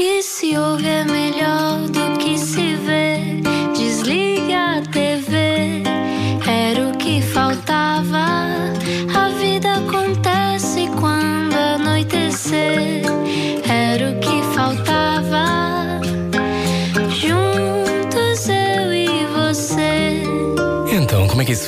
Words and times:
que 0.00 0.22
se 0.22 0.56
ouve 0.56 0.88
é 0.88 1.04
melhor 1.04 1.86
do 1.90 1.99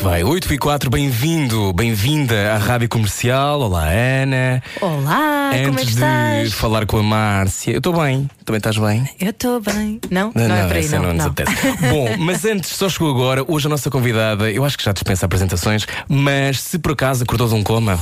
É 0.03 0.05
vai? 0.05 0.25
8 0.25 0.53
e 0.53 0.59
4, 0.59 0.91
bem-vindo, 0.91 1.73
bem-vinda 1.73 2.55
à 2.55 2.59
Rádio 2.59 2.89
Comercial. 2.89 3.61
Olá, 3.61 3.89
Ana. 3.89 4.61
Olá, 4.81 5.51
como 5.53 5.55
é 5.55 5.63
que 5.63 5.69
Antes 5.71 5.87
de 5.87 5.93
estás? 5.93 6.53
falar 6.55 6.87
com 6.87 6.99
a 6.99 7.03
Márcia, 7.05 7.71
eu 7.71 7.79
estou 7.79 7.93
bem. 7.93 8.29
Também 8.45 8.59
estás 8.59 8.77
bem? 8.77 9.09
Eu 9.21 9.31
estou 9.31 9.61
bem. 9.61 10.01
Não? 10.11 10.33
Não, 10.35 10.55
é 10.57 10.67
por 10.67 10.77
aí, 10.77 10.85
essa 10.85 10.99
não. 10.99 11.13
nos 11.13 11.19
não. 11.19 11.27
apetece. 11.27 11.57
Bom, 11.89 12.17
mas 12.19 12.45
antes, 12.45 12.71
só 12.71 12.89
chegou 12.89 13.11
agora, 13.11 13.45
hoje 13.47 13.69
a 13.69 13.71
nossa 13.71 13.93
convidada, 13.93 14.51
eu 14.51 14.65
acho 14.65 14.77
que 14.77 14.83
já 14.83 14.91
dispensa 14.91 15.27
apresentações, 15.27 15.87
mas 16.09 16.61
se 16.61 16.81
por 16.81 16.93
acaso 16.93 17.23
acordou 17.23 17.47
de 17.47 17.55
um 17.55 17.63
coma. 17.63 17.97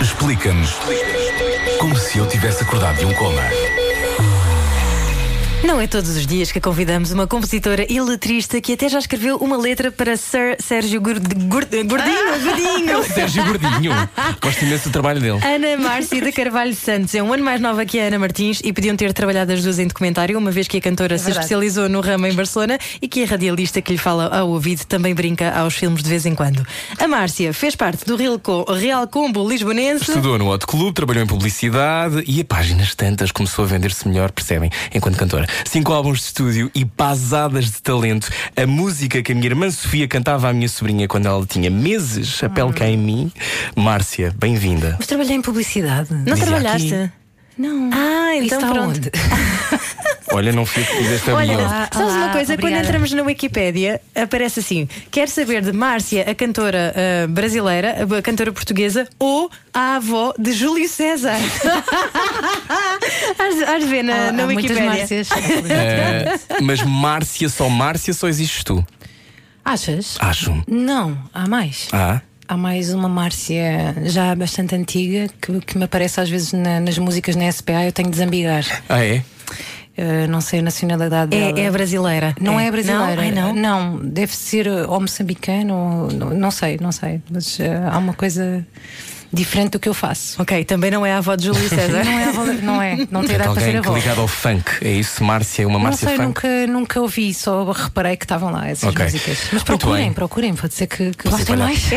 Explica-nos 0.00 0.74
como 1.78 1.96
se 1.96 2.18
eu 2.18 2.26
tivesse 2.26 2.64
acordado 2.64 2.98
de 2.98 3.04
um 3.04 3.14
coma. 3.14 3.42
Não 5.64 5.80
é 5.80 5.86
todos 5.86 6.10
os 6.16 6.26
dias 6.26 6.50
que 6.50 6.60
convidamos 6.60 7.12
uma 7.12 7.24
compositora 7.24 7.86
e 7.88 8.00
letrista 8.00 8.60
que 8.60 8.72
até 8.72 8.88
já 8.88 8.98
escreveu 8.98 9.36
uma 9.36 9.56
letra 9.56 9.92
para 9.92 10.16
Sir 10.16 10.56
Sérgio 10.58 11.00
Gord... 11.00 11.22
Gord... 11.46 11.84
Gordinho, 11.84 12.42
Gordinho. 12.42 13.04
Sérgio 13.14 13.44
Gordinho. 13.44 13.92
Gosto 14.42 14.64
imenso 14.64 14.88
do 14.88 14.92
trabalho 14.92 15.20
dele. 15.20 15.38
Ana 15.44 15.76
Márcia 15.76 16.20
de 16.20 16.32
Carvalho 16.32 16.74
Santos 16.74 17.14
é 17.14 17.22
um 17.22 17.32
ano 17.32 17.44
mais 17.44 17.60
nova 17.60 17.86
que 17.86 18.00
a 18.00 18.06
Ana 18.06 18.18
Martins 18.18 18.60
e 18.64 18.72
podiam 18.72 18.96
ter 18.96 19.12
trabalhado 19.12 19.52
as 19.52 19.62
duas 19.62 19.78
em 19.78 19.86
documentário, 19.86 20.36
uma 20.36 20.50
vez 20.50 20.66
que 20.66 20.78
a 20.78 20.80
cantora 20.80 21.16
se 21.16 21.26
verdade. 21.26 21.44
especializou 21.44 21.88
no 21.88 22.00
ramo 22.00 22.26
em 22.26 22.34
Barcelona 22.34 22.76
e 23.00 23.06
que 23.06 23.22
a 23.22 23.26
radialista 23.26 23.80
que 23.80 23.92
lhe 23.92 23.98
fala 23.98 24.26
ao 24.36 24.48
ouvido 24.48 24.84
também 24.84 25.14
brinca 25.14 25.52
aos 25.52 25.74
filmes 25.74 26.02
de 26.02 26.08
vez 26.08 26.26
em 26.26 26.34
quando. 26.34 26.66
A 26.98 27.06
Márcia 27.06 27.54
fez 27.54 27.76
parte 27.76 28.04
do 28.04 28.16
Real, 28.16 28.40
Real 28.68 29.06
Combo 29.06 29.48
Lisbonense. 29.48 30.10
Estudou 30.10 30.36
no 30.38 30.50
Hot 30.52 30.66
Club, 30.66 30.92
trabalhou 30.92 31.22
em 31.22 31.26
publicidade 31.26 32.24
e 32.26 32.40
a 32.40 32.44
páginas 32.44 32.96
tantas 32.96 33.30
começou 33.30 33.64
a 33.64 33.68
vender-se 33.68 34.08
melhor, 34.08 34.32
percebem? 34.32 34.68
Enquanto 34.92 35.16
cantora. 35.16 35.51
Cinco 35.64 35.92
álbuns 35.92 36.18
de 36.18 36.24
estúdio 36.26 36.70
e 36.74 36.84
pasadas 36.84 37.66
de 37.66 37.82
talento. 37.82 38.28
A 38.56 38.66
música 38.66 39.22
que 39.22 39.32
a 39.32 39.34
minha 39.34 39.46
irmã 39.46 39.70
Sofia 39.70 40.06
cantava 40.08 40.48
à 40.48 40.52
minha 40.52 40.68
sobrinha 40.68 41.06
quando 41.08 41.26
ela 41.26 41.44
tinha 41.46 41.70
meses, 41.70 42.42
a 42.42 42.48
pele 42.48 42.72
cá 42.72 42.86
em 42.88 42.96
mim. 42.96 43.32
Márcia, 43.76 44.34
bem-vinda. 44.38 44.96
Mas 44.98 45.06
trabalhei 45.06 45.36
em 45.36 45.42
publicidade. 45.42 46.12
Não 46.12 46.24
Dizia 46.34 46.46
trabalhaste? 46.46 46.94
aqui. 46.94 47.10
Não. 47.58 47.90
Ah, 47.92 48.34
então 48.36 48.44
Isso 48.46 48.54
está 48.54 48.68
pronto. 48.72 48.88
onde? 48.88 49.10
Olha, 50.34 50.52
não 50.52 50.64
fiz 50.66 50.88
esta 51.12 51.34
Olha, 51.34 51.56
bio. 51.56 51.58
Olá, 51.66 51.88
sabes 51.92 52.12
uma 52.12 52.22
olá, 52.24 52.32
coisa? 52.32 52.52
obrigada. 52.54 52.74
Quando 52.76 52.84
entramos 52.86 53.12
na 53.12 53.22
Wikipédia, 53.22 54.00
aparece 54.14 54.60
assim: 54.60 54.88
quer 55.10 55.28
saber 55.28 55.62
de 55.62 55.72
Márcia, 55.72 56.28
a 56.30 56.34
cantora 56.34 56.94
ah, 56.96 57.26
brasileira, 57.28 57.96
a 58.18 58.22
cantora 58.22 58.52
portuguesa, 58.52 59.06
ou 59.18 59.50
a 59.74 59.96
avó 59.96 60.32
de 60.38 60.52
Júlio 60.52 60.88
César? 60.88 61.36
De 63.80 63.86
ver 63.86 64.02
na, 64.04 64.28
Há- 64.28 64.32
na 64.32 64.44
Wikipédia. 64.46 64.84
Márcias. 64.84 65.28
Eh, 65.32 66.38
mas 66.60 66.82
Márcia, 66.82 67.48
só 67.48 67.68
Márcia, 67.68 68.12
só 68.14 68.28
existes 68.28 68.62
tu. 68.64 68.84
Achas? 69.64 70.16
Acho. 70.20 70.62
Não, 70.68 71.16
há 71.32 71.46
mais. 71.48 71.88
Ah, 71.92 72.20
Há 72.48 72.56
mais 72.56 72.92
uma 72.92 73.08
Márcia 73.08 73.94
já 74.04 74.34
bastante 74.34 74.74
antiga 74.74 75.26
que, 75.40 75.60
que 75.60 75.78
me 75.78 75.84
aparece 75.84 76.20
às 76.20 76.28
vezes 76.28 76.52
na- 76.52 76.80
nas 76.80 76.98
músicas 76.98 77.34
na 77.34 77.50
SPA. 77.50 77.84
Eu 77.84 77.92
tenho 77.92 78.08
de 78.08 78.12
desambigar. 78.16 78.64
ah 78.88 79.02
é? 79.02 79.22
Eu 79.96 80.26
não 80.28 80.40
sei 80.40 80.60
a 80.60 80.62
nacionalidade 80.62 81.30
dela. 81.30 81.58
É, 81.58 81.64
é 81.64 81.70
brasileira. 81.70 82.34
Não 82.40 82.58
é, 82.58 82.70
brasileira. 82.70 83.14
Não, 83.14 83.22
Ai, 83.22 83.30
não. 83.30 83.54
Não, 83.54 83.98
deve 83.98 84.34
ser 84.34 84.66
uh, 84.66 84.90
ou 84.90 85.00
moçambicano, 85.00 85.74
ou, 85.74 86.12
não, 86.12 86.30
não 86.30 86.50
sei, 86.50 86.78
não 86.80 86.90
sei. 86.90 87.20
Mas 87.30 87.58
uh, 87.58 87.62
há 87.90 87.98
uma 87.98 88.14
coisa 88.14 88.66
diferente 89.32 89.72
do 89.72 89.78
que 89.80 89.88
eu 89.88 89.94
faço. 89.94 90.40
Ok, 90.40 90.64
também 90.64 90.90
não 90.90 91.04
é 91.06 91.12
a 91.12 91.18
avó 91.18 91.34
de 91.34 91.46
Júlio 91.46 91.66
César. 91.68 92.04
Não 92.04 92.12
é, 92.12 92.24
avó- 92.24 92.44
não 92.62 92.82
é, 92.82 92.96
não 93.10 93.20
tem 93.24 93.34
idade 93.36 93.54
para 93.54 93.62
ser 93.62 93.76
avó. 93.76 93.94
ligado 93.94 94.20
ao 94.20 94.28
funk. 94.28 94.70
É 94.82 94.90
isso, 94.92 95.22
Márcia, 95.24 95.66
uma 95.66 95.78
Não 95.78 95.84
Márcia 95.86 96.08
sei, 96.08 96.16
funk. 96.16 96.26
nunca, 96.26 96.66
nunca 96.66 97.00
ouvi, 97.00 97.32
só 97.34 97.70
reparei 97.72 98.16
que 98.16 98.24
estavam 98.24 98.50
lá 98.50 98.68
essas 98.68 98.90
Ok. 98.90 99.04
músicas. 99.04 99.38
Mas 99.52 99.62
procurem, 99.62 100.12
procurem, 100.12 100.54
pode 100.54 100.74
ser 100.74 100.86
que, 100.86 101.10
que 101.12 101.28
gostem 101.28 101.56
mais. 101.56 101.82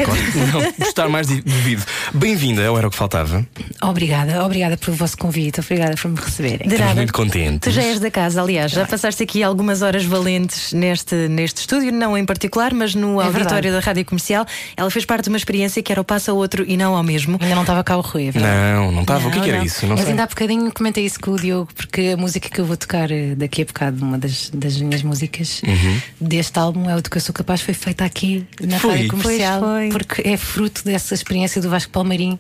Não, 0.54 0.72
gostar 0.80 1.10
mais 1.10 1.28
de- 1.28 1.42
duvido. 1.42 1.84
Bem-vinda, 2.14 2.62
era 2.62 2.88
o 2.88 2.92
que 2.92 2.98
faltava. 2.98 3.46
Obrigada, 3.82 4.44
obrigada 4.46 4.78
pelo 4.78 4.96
vosso 4.96 5.18
convite, 5.18 5.60
obrigada 5.60 5.96
por 5.96 6.10
me 6.10 6.18
receberem. 6.20 6.68
De 6.68 6.78
nada. 6.78 6.96
muito 6.96 7.14
contentes. 7.14 7.60
Tu 7.62 7.72
já 7.72 7.82
és 7.84 8.00
da 8.00 8.10
casa, 8.12 8.42
aliás, 8.42 8.72
já 8.72 8.86
passaste 8.86 9.22
aqui 9.24 9.44
algumas 9.44 9.82
horas 9.82 10.06
valentes 10.06 10.72
neste, 10.74 11.16
neste 11.28 11.62
estúdio, 11.62 11.92
não 11.92 12.18
em 12.18 12.26
particular, 12.26 12.74
mas 12.74 12.96
no 12.96 13.20
É 13.22 13.26
auditório 13.26 13.50
verdade. 13.64 13.72
da 13.72 13.80
Rádio 13.80 14.06
Comercial. 14.06 14.46
Ela 14.78 14.90
fez 14.90 15.06
parte 15.06 15.24
de 15.26 15.30
uma 15.30 15.38
experiência 15.38 15.82
que 15.84 15.92
era 15.92 16.00
o 16.02 16.04
passo 16.04 16.32
a 16.32 16.34
outro 16.34 16.64
e 16.68 16.78
não 16.78 16.96
ao 16.96 17.04
mesmo. 17.04 17.25
Ainda 17.28 17.56
não 17.56 17.62
estava 17.62 17.84
cá 17.84 17.98
o 17.98 18.02
Rui, 18.02 18.28
é 18.28 18.32
verdade? 18.32 18.74
Não, 18.76 18.92
não 18.92 19.02
estava. 19.02 19.28
O 19.28 19.32
que, 19.32 19.40
é 19.40 19.42
que 19.42 19.50
era 19.50 19.58
não. 19.60 19.66
isso? 19.66 19.82
Não 19.86 19.92
Mas 19.96 20.02
sei. 20.02 20.12
ainda 20.12 20.24
há 20.24 20.28
bocadinho 20.28 20.72
comentei 20.72 21.06
isso 21.06 21.20
com 21.20 21.32
o 21.32 21.40
Diogo, 21.40 21.70
porque 21.76 22.12
a 22.14 22.18
música 22.18 22.50
que 22.50 22.60
eu 22.60 22.66
vou 22.66 22.78
tocar 22.78 23.12
eh, 23.12 23.36
daqui 23.36 23.62
a 23.62 23.66
bocado, 23.66 24.04
uma 24.04 24.18
das, 24.18 24.50
das 24.54 24.78
minhas 24.80 25.02
músicas 25.04 25.62
Uhum. 25.64 26.02
deste 26.22 26.58
álbum, 26.60 26.90
é 26.90 26.96
o 26.96 27.02
do 27.02 27.10
que 27.10 27.18
eu 27.18 27.22
sou 27.22 27.34
capaz, 27.34 27.62
foi 27.62 27.74
feita 27.74 28.04
aqui 28.06 28.46
na 28.62 28.80
Foi? 28.80 28.92
rádio 28.92 29.08
comercial, 29.10 29.60
foi. 29.62 29.90
porque 29.90 30.22
é 30.28 30.38
fruto 30.38 30.84
dessa 30.86 31.14
experiência 31.14 31.62
do 31.62 31.70
Vasco 31.70 31.92
Palmeirim, 31.92 32.38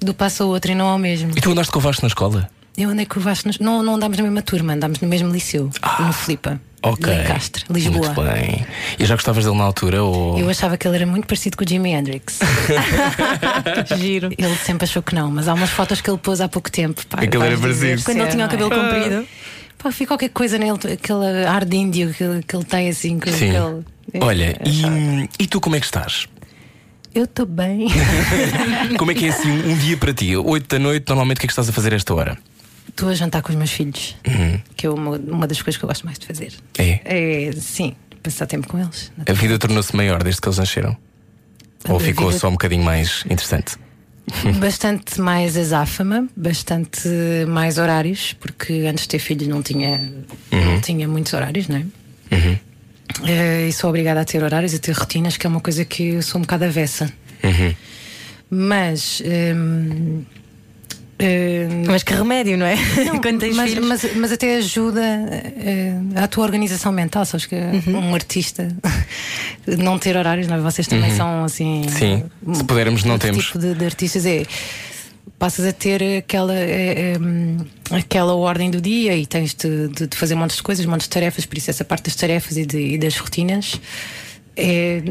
do 0.00 0.12
passo 0.14 0.42
ao 0.42 0.48
outro 0.50 0.70
e 0.72 0.74
não 0.74 0.86
ao 0.86 0.98
mesmo. 0.98 1.30
E 1.36 1.40
tu 1.40 1.50
andaste 1.50 1.72
com 1.72 1.78
o 1.78 1.82
Vasco 1.82 2.02
na 2.02 2.08
escola? 2.08 2.48
Eu 2.76 2.88
andei 2.90 3.04
com 3.04 3.18
o 3.18 3.22
Vasco, 3.22 3.48
nos- 3.48 3.58
não, 3.58 3.82
não 3.82 3.96
andámos 3.96 4.16
na 4.16 4.22
mesma 4.22 4.42
turma, 4.42 4.72
andámos 4.72 5.00
no 5.00 5.08
mesmo 5.08 5.28
liceu, 5.30 5.70
no 5.98 6.12
Flipa, 6.12 6.60
Ah, 6.62 6.69
Ok. 6.82 7.12
Lisboa. 7.68 8.06
Muito 8.14 8.22
bem. 8.22 8.66
E 8.98 9.04
já 9.04 9.14
gostavas 9.14 9.44
dele 9.44 9.56
na 9.56 9.64
altura? 9.64 10.02
Ou... 10.02 10.38
Eu 10.38 10.48
achava 10.48 10.76
que 10.78 10.88
ele 10.88 10.96
era 10.96 11.06
muito 11.06 11.26
parecido 11.26 11.56
com 11.56 11.64
o 11.64 11.68
Jimi 11.68 11.90
Hendrix. 11.92 12.38
Giro. 13.98 14.30
ele 14.36 14.56
sempre 14.56 14.84
achou 14.84 15.02
que 15.02 15.14
não, 15.14 15.30
mas 15.30 15.46
há 15.48 15.54
umas 15.54 15.70
fotos 15.70 16.00
que 16.00 16.08
ele 16.10 16.18
pôs 16.18 16.40
há 16.40 16.48
pouco 16.48 16.70
tempo. 16.70 17.04
Pá, 17.06 17.18
Aquele 17.22 17.44
era 17.44 17.58
parecido. 17.58 18.02
Quando 18.02 18.18
ele 18.18 18.26
é, 18.26 18.30
tinha 18.30 18.44
o 18.44 18.48
é? 18.48 18.50
cabelo 18.50 18.70
comprido. 18.70 19.26
Pá, 19.78 19.92
fica 19.92 20.08
qualquer 20.08 20.30
coisa 20.30 20.58
nele, 20.58 20.72
aquele 20.72 21.44
ar 21.46 21.64
de 21.64 21.76
índio 21.76 22.14
que, 22.14 22.22
ele- 22.24 22.42
que 22.42 22.56
ele 22.56 22.64
tem 22.64 22.88
assim. 22.88 23.18
Com 23.18 23.30
Sim. 23.30 23.50
aquele- 23.56 23.84
é, 24.12 24.24
Olha, 24.24 24.44
é 24.44 24.68
e, 24.68 25.28
e 25.44 25.46
tu 25.46 25.60
como 25.60 25.76
é 25.76 25.80
que 25.80 25.86
estás? 25.86 26.26
Eu 27.14 27.24
estou 27.24 27.44
bem. 27.44 27.88
Como 28.96 29.10
é 29.10 29.14
que 29.16 29.26
é 29.26 29.30
assim 29.30 29.50
um, 29.50 29.72
um 29.72 29.76
dia 29.78 29.96
para 29.96 30.14
ti? 30.14 30.36
Oito 30.36 30.68
da 30.68 30.78
noite, 30.78 31.08
normalmente 31.08 31.38
o 31.38 31.40
que 31.40 31.46
é 31.46 31.48
que 31.48 31.52
estás 31.52 31.68
a 31.68 31.72
fazer 31.72 31.92
a 31.92 31.96
esta 31.96 32.14
hora? 32.14 32.38
Estou 33.00 33.08
a 33.08 33.14
jantar 33.14 33.40
com 33.42 33.48
os 33.50 33.56
meus 33.56 33.70
filhos, 33.70 34.14
Uhum. 34.28 34.60
que 34.76 34.86
é 34.86 34.90
uma, 34.90 35.16
uma 35.16 35.46
das 35.46 35.62
coisas 35.62 35.78
que 35.78 35.84
eu 35.84 35.88
gosto 35.88 36.04
mais 36.04 36.18
de 36.18 36.26
fazer. 36.26 36.52
É? 36.76 37.00
É, 37.48 37.52
sim, 37.52 37.94
passar 38.22 38.44
tempo 38.46 38.68
com 38.68 38.78
eles. 38.78 39.10
A 39.26 39.32
vida 39.32 39.58
tornou-se 39.58 39.96
maior 39.96 40.22
desde 40.22 40.38
que 40.38 40.46
eles 40.48 40.58
nasceram? 40.58 40.94
A 41.88 41.92
Ou 41.94 41.98
ficou 41.98 42.26
vida- 42.28 42.38
só 42.38 42.48
um 42.48 42.52
bocadinho 42.52 42.84
mais 42.84 43.24
interessante? 43.24 43.76
Bastante 44.60 45.18
mais 45.18 45.56
azáfama, 45.56 46.28
bastante 46.36 47.08
mais 47.48 47.78
horários, 47.78 48.34
porque 48.34 48.84
antes 48.86 49.04
de 49.04 49.08
ter 49.08 49.18
filhos 49.18 49.48
não 49.48 49.62
tinha, 49.62 49.98
não 50.52 50.78
tinha 50.82 51.08
muitos 51.08 51.32
horários, 51.32 51.68
não 51.68 51.76
é? 51.78 51.86
Eh, 53.26 53.66
e 53.68 53.72
sou 53.72 53.88
obrigada 53.88 54.20
a 54.20 54.24
ter 54.26 54.42
horários, 54.44 54.74
a 54.74 54.78
ter 54.78 54.92
rotinas, 54.92 55.38
que 55.38 55.46
é 55.46 55.48
uma 55.50 55.60
coisa 55.62 55.86
que 55.86 56.02
eu 56.16 56.22
sou 56.22 56.38
um 56.38 56.42
bocado 56.42 56.66
avessa. 56.66 57.10
Mas. 58.50 59.22
hum, 59.56 60.22
hum, 61.20 61.84
Mas 61.86 62.02
que 62.02 62.14
remédio, 62.14 62.56
não 62.56 62.66
é? 62.66 62.76
não, 63.04 63.20
mas, 63.54 63.74
mas, 63.74 64.16
mas 64.16 64.32
até 64.32 64.56
ajuda 64.56 65.00
eh, 65.02 65.94
a 66.16 66.26
tua 66.28 66.44
organização 66.44 66.90
mental, 66.92 67.24
sabes 67.24 67.46
que 67.46 67.54
Uhum. 67.54 68.10
um 68.10 68.14
artista 68.14 68.68
não 69.78 69.98
ter 69.98 70.16
horários, 70.16 70.46
não 70.46 70.56
é? 70.56 70.60
Vocês 70.60 70.86
também 70.86 71.14
são 71.14 71.44
assim. 71.44 71.82
Sim, 71.88 72.24
se 72.54 72.64
pudermos, 72.64 73.04
não 73.04 73.18
temos. 73.18 73.46
tipo 73.46 73.58
de, 73.58 73.74
de 73.74 73.84
artistas 73.84 74.24
é 74.26 74.44
passas 75.38 75.64
a 75.66 75.72
ter 75.72 76.02
aquela 76.18 76.54
é, 76.54 77.14
é, 77.14 77.18
hum, 77.18 77.56
aquela 77.90 78.34
ordem 78.34 78.70
do 78.70 78.78
dia 78.80 79.16
e 79.16 79.24
tens 79.24 79.54
de, 79.54 79.88
de- 79.88 80.06
de 80.06 80.16
fazer 80.16 80.34
montes 80.34 80.56
de 80.56 80.62
coisas, 80.62 80.84
montes 80.84 81.06
de 81.06 81.10
tarefas, 81.10 81.46
por 81.46 81.56
isso 81.56 81.70
essa 81.70 81.82
parte 81.84 82.04
das 82.04 82.14
tarefas 82.14 82.56
e, 82.58 82.66
de- 82.66 82.78
e 82.94 82.98
das 82.98 83.16
rotinas 83.16 83.80
é, 84.56 85.02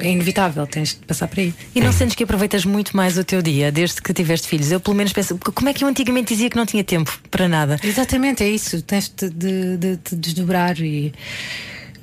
é 0.00 0.10
inevitável, 0.10 0.66
tens 0.66 0.90
de 0.90 1.06
passar 1.06 1.28
por 1.28 1.40
aí. 1.40 1.54
E 1.74 1.80
não 1.80 1.92
sentes 1.92 2.14
que 2.14 2.24
aproveitas 2.24 2.64
muito 2.64 2.96
mais 2.96 3.16
o 3.18 3.24
teu 3.24 3.42
dia 3.42 3.72
desde 3.72 4.00
que 4.00 4.12
tiveste 4.12 4.46
filhos? 4.46 4.70
Eu, 4.70 4.80
pelo 4.80 4.96
menos, 4.96 5.12
penso, 5.12 5.38
como 5.38 5.68
é 5.68 5.72
que 5.72 5.84
eu 5.84 5.88
antigamente 5.88 6.34
dizia 6.34 6.50
que 6.50 6.56
não 6.56 6.66
tinha 6.66 6.84
tempo 6.84 7.12
para 7.30 7.48
nada? 7.48 7.78
Exatamente, 7.82 8.42
é 8.42 8.48
isso. 8.48 8.82
Tens 8.82 9.08
de, 9.08 9.30
de, 9.30 9.76
de 9.76 9.96
te 9.96 10.16
desdobrar 10.16 10.78
e. 10.80 11.12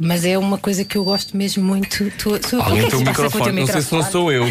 Mas 0.02 0.24
é 0.24 0.38
uma 0.38 0.58
coisa 0.58 0.86
que 0.86 0.98
eu 0.98 1.04
gosto 1.04 1.36
mesmo 1.36 1.64
muito. 1.64 2.10
Tu, 2.18 2.40
tu, 2.40 2.58
o 2.58 2.66
que 2.66 2.80
é 2.80 2.84
que 2.86 2.98
se 2.98 3.04
passa 3.04 3.30
com 3.30 3.38
o 3.38 3.42
teu 3.42 3.54
microfone. 3.54 3.60
Não 3.60 3.68
sei 3.68 3.82
se 3.82 3.94
não 3.94 4.04
sou 4.04 4.32
eu. 4.32 4.46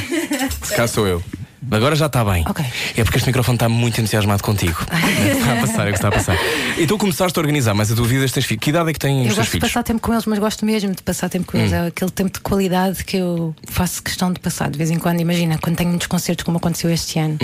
Se 0.63 0.75
cá 0.77 0.87
sou 0.87 1.07
eu. 1.07 1.23
Agora 1.71 1.97
já 1.97 2.07
está 2.07 2.25
bem. 2.25 2.45
Ok. 2.49 2.65
É 2.97 3.05
porque 3.05 3.19
este 3.19 3.27
microfone 3.27 3.57
está 3.57 3.69
muito 3.69 4.01
entusiasmado 4.01 4.43
contigo. 4.43 4.79
está 4.87 5.53
a 5.53 5.57
passar, 5.67 5.87
é 5.87 5.91
o 5.91 5.93
que 5.93 5.99
está 5.99 6.09
a 6.09 6.13
passar. 6.13 6.37
Então 6.79 6.97
começaste 6.97 7.39
a 7.39 7.41
organizar 7.43 7.75
mais 7.75 7.91
a 7.91 7.95
tua 7.97 8.07
vida, 8.07 8.27
tens 8.29 8.47
filhos. 8.47 8.63
Que 8.63 8.71
idade 8.71 8.91
é 8.91 8.93
que 8.93 8.99
têm 8.99 9.21
os 9.21 9.21
Eu 9.21 9.25
teus 9.25 9.37
gosto 9.37 9.45
de 9.47 9.51
filhos? 9.53 9.69
passar 9.69 9.83
tempo 9.83 10.01
com 10.01 10.13
eles, 10.13 10.25
mas 10.27 10.39
gosto 10.39 10.65
mesmo 10.65 10.95
de 10.95 11.03
passar 11.03 11.29
tempo 11.29 11.51
com 11.51 11.59
eles. 11.59 11.73
É 11.73 11.87
aquele 11.87 12.11
tempo 12.11 12.33
de 12.33 12.41
qualidade 12.41 13.05
que 13.05 13.17
eu 13.17 13.55
faço 13.67 14.03
questão 14.03 14.33
de 14.33 14.41
passar 14.41 14.71
de 14.71 14.79
vez 14.79 14.91
em 14.91 14.99
quando. 14.99 15.21
Imagina, 15.21 15.59
quando 15.59 15.77
tenho 15.77 15.91
muitos 15.91 16.07
concertos, 16.07 16.45
como 16.45 16.59
aconteceu 16.59 16.91
este 16.91 17.19
ano, 17.19 17.39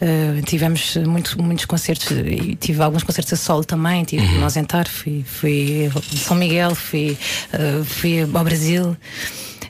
eh, 0.00 0.40
tivemos 0.46 0.96
muito, 0.96 1.40
muitos 1.42 1.64
concertos 1.66 2.10
e 2.10 2.56
tive 2.56 2.82
alguns 2.82 3.02
concertos 3.02 3.32
a 3.32 3.36
solo 3.36 3.64
também. 3.64 4.04
Tive 4.04 4.26
no 4.26 4.44
Ausentar, 4.44 4.88
fui, 4.88 5.24
fui 5.26 5.90
São 6.16 6.36
Miguel, 6.36 6.74
fui, 6.74 7.16
eh, 7.52 7.82
fui 7.84 8.20
ao 8.22 8.44
Brasil. 8.44 8.96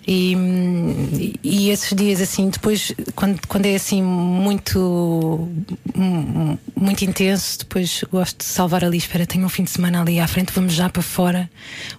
E, 0.07 1.35
e 1.43 1.71
esses 1.71 1.95
dias 1.97 2.21
assim, 2.21 2.51
depois, 2.51 2.93
quando, 3.15 3.41
quando 3.47 3.67
é 3.67 3.75
assim 3.75 4.03
muito, 4.03 5.49
muito 6.77 7.05
intenso, 7.05 7.61
depois 7.61 8.05
gosto 8.11 8.39
de 8.39 8.45
salvar 8.45 8.85
ali. 8.85 8.99
Espera, 8.99 9.27
tenho 9.27 9.47
um 9.47 9.49
fim 9.49 9.65
de 9.65 9.71
semana 9.71 10.03
ali 10.03 10.21
à 10.21 10.29
frente, 10.29 10.53
vamos 10.53 10.75
já 10.75 10.89
para 10.89 11.03
fora, 11.03 11.51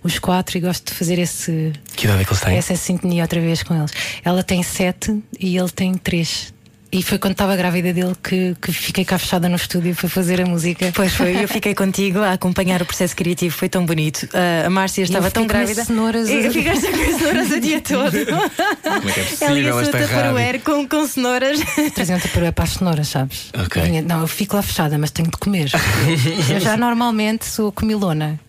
os 0.03 0.19
quatro, 0.19 0.57
e 0.57 0.61
gosto 0.61 0.91
de 0.91 0.93
fazer 0.93 1.17
esse, 1.19 1.73
Que 1.95 2.05
idade 2.05 2.21
é 2.21 2.25
que 2.25 2.31
eles 2.31 2.41
têm? 2.41 2.57
essa 2.57 2.75
sintonia 2.75 3.23
outra 3.23 3.41
vez 3.41 3.63
com 3.63 3.75
eles. 3.75 3.91
Ela 4.23 4.43
tem 4.43 4.61
sete 4.61 5.23
e 5.39 5.57
ele 5.57 5.69
tem 5.69 5.95
três. 5.95 6.53
E 6.97 7.03
foi 7.03 7.17
quando 7.17 7.33
estava 7.33 7.57
grávida 7.57 7.91
dele 7.91 8.15
que, 8.23 8.55
que 8.61 8.71
fiquei 8.71 9.03
cá 9.03 9.17
fechada 9.17 9.49
no 9.49 9.57
estúdio 9.57 9.93
para 9.93 10.07
fazer 10.07 10.39
a 10.39 10.45
música. 10.45 10.93
Pois 10.95 11.13
foi, 11.13 11.43
eu 11.43 11.47
fiquei 11.49 11.75
contigo 11.75 12.19
a 12.19 12.31
acompanhar 12.31 12.81
o 12.81 12.85
processo 12.85 13.13
criativo, 13.13 13.53
foi 13.53 13.67
tão 13.67 13.85
bonito. 13.85 14.29
Ah, 14.33 14.67
a 14.67 14.69
Márcia 14.69 15.03
estava 15.03 15.29
tão 15.29 15.43
com 15.43 15.47
grávida. 15.49 15.81
as 15.81 15.87
cenouras 15.87 16.29
E 16.29 16.47
a- 16.47 16.51
Ficaste 16.51 16.87
com 16.87 17.01
as 17.01 17.15
cenouras 17.17 17.51
o 17.51 17.59
dia 17.59 17.81
todo. 17.81 18.11
Como 18.81 19.09
é 19.09 19.13
que 19.13 19.43
é 19.43 19.47
Ela 19.47 19.59
ia 19.59 19.91
taparoeira 19.91 20.59
com, 20.59 20.87
com 20.87 21.05
cenouras. 21.05 21.59
Traziam 21.93 22.17
para 22.19 22.53
para 22.53 22.63
as 22.63 22.69
cenouras, 22.71 23.07
sabes? 23.09 23.51
Ok. 23.65 23.81
Vinha- 23.81 24.01
Não, 24.01 24.21
eu 24.21 24.27
fico 24.27 24.55
lá 24.55 24.61
fechada, 24.61 24.97
mas 24.97 25.11
tenho 25.11 25.29
de 25.29 25.37
comer. 25.37 25.69
eu 26.49 26.59
já 26.61 26.77
normalmente 26.77 27.45
sou 27.45 27.73
comilona. 27.73 28.39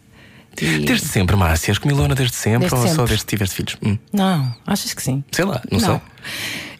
E- 0.62 0.84
Desde 0.84 1.06
sempre, 1.08 1.34
Márcia. 1.34 1.72
És 1.72 1.78
comilona 1.78 2.14
desde 2.14 2.36
sempre 2.36 2.60
Desde 2.60 2.76
ou 2.76 2.82
só 2.82 2.88
sempre. 2.88 3.06
desde 3.08 3.24
que 3.26 3.30
tiveste 3.30 3.56
filhos? 3.56 3.76
Hum, 3.84 3.98
Não, 4.12 4.54
achas 4.64 4.94
que 4.94 5.02
sim? 5.02 5.24
sei 5.32 5.44
lá, 5.44 5.60
não, 5.70 5.80
sei. 5.80 6.00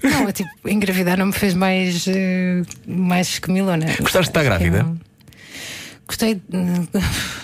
Não. 0.03 0.29
É 0.29 0.33
tipo, 0.33 0.51
engravidar 0.69 1.17
não 1.19 1.27
me 1.27 1.33
fez 1.33 1.55
mais, 1.55 2.07
eh, 2.09 2.63
mais 2.87 3.39
comilona. 3.39 3.87
Gostaste 4.01 4.21
de 4.25 4.29
estar 4.31 4.43
grávida? 4.45 4.79
Eu- 4.79 4.97
Gostei. 6.07 6.41
hum, 6.53 6.87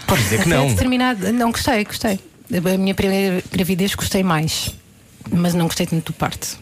Podes 0.07 0.25
dizer 0.25 0.43
que 0.43 0.49
não. 0.49 0.69
Determinado, 0.75 1.33
não, 1.33 1.51
gostei, 1.51 1.85
gostei. 1.85 2.21
A 2.55 2.79
minha 2.79 2.95
primeira 2.95 3.43
gravidez 3.53 3.95
gostei 3.95 4.23
mais, 4.23 4.71
mas 5.31 5.55
não 5.55 5.67
gostei 5.67 5.87
tanto 5.87 6.13
do 6.13 6.17
parto. 6.17 6.59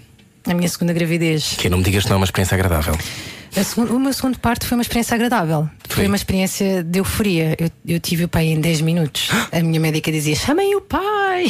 A 0.46 0.54
minha 0.54 0.68
segunda 0.68 0.92
gravidez. 0.92 1.54
Que 1.58 1.68
não 1.68 1.78
me 1.78 1.84
digas 1.84 2.04
que 2.04 2.08
não 2.10 2.14
é 2.14 2.20
uma 2.20 2.24
experiência 2.24 2.54
agradável. 2.54 2.96
A 3.56 3.64
segunda, 3.64 3.92
o 3.92 3.98
meu 3.98 4.12
segundo 4.12 4.38
parto 4.38 4.66
foi 4.66 4.76
uma 4.78 4.82
experiência 4.82 5.14
agradável. 5.14 5.68
Foi? 5.90 6.06
Uma 6.06 6.16
experiência 6.16 6.82
de 6.82 6.98
euforia. 6.98 7.56
Eu, 7.58 7.70
eu 7.86 8.00
tive 8.00 8.24
o 8.24 8.28
pai 8.28 8.46
em 8.46 8.60
10 8.60 8.80
minutos. 8.80 9.28
A 9.52 9.60
minha 9.60 9.80
médica 9.80 10.10
dizia: 10.10 10.34
chamem 10.34 10.74
o 10.76 10.80
pai! 10.80 11.46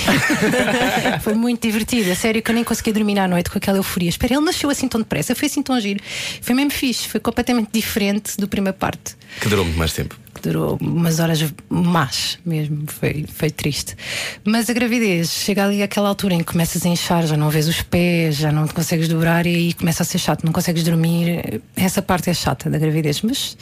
foi 1.22 1.34
muito 1.34 1.62
divertido. 1.62 2.10
A 2.10 2.14
sério 2.14 2.42
que 2.42 2.50
eu 2.50 2.54
nem 2.54 2.64
conseguia 2.64 2.92
dormir 2.92 3.18
à 3.18 3.28
noite 3.28 3.50
com 3.50 3.58
aquela 3.58 3.78
euforia. 3.78 4.08
Espera, 4.08 4.34
ele 4.34 4.44
nasceu 4.44 4.70
assim 4.70 4.88
tão 4.88 5.00
depressa, 5.00 5.34
foi 5.34 5.46
assim 5.46 5.62
tão 5.62 5.78
giro. 5.80 6.00
Foi 6.40 6.54
mesmo 6.54 6.70
fixe, 6.70 7.06
foi 7.08 7.20
completamente 7.20 7.70
diferente 7.72 8.36
do 8.36 8.48
primeiro 8.48 8.76
parto. 8.76 9.16
Que 9.40 9.48
durou 9.48 9.64
muito 9.64 9.78
mais 9.78 9.92
tempo. 9.92 10.16
Que 10.34 10.42
durou 10.42 10.78
umas 10.80 11.20
horas 11.20 11.44
más 11.68 12.38
mesmo, 12.44 12.84
foi, 12.86 13.26
foi 13.32 13.50
triste. 13.50 13.96
Mas 14.44 14.70
a 14.70 14.72
gravidez 14.72 15.30
chega 15.30 15.64
ali 15.64 15.82
àquela 15.82 16.08
altura 16.08 16.34
em 16.34 16.38
que 16.38 16.44
começas 16.44 16.84
a 16.86 16.88
inchar, 16.88 17.26
já 17.26 17.36
não 17.36 17.50
vês 17.50 17.68
os 17.68 17.82
pés, 17.82 18.36
já 18.36 18.50
não 18.50 18.66
te 18.66 18.74
consegues 18.74 19.08
dobrar 19.08 19.46
e 19.46 19.54
aí 19.54 19.74
começa 19.74 20.02
a 20.02 20.06
ser 20.06 20.18
chato, 20.18 20.44
não 20.44 20.52
consegues 20.52 20.82
dormir. 20.82 21.62
Essa 21.76 22.00
parte 22.00 22.30
é 22.30 22.34
chata 22.34 22.70
da 22.70 22.78
gravidez, 22.78 23.22
mas 23.22 23.56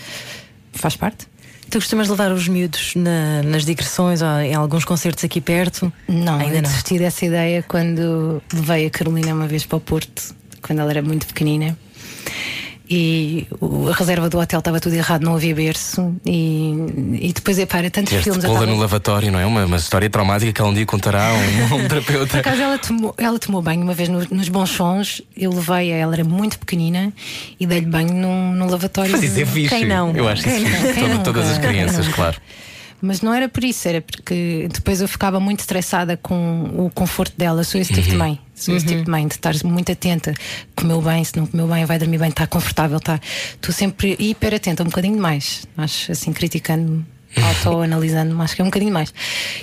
faz 0.73 0.97
parte. 0.97 1.27
Tu 1.71 1.79
costumas 1.79 2.09
levar 2.09 2.33
os 2.33 2.49
miúdos 2.49 2.95
na- 2.95 3.43
nas 3.43 3.65
digressões 3.65 4.23
ou 4.23 4.29
em 4.41 4.55
alguns 4.55 4.85
concertos 4.87 5.23
aqui 5.25 5.39
perto? 5.41 5.93
Não, 6.09 6.35
ainda 6.39 6.57
eu 6.57 6.63
não. 6.63 6.71
desisti 6.71 6.99
dessa 6.99 7.27
ideia 7.27 7.63
quando 7.63 8.43
levei 8.53 8.87
a 8.87 8.91
Carolina 8.91 9.35
uma 9.35 9.47
vez 9.47 9.67
para 9.67 9.77
o 9.77 9.81
Porto, 9.81 10.35
quando 10.63 10.79
ela 10.79 10.91
era 10.91 11.03
muito 11.03 11.27
pequenina. 11.27 11.77
E 12.91 13.47
a 13.91 13.93
reserva 13.95 14.31
do 14.31 14.39
hotel 14.39 14.61
estava 14.61 14.81
tudo 14.81 14.95
errado, 14.95 15.23
não 15.23 15.35
havia 15.35 15.55
berço. 15.55 16.15
E, 16.25 16.73
e 17.21 17.33
depois, 17.35 17.59
epá, 17.59 17.79
era 17.79 17.91
tantos 17.91 18.11
Tiveste 18.11 18.31
filmes. 18.31 18.45
estava- 18.45 18.65
no 18.65 18.77
lavatório, 18.79 19.31
não 19.31 19.39
é? 19.39 19.45
Uma, 19.45 19.67
uma 19.67 19.77
história 19.77 20.09
traumática 20.09 20.53
que 20.53 20.61
ela 20.61 20.71
um 20.71 20.75
dia 20.75 20.87
contará 20.87 21.29
a 21.29 21.33
um, 21.35 21.65
um 21.65 21.69
Por 21.69 21.89
terapeuta. 21.89 22.39
acaso 22.39 22.63
ela 22.63 22.79
tomou, 22.79 23.15
ela 23.19 23.39
tomou 23.39 23.61
banho 23.61 23.83
uma 23.83 23.93
vez 23.93 24.09
no- 24.09 24.27
nos 24.31 24.49
bons 24.49 24.71
sons, 24.71 25.21
eu 25.37 25.53
levei-a, 25.53 25.97
ela 25.97 26.15
era 26.15 26.25
muito 26.25 26.59
pequenina 26.59 27.13
e 27.61 27.67
dei-lhe 27.67 27.87
banho 27.87 28.13
num, 28.15 28.55
num 28.55 28.71
lavatório. 28.71 29.13
Mas 29.13 29.23
isso 29.23 29.39
é 29.41 29.45
fixe. 29.45 29.69
Quem 29.69 29.85
não? 29.87 30.17
Eu 30.17 30.27
acho 30.27 30.43
Quem 30.45 30.63
isso. 30.63 31.23
todas 31.25 31.47
as 31.51 31.59
crianças, 31.59 32.09
claro. 32.09 32.37
Mas 33.01 33.21
não 33.21 33.33
era 33.33 33.49
por 33.49 33.63
isso, 33.63 33.87
era 33.87 34.01
porque 34.01 34.69
depois 34.73 35.01
eu 35.01 35.09
ficava 35.09 35.39
muito 35.39 35.61
estressada 35.61 36.17
com 36.17 36.65
o 36.77 36.91
conforto 36.91 37.33
dela. 37.37 37.63
Sou 37.63 37.81
esse 37.81 37.93
tipo 37.93 38.09
de 38.09 38.17
mãe. 38.17 38.41
Sou 38.55 38.75
esse 38.77 38.87
tipo 38.87 39.05
de 39.05 39.11
mãe, 39.11 39.27
de 39.27 39.35
estar 39.35 39.55
muito 39.65 39.93
atenta. 39.93 40.35
Comeu 40.75 41.01
bem, 41.01 41.23
se 41.23 41.37
não 41.37 41.47
comeu 41.47 41.69
bem, 41.69 41.85
vai 41.85 41.99
dormir 41.99 42.19
bem, 42.19 42.29
está 42.29 42.47
confortável, 42.47 42.99
está. 42.99 43.21
Estou 43.55 43.73
sempre 43.73 44.17
hiper 44.19 44.55
atenta, 44.55 44.83
um 44.83 44.87
bocadinho 44.87 45.15
demais. 45.15 45.65
Acho 45.77 46.11
assim, 46.11 46.33
criticando-me, 46.33 47.07
auto-analisando-me, 47.41 48.43
acho 48.43 48.57
que 48.57 48.63
é 48.63 48.65
um 48.65 48.69
bocadinho 48.69 48.93
mais. 48.93 49.15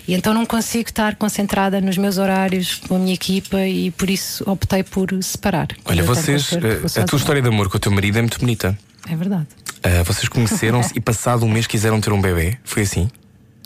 E 0.08 0.14
então 0.14 0.34
não 0.34 0.46
consigo 0.46 0.88
estar 0.88 1.16
concentrada 1.16 1.82
nos 1.82 1.98
meus 1.98 2.18
horários 2.18 2.76
com 2.88 2.96
a 2.96 3.00
minha 3.00 3.14
equipa 3.14 3.60
e 3.66 3.92
por 3.92 4.10
isso 4.10 4.50
optei 4.50 4.82
por 4.82 5.10
separar. 5.22 5.68
Olha, 5.84 6.04
vocês, 6.04 6.50
concerto, 6.50 7.00
eh, 7.00 7.02
a 7.02 7.06
tua 7.06 7.18
história 7.18 7.42
de 7.42 7.50
amor 7.50 7.70
com 7.70 7.76
o 7.76 7.80
teu 7.80 7.92
marido 7.92 8.18
é 8.18 8.22
muito 8.22 8.40
bonita. 8.40 8.78
É 9.10 9.16
verdade. 9.16 9.48
Ah, 9.84 10.04
vocês 10.04 10.30
conheceram-se 10.30 10.94
e 10.98 11.02
passado 11.02 11.46
um 11.46 11.50
mês 11.50 11.68
quiseram 11.68 12.00
ter 12.00 12.14
um 12.14 12.22
bebê. 12.22 12.58
Foi 12.64 12.84
assim? 12.84 13.10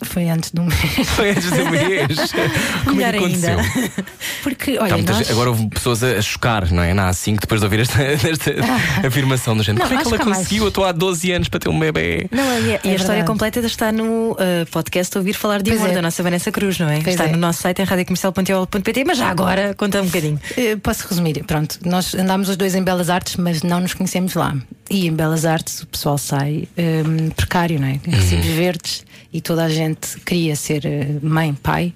Foi 0.04 0.28
antes 0.28 0.50
do 0.50 0.62
mês. 0.62 0.80
Foi 1.14 1.30
antes 1.30 1.50
do 1.50 1.70
mês. 1.70 2.32
Como 2.84 2.96
Melhor 2.96 3.14
é 3.14 3.18
que 3.18 3.24
aconteceu? 3.24 3.58
ainda. 3.58 4.04
Porque, 4.42 4.74
Tá, 4.76 4.84
olha, 4.84 4.94
muita 4.96 5.12
nós... 5.12 5.18
gente- 5.22 5.32
agora 5.32 5.50
houve 5.50 5.68
pessoas 5.68 6.02
a, 6.02 6.12
a 6.12 6.22
chocar, 6.22 6.70
não 6.72 6.82
é? 6.82 6.94
Na 6.94 7.10
A5, 7.10 7.40
depois 7.40 7.60
de 7.60 7.66
ouvir 7.66 7.80
esta, 7.80 8.02
esta 8.02 9.06
afirmação 9.06 9.56
do 9.56 9.62
género. 9.62 9.82
Não, 9.84 9.88
Como 9.88 10.00
é 10.00 10.02
que 10.02 10.08
ela 10.08 10.16
que 10.16 10.22
há 10.22 10.26
mais. 10.26 10.38
conseguiu? 10.38 10.64
Eu 10.64 10.68
estou 10.68 10.84
há 10.84 10.92
12 10.92 11.32
anos 11.32 11.48
para 11.48 11.60
ter 11.60 11.68
um 11.68 11.78
bebê. 11.78 12.26
Não, 12.30 12.44
e 12.60 12.74
a, 12.76 12.80
e 12.84 12.90
a 12.90 12.94
história 12.94 13.24
completa 13.24 13.60
está 13.60 13.92
no 13.92 14.36
ah, 14.38 14.66
podcast 14.70 15.16
Ouvir 15.18 15.34
Falar 15.34 15.62
de 15.62 15.70
Pois 15.70 15.80
Amor 15.80 15.92
é. 15.92 15.94
da 15.94 16.02
nossa 16.02 16.22
Vanessa 16.22 16.50
Cruz, 16.52 16.78
não 16.78 16.88
é? 16.88 17.00
Pois 17.00 17.08
está 17.08 17.24
é. 17.24 17.32
no 17.32 17.38
nosso 17.38 17.62
site 17.62 17.80
em 17.82 17.84
radiocomercial.ol.pt, 17.84 19.04
mas 19.04 19.18
já 19.18 19.28
agora 19.28 19.74
conta 19.74 20.00
um 20.02 20.06
bocadinho. 20.06 20.40
Eh, 20.56 20.76
Posso 20.76 21.06
resumir? 21.08 21.44
Pronto, 21.44 21.78
nós 21.84 22.14
andámos 22.14 22.48
os 22.48 22.56
dois 22.56 22.74
em 22.74 22.82
Belas 22.82 23.10
Artes, 23.10 23.36
mas 23.36 23.62
não 23.62 23.80
nos 23.80 23.94
conhecemos 23.94 24.34
lá. 24.34 24.54
E 24.88 25.06
em 25.06 25.12
Belas 25.12 25.44
Artes 25.44 25.82
o 25.82 25.86
pessoal 25.86 26.18
sai 26.18 26.68
hum, 26.76 27.30
precário, 27.30 27.78
não 27.80 27.86
é? 27.88 28.00
Recibos 28.06 28.46
verdes 28.46 29.04
e 29.32 29.40
toda 29.40 29.64
a 29.64 29.68
gente 29.68 30.18
queria 30.20 30.56
ser 30.56 30.84
eh, 30.86 31.06
mãe, 31.22 31.54
pai, 31.54 31.92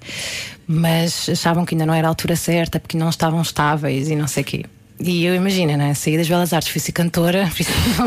mas 0.67 1.27
achavam 1.29 1.65
que 1.65 1.75
ainda 1.75 1.85
não 1.85 1.93
era 1.93 2.07
a 2.07 2.09
altura 2.09 2.35
certa 2.35 2.79
porque 2.79 2.97
não 2.97 3.09
estavam 3.09 3.41
estáveis 3.41 4.09
e 4.09 4.15
não 4.15 4.27
sei 4.27 4.43
o 4.43 4.45
quê. 4.45 4.65
E 4.97 5.25
eu 5.25 5.35
imagino, 5.35 5.75
né? 5.75 5.93
Saí 5.93 6.15
das 6.17 6.25
Belas 6.29 6.53
Artes, 6.53 6.69
fui 6.71 6.79
ser 6.79 6.93
cantora, 6.93 7.43
não, 7.99 8.05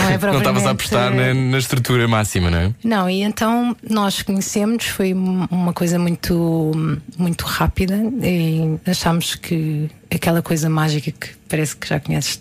não 0.00 0.08
é 0.08 0.12
Não 0.12 0.18
propriamente. 0.18 0.38
estavas 0.38 0.66
a 0.66 0.70
apostar 0.70 1.14
na, 1.14 1.34
na 1.34 1.58
estrutura 1.58 2.08
máxima, 2.08 2.50
não 2.50 2.58
é? 2.58 2.74
Não, 2.82 3.10
e 3.10 3.20
então 3.20 3.76
nós 3.88 4.22
conhecemos, 4.22 4.86
foi 4.86 5.12
um- 5.12 5.46
uma 5.50 5.74
coisa 5.74 5.98
muito, 5.98 6.72
muito 7.18 7.44
rápida 7.44 8.00
e 8.22 8.78
achámos 8.90 9.34
que 9.34 9.90
aquela 10.10 10.40
coisa 10.40 10.70
mágica 10.70 11.12
que 11.12 11.28
parece 11.46 11.76
que 11.76 11.86
já 11.86 12.00
conheces 12.00 12.40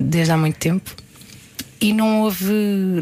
desde 0.00 0.32
há 0.32 0.36
muito 0.36 0.56
tempo. 0.56 0.90
E 1.80 1.92
não 1.92 2.22
houve, 2.22 2.44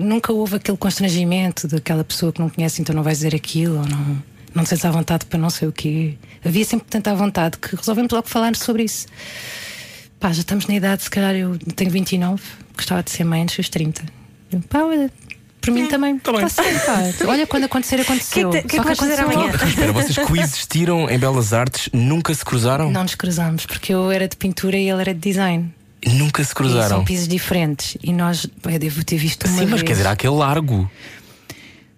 nunca 0.01 0.33
houve 0.33 0.57
aquele 0.57 0.77
constrangimento 0.77 1.69
daquela 1.69 2.03
pessoa 2.05 2.33
que 2.33 2.41
não 2.41 2.49
conhece, 2.51 2.81
então 2.83 2.95
não 2.95 3.03
vais 3.03 3.19
dizer 3.19 3.35
aquilo, 3.35 3.79
ou 3.79 3.87
não, 3.87 4.23
não 4.55 4.65
te 4.65 4.71
sentes 4.71 4.85
à 4.85 4.91
vontade 4.91 5.27
para 5.27 5.39
não 5.39 5.51
sei 5.51 5.69
o 5.69 5.73
quê. 5.73 6.15
Havia 6.45 6.65
sempre 6.65 6.87
tanta 6.91 7.15
vontade 7.15 7.57
que 7.59 7.77
resolvemos 7.77 8.11
logo 8.13 8.29
falar 8.29 8.55
sobre 8.57 8.83
isso. 8.85 9.07
Pá, 10.19 10.33
já 10.33 10.41
estamos 10.41 10.67
na 10.67 10.75
idade, 10.75 11.03
se 11.05 11.11
calhar 11.11 11.35
eu 11.35 11.57
tenho 11.77 11.91
29, 11.91 12.43
gostava 12.77 13.03
de 13.03 13.11
ser 13.11 13.25
mãe 13.25 13.43
antes 13.43 13.57
dos 13.57 13.69
30. 13.69 14.03
Eu, 14.51 14.61
Pá, 14.69 14.81
olha, 14.83 15.11
por 15.61 15.71
mim 15.71 15.87
também. 15.87 16.19
tá 16.19 16.33
bem. 16.33 16.41
Tá 16.43 16.49
certo, 16.49 16.85
pá. 16.87 17.03
Olha, 17.31 17.47
quando 17.47 17.65
acontecer, 17.65 18.01
aconteceu. 18.01 18.51
Que 18.51 18.63
que 18.63 18.63
te- 18.63 18.69
que 18.69 18.77
Só 18.77 18.83
que 18.83 18.87
vais 18.89 18.99
fazer 18.99 19.21
aconteceu 19.21 19.41
amanhã? 19.43 19.55
Espera, 19.69 19.93
vocês 19.93 20.19
coexistiram 20.27 21.09
em 21.09 21.19
Belas 21.19 21.53
Artes, 21.53 21.89
nunca 21.93 22.35
se 22.35 22.45
cruzaram? 22.45 22.91
Não 22.91 23.03
nos 23.03 23.15
cruzamos, 23.15 23.65
porque 23.67 23.93
eu 23.95 24.11
era 24.11 24.27
de 24.29 24.37
pintura 24.37 24.77
e 24.77 24.89
ele 24.91 25.01
era 25.01 25.15
de 25.15 25.21
design. 25.21 25.73
Nunca 26.13 26.43
se 26.45 26.53
E 26.53 26.55
cruzaram. 26.55 26.89
são 26.89 27.05
pisos 27.05 27.27
diferentes. 27.29 27.97
E 28.03 28.13
nós, 28.13 28.47
eu 28.65 28.79
devo 28.79 29.05
ter 29.05 29.17
visto 29.17 29.47
uma 29.47 29.55
Sim, 29.59 29.63
mas 29.67 29.71
vez. 29.81 29.83
quer 29.83 29.93
dizer, 29.93 30.07
há 30.07 30.13
aquele 30.13 30.35
largo. 30.35 30.91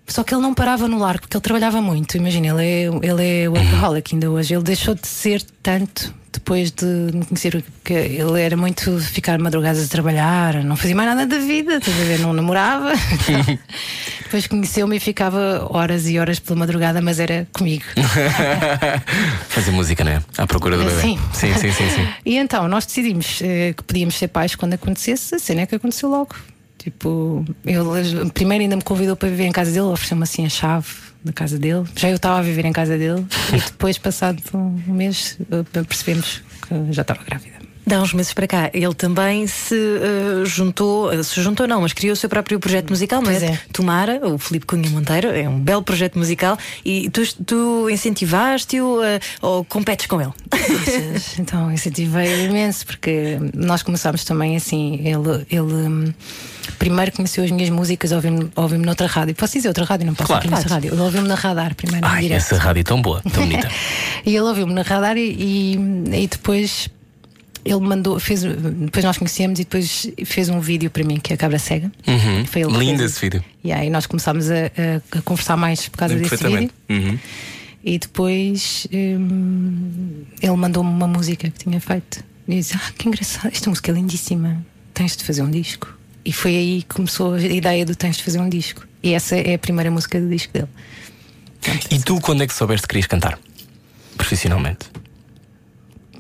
Só 0.07 0.23
que 0.23 0.35
ele 0.35 0.43
não 0.43 0.55
parava 0.55 0.87
no 0.87 0.99
largo, 0.99 1.23
porque 1.23 1.37
ele 1.37 1.43
trabalhava 1.43 1.81
muito. 1.83 2.17
Imagina, 2.17 2.47
ele 2.49 2.65
é, 2.65 2.83
ele 2.85 3.43
é 3.43 3.49
workaholic 3.49 4.15
ainda 4.15 4.31
hoje. 4.31 4.55
Ele 4.55 4.63
deixou 4.63 4.95
de 4.95 5.07
ser 5.07 5.43
tanto 5.63 6.15
depois 6.33 6.71
de 6.71 6.85
me 6.87 7.25
conhecer. 7.25 7.65
Que 7.83 7.93
ele 7.93 8.41
era 8.41 8.57
muito 8.57 8.99
ficar 9.01 9.39
madrugadas 9.39 9.85
a 9.85 9.89
trabalhar, 9.89 10.63
não 10.63 10.77
fazia 10.77 10.95
mais 10.95 11.09
nada 11.09 11.27
da 11.27 11.39
vida, 11.39 11.77
estás 11.77 12.01
a 12.01 12.05
ver? 12.05 12.19
Não 12.21 12.33
namorava. 12.33 12.93
Depois 14.23 14.47
conheceu-me 14.49 14.97
e 14.97 15.01
ficava 15.01 15.69
horas 15.71 16.09
e 16.09 16.19
horas 16.19 16.41
pela 16.41 16.59
madrugada, 16.59 17.01
mas 17.01 17.21
era 17.21 17.47
comigo. 17.53 17.85
Fazer 19.49 19.71
música, 19.71 20.03
não 20.03 20.13
é? 20.13 20.23
À 20.37 20.47
procura 20.47 20.77
do 20.77 20.85
bebê. 20.85 21.01
Sim. 21.01 21.19
sim, 21.33 21.55
sim, 21.55 21.73
sim. 21.73 21.91
sim. 21.91 22.09
E 22.27 22.37
então 22.37 22.67
nós 22.67 22.85
decidimos 22.85 23.41
eh, 23.41 23.73
que 23.77 23.85
podíamos 23.85 24.17
ser 24.17 24.29
pais 24.29 24.57
quando 24.57 24.75
acontecesse, 24.75 25.37
a 25.37 25.39
cena 25.39 25.61
é 25.63 25.67
que 25.67 25.77
aconteceu 25.77 26.09
logo. 26.09 26.35
Tipo, 26.87 27.45
ele 27.65 28.31
primeiro 28.33 28.63
ainda 28.63 28.77
me 28.77 28.83
convidou 28.83 29.17
para 29.17 29.29
viver 29.29 29.43
em 29.45 29.51
casa 29.51 29.73
dele, 29.73 29.87
ofereceu-me 29.87 30.23
assim 30.23 30.47
a 30.47 30.49
chave 30.49 30.87
da 31.25 31.33
casa 31.33 31.59
dele. 31.59 31.85
Já 31.97 32.11
eu 32.11 32.15
estava 32.15 32.39
a 32.39 32.43
viver 32.43 32.65
em 32.65 32.73
casa 32.73 32.97
dele 32.97 33.27
e 33.53 33.57
depois, 33.59 33.99
passado 33.99 34.41
um 34.55 34.93
mês, 34.93 35.37
eh, 35.51 35.83
percebemos 35.83 36.43
que 36.63 36.93
já 36.93 37.03
estava 37.03 37.25
grávida. 37.25 37.57
Dá 37.85 38.01
uns 38.01 38.13
meses 38.13 38.33
para 38.33 38.47
cá, 38.47 38.71
ele 38.73 38.95
também 38.95 39.49
se 39.49 39.75
eh, 39.75 40.45
juntou, 40.45 41.13
eh, 41.13 41.25
se 41.25 41.43
juntou 41.43 41.67
não, 41.67 41.81
mas 41.81 41.93
criou 41.93 42.13
o 42.13 42.17
seu 42.17 42.29
próprio 42.29 42.61
projeto 42.61 42.89
musical, 42.91 43.21
não 43.21 43.33
Pois 43.33 43.43
é? 43.43 43.47
é. 43.47 43.61
Tomara, 43.73 44.21
o 44.25 44.39
Filipe 44.39 44.65
Cunha 44.67 44.89
Monteiro, 44.89 45.27
é 45.29 45.49
um 45.49 45.59
belo 45.59 45.83
projeto 45.83 46.17
musical 46.17 46.57
e 46.85 47.11
tu, 47.11 47.23
tu 47.45 47.91
incentivaste-o 47.91 49.03
eh, 49.03 49.19
ou 49.43 49.65
competes 49.65 50.07
com 50.07 50.21
ele? 50.21 50.33
Então, 51.39 51.73
incentivei 51.73 52.45
imenso, 52.47 52.87
porque 52.87 53.39
nós 53.55 53.83
começámos 53.83 54.25
também 54.25 54.55
assim. 54.57 55.01
Ele, 55.05 55.47
ele 55.51 55.61
hum, 55.63 56.13
primeiro 56.73 57.13
conheceu 57.13 57.45
as 57.45 57.51
minhas 57.51 57.71
músicas, 57.71 58.13
ouviu-me 58.13 58.51
ouviu 58.57 58.79
noutra 58.79 59.07
rádio. 59.07 59.35
Posso 59.35 59.55
dizer 59.55 59.69
outra 59.69 59.85
rádio? 59.85 60.07
Não 60.07 60.15
posso 60.15 60.27
Claro. 60.29 60.43
aqui 60.45 60.51
nessa 60.55 60.69
rádio. 60.69 60.93
Ele 60.93 61.01
ouviu-me 61.01 61.29
na 61.29 61.35
radar 61.35 61.75
primeiro, 61.75 62.07
Ai, 62.07 62.23
direto. 62.23 62.39
essa 62.39 62.57
rádio 62.59 62.85
tão 62.85 63.01
boa, 63.01 63.21
tão 63.23 63.43
bonita. 63.45 63.69
E 64.27 64.31
ele 64.31 64.41
ouviu-me 64.41 64.73
na 64.75 64.83
radar 64.83 65.17
e, 65.17 65.31
e, 65.39 65.75
e 66.25 66.27
depois 66.27 66.89
ele 67.65 67.81
mandou, 67.81 68.19
fez, 68.21 68.43
depois 68.43 69.05
nós 69.05 69.19
conhecemos 69.19 69.59
e 69.61 69.65
depois 69.65 70.09
fez 70.25 70.49
um 70.49 70.61
vídeo 70.61 70.91
para 70.91 71.03
mim 71.05 71.19
que 71.19 71.33
é 71.33 71.35
a 71.35 71.37
Cabra 71.37 71.59
Cega. 71.59 71.91
Uhum. 72.07 72.45
Foi 72.47 72.63
ele 72.63 72.73
Lindo 72.79 72.99
fez 72.99 73.11
esse 73.13 73.21
vídeo. 73.21 73.45
E 73.65 73.73
aí 73.73 73.89
nós 73.91 74.07
começámos 74.07 74.51
a, 74.51 74.55
a- 74.55 75.19
a 75.19 75.23
conversar 75.23 75.57
mais 75.57 75.89
por 75.89 75.97
causa 75.99 76.15
desse 76.17 76.37
vídeo. 76.37 76.71
Uhum. 76.89 77.19
E 77.85 77.99
depois 78.01 78.87
hum, 78.93 80.25
ele 80.43 80.57
mandou-me 80.57 80.91
uma 80.91 81.07
música 81.07 81.49
que 81.51 81.65
tinha 81.65 81.81
feito. 81.81 82.25
E 82.49 82.53
eu 82.55 82.59
disse: 82.59 82.75
Ah, 82.77 82.93
que 82.97 83.09
engraçado, 83.09 83.49
esta 83.53 83.69
música 83.71 83.91
é 83.91 83.95
lindíssima. 83.95 84.65
Tens 84.95 85.17
de 85.17 85.25
fazer 85.25 85.43
um 85.43 85.51
disco. 85.51 85.96
E 86.27 86.33
foi 86.33 86.57
aí 86.57 86.83
que 86.83 86.93
começou 86.97 87.35
a 87.35 87.41
ideia 87.41 87.87
do 87.87 87.95
tens 87.95 88.17
de 88.17 88.25
fazer 88.25 88.41
um 88.41 88.49
disco. 88.49 88.85
E 89.01 89.15
essa 89.15 89.37
é 89.37 89.55
a 89.55 89.59
primeira 89.59 89.93
música 89.93 90.21
do 90.21 90.29
disco 90.29 90.53
dele. 90.53 90.67
Pronto, 91.61 91.87
E 91.89 92.01
tu, 92.01 92.21
quando 92.21 92.43
é 92.43 92.49
que 92.49 92.53
soubeste 92.53 92.83
que 92.83 92.89
querias 92.89 93.07
cantar? 93.07 93.39
Profissionalmente. 94.17 94.87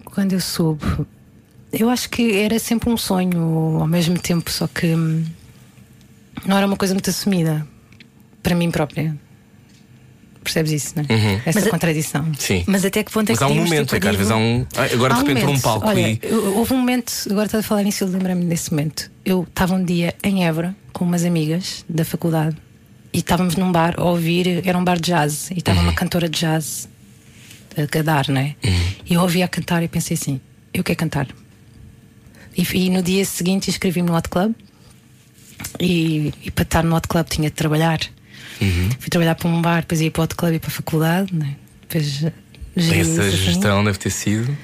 Quando 0.04 0.32
eu 0.34 0.40
soube, 0.40 0.84
eu 1.72 1.90
acho 1.90 2.08
que 2.08 2.36
era 2.36 2.56
sempre 2.60 2.88
um 2.88 2.96
sonho 2.96 3.80
ao 3.80 3.86
mesmo 3.88 4.16
tempo, 4.16 4.48
só 4.48 4.68
que 4.68 4.94
hum, 4.94 5.24
não 6.46 6.56
era 6.56 6.68
uma 6.68 6.76
coisa 6.76 6.94
muito 6.94 7.10
assumida 7.10 7.66
para 8.44 8.54
mim 8.54 8.70
própria. 8.70 9.18
Percebes 10.46 10.70
isso, 10.70 10.92
não 10.94 11.04
é? 11.08 11.12
Uhum. 11.12 11.40
Essa 11.44 11.58
Mas 11.58 11.66
a- 11.66 11.70
contradição. 11.70 12.32
Sim. 12.38 12.62
Mas 12.68 12.84
até 12.84 13.02
que 13.02 13.10
ponto 13.10 13.28
é 13.28 13.32
Mas 13.32 13.38
que 13.38 13.44
há 13.44 13.48
um 13.48 13.54
momento, 13.56 13.96
é 13.96 13.98
que 14.00 14.06
às 14.08 14.14
vezes 14.14 14.30
há 14.30 14.36
um. 14.36 14.64
Ai, 14.76 14.92
Agora 14.92 15.14
Há 15.14 15.22
de 15.22 15.28
repente 15.28 15.46
um 15.46 15.50
um 15.54 15.60
palco 15.60 15.88
olha, 15.88 16.00
e. 16.00 16.20
houve 16.54 16.72
um 16.72 16.76
momento, 16.78 17.12
agora 17.28 17.46
estás 17.46 17.64
a 17.64 17.66
falar 17.68 17.82
nisso, 17.82 18.04
eu 18.04 18.08
lembro-me 18.08 18.44
desse 18.44 18.70
momento. 18.70 19.10
Eu 19.24 19.42
estava 19.42 19.74
um 19.74 19.84
dia 19.84 20.14
em 20.22 20.46
Évora 20.46 20.74
com 20.92 21.04
umas 21.04 21.24
amigas 21.24 21.84
da 21.88 22.04
faculdade 22.04 22.56
e 23.12 23.18
estávamos 23.18 23.56
num 23.56 23.72
bar 23.72 23.94
a 23.98 24.04
ouvir, 24.04 24.62
era 24.64 24.78
um 24.78 24.84
bar 24.84 24.96
de 25.00 25.10
jazz, 25.10 25.50
e 25.50 25.58
estava 25.58 25.80
uma 25.80 25.92
cantora 25.94 26.28
de 26.28 26.38
jazz 26.38 26.88
a, 27.76 27.98
a 27.98 28.02
dar, 28.02 28.28
não 28.28 28.40
é? 28.40 28.54
E 29.04 29.14
eu 29.14 29.20
ouvia 29.20 29.44
a 29.46 29.48
cantar 29.48 29.82
e 29.82 29.88
pensei 29.88 30.14
assim: 30.16 30.40
eu 30.72 30.84
quero 30.84 30.98
cantar. 30.98 31.26
E, 32.56 32.62
e 32.72 32.88
no 32.90 33.02
dia 33.02 33.24
seguinte 33.24 33.68
inscrevi-me 33.68 34.08
no 34.08 34.16
Hot 34.16 34.28
Club 34.28 34.54
e, 35.80 36.32
e 36.44 36.50
para 36.50 36.62
estar 36.62 36.84
no 36.84 36.94
Hot 36.94 37.08
Club 37.08 37.26
tinha 37.28 37.50
de 37.50 37.56
trabalhar. 37.56 37.98
Fui 38.98 39.08
trabalhar 39.10 39.34
para 39.34 39.48
um 39.48 39.60
bar, 39.60 39.80
depois 39.80 40.00
ia 40.00 40.10
para 40.10 40.20
o 40.20 40.24
Hot 40.24 40.34
Club 40.34 40.54
e 40.54 40.58
para 40.58 40.68
a 40.68 40.72
faculdade, 40.72 41.34
não 41.34 41.46
é? 41.46 41.56
Depois, 41.82 42.24
Essa 42.76 43.22
assim. 43.22 43.36
gestão 43.36 43.84
deve 43.84 43.98
ter 43.98 44.10
sido. 44.10 44.56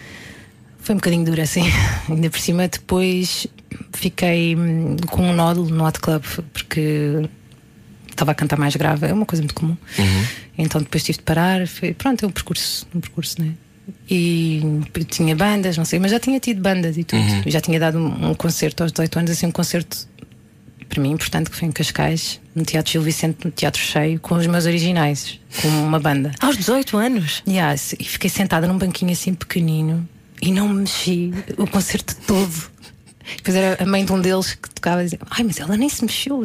Foi 0.81 0.95
um 0.95 0.99
bocadinho 0.99 1.25
dura, 1.25 1.43
assim. 1.43 1.65
Ainda 2.09 2.29
por 2.29 2.41
cima, 2.41 2.67
depois 2.69 3.47
fiquei 3.93 4.57
hum, 4.57 4.97
com 5.09 5.31
um 5.31 5.33
nódulo 5.33 5.71
no 5.71 5.85
hot 5.87 6.01
club 6.01 6.23
porque 6.53 7.29
estava 8.11 8.33
a 8.33 8.35
cantar 8.35 8.59
mais 8.59 8.75
grave, 8.77 9.07
é 9.07 9.13
uma 9.13 9.25
coisa 9.27 9.43
muito 9.43 9.55
comum. 9.55 9.77
Então 10.59 10.81
depois 10.81 11.03
tive 11.05 11.19
de 11.19 11.25
parar. 11.25 11.67
Foi, 11.67 11.95
pronto, 11.95 12.25
é 12.25 12.29
um 12.29 12.31
percurso, 12.31 12.87
um 12.95 13.01
percurso, 13.01 13.41
né? 13.41 13.53
E 14.09 14.61
tinha 15.09 15.35
bandas, 15.35 15.77
não 15.77 15.85
sei, 15.85 15.99
mas 15.99 16.11
já 16.11 16.21
tinha 16.21 16.39
tido 16.39 16.61
bandas 16.61 16.97
e 16.97 17.05
tudo. 17.05 17.23
Já 17.47 17.61
tinha 17.61 17.81
dado 17.81 17.99
um, 17.99 18.31
um 18.31 18.35
concerto 18.35 18.83
aos 18.83 18.93
18 18.93 19.19
anos, 19.19 19.31
assim, 19.31 19.47
um 19.47 19.51
concerto 19.51 20.07
para 20.93 21.01
mim 21.01 21.13
importante 21.13 21.49
que 21.49 21.57
foi 21.57 21.69
em 21.69 21.73
Cascais, 21.73 22.39
no 22.55 22.65
Teatro 22.65 22.93
Gil 22.93 23.01
Vicente, 23.01 23.47
no 23.47 23.51
Teatro 23.51 23.81
Cheio, 23.81 24.21
com 24.21 24.35
os 24.35 24.47
meus 24.47 24.67
originais, 24.67 25.41
com 25.63 25.69
uma 25.69 25.99
banda. 25.99 26.33
Aos 26.39 26.59
18 26.59 26.99
anos? 26.99 27.43
Yeah, 27.49 27.75
e 27.99 28.05
fiquei 28.05 28.29
sentada 28.29 28.69
num 28.69 28.77
banquinho 28.77 29.11
assim 29.11 29.33
pequenino 29.33 30.07
e 30.43 30.53
não 30.53 30.69
me 30.69 30.81
mexi 30.81 31.33
o 31.57 31.67
concerto 31.67 32.15
todo. 32.27 32.71
Depois 33.37 33.57
era 33.57 33.83
a 33.83 33.87
mãe 33.87 34.05
de 34.05 34.13
um 34.13 34.21
deles 34.21 34.55
que 34.55 34.69
tocava 34.69 35.01
e 35.01 35.05
dizia: 35.05 35.21
Ai, 35.31 35.45
mas 35.45 35.59
ela 35.61 35.79
nem 35.79 35.89
se 35.89 36.05
mexeu, 36.05 36.45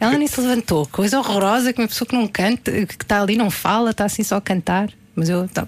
ela 0.00 0.16
nem 0.16 0.26
se 0.26 0.40
levantou. 0.40 0.86
Coisa 0.86 1.18
horrorosa 1.18 1.70
que 1.72 1.82
uma 1.82 1.88
pessoa 1.88 2.08
que 2.08 2.14
não 2.14 2.26
canta, 2.26 2.72
que 2.86 2.94
está 2.94 3.20
ali 3.20 3.36
não 3.36 3.50
fala, 3.50 3.90
está 3.90 4.06
assim 4.06 4.22
só 4.22 4.36
a 4.36 4.40
cantar. 4.40 4.88
Mas 5.14 5.28
eu 5.28 5.46
tá, 5.48 5.66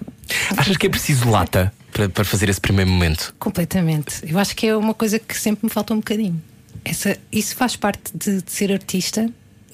Achas 0.57 0.75
que 0.75 0.87
é 0.87 0.89
preciso 0.89 1.29
lata 1.29 1.71
para, 1.91 2.09
para 2.09 2.25
fazer 2.25 2.49
esse 2.49 2.59
primeiro 2.59 2.89
momento? 2.89 3.35
completamente. 3.37 4.21
Eu 4.23 4.39
acho 4.39 4.55
que 4.55 4.65
é 4.65 4.75
uma 4.75 4.93
coisa 4.95 5.19
que 5.19 5.37
sempre 5.37 5.67
me 5.67 5.69
faltou 5.69 5.95
um 5.95 5.99
bocadinho. 5.99 6.41
Essa, 6.89 7.17
isso 7.31 7.55
faz 7.55 7.75
parte 7.75 8.11
de, 8.15 8.41
de 8.41 8.51
ser 8.51 8.71
artista, 8.71 9.29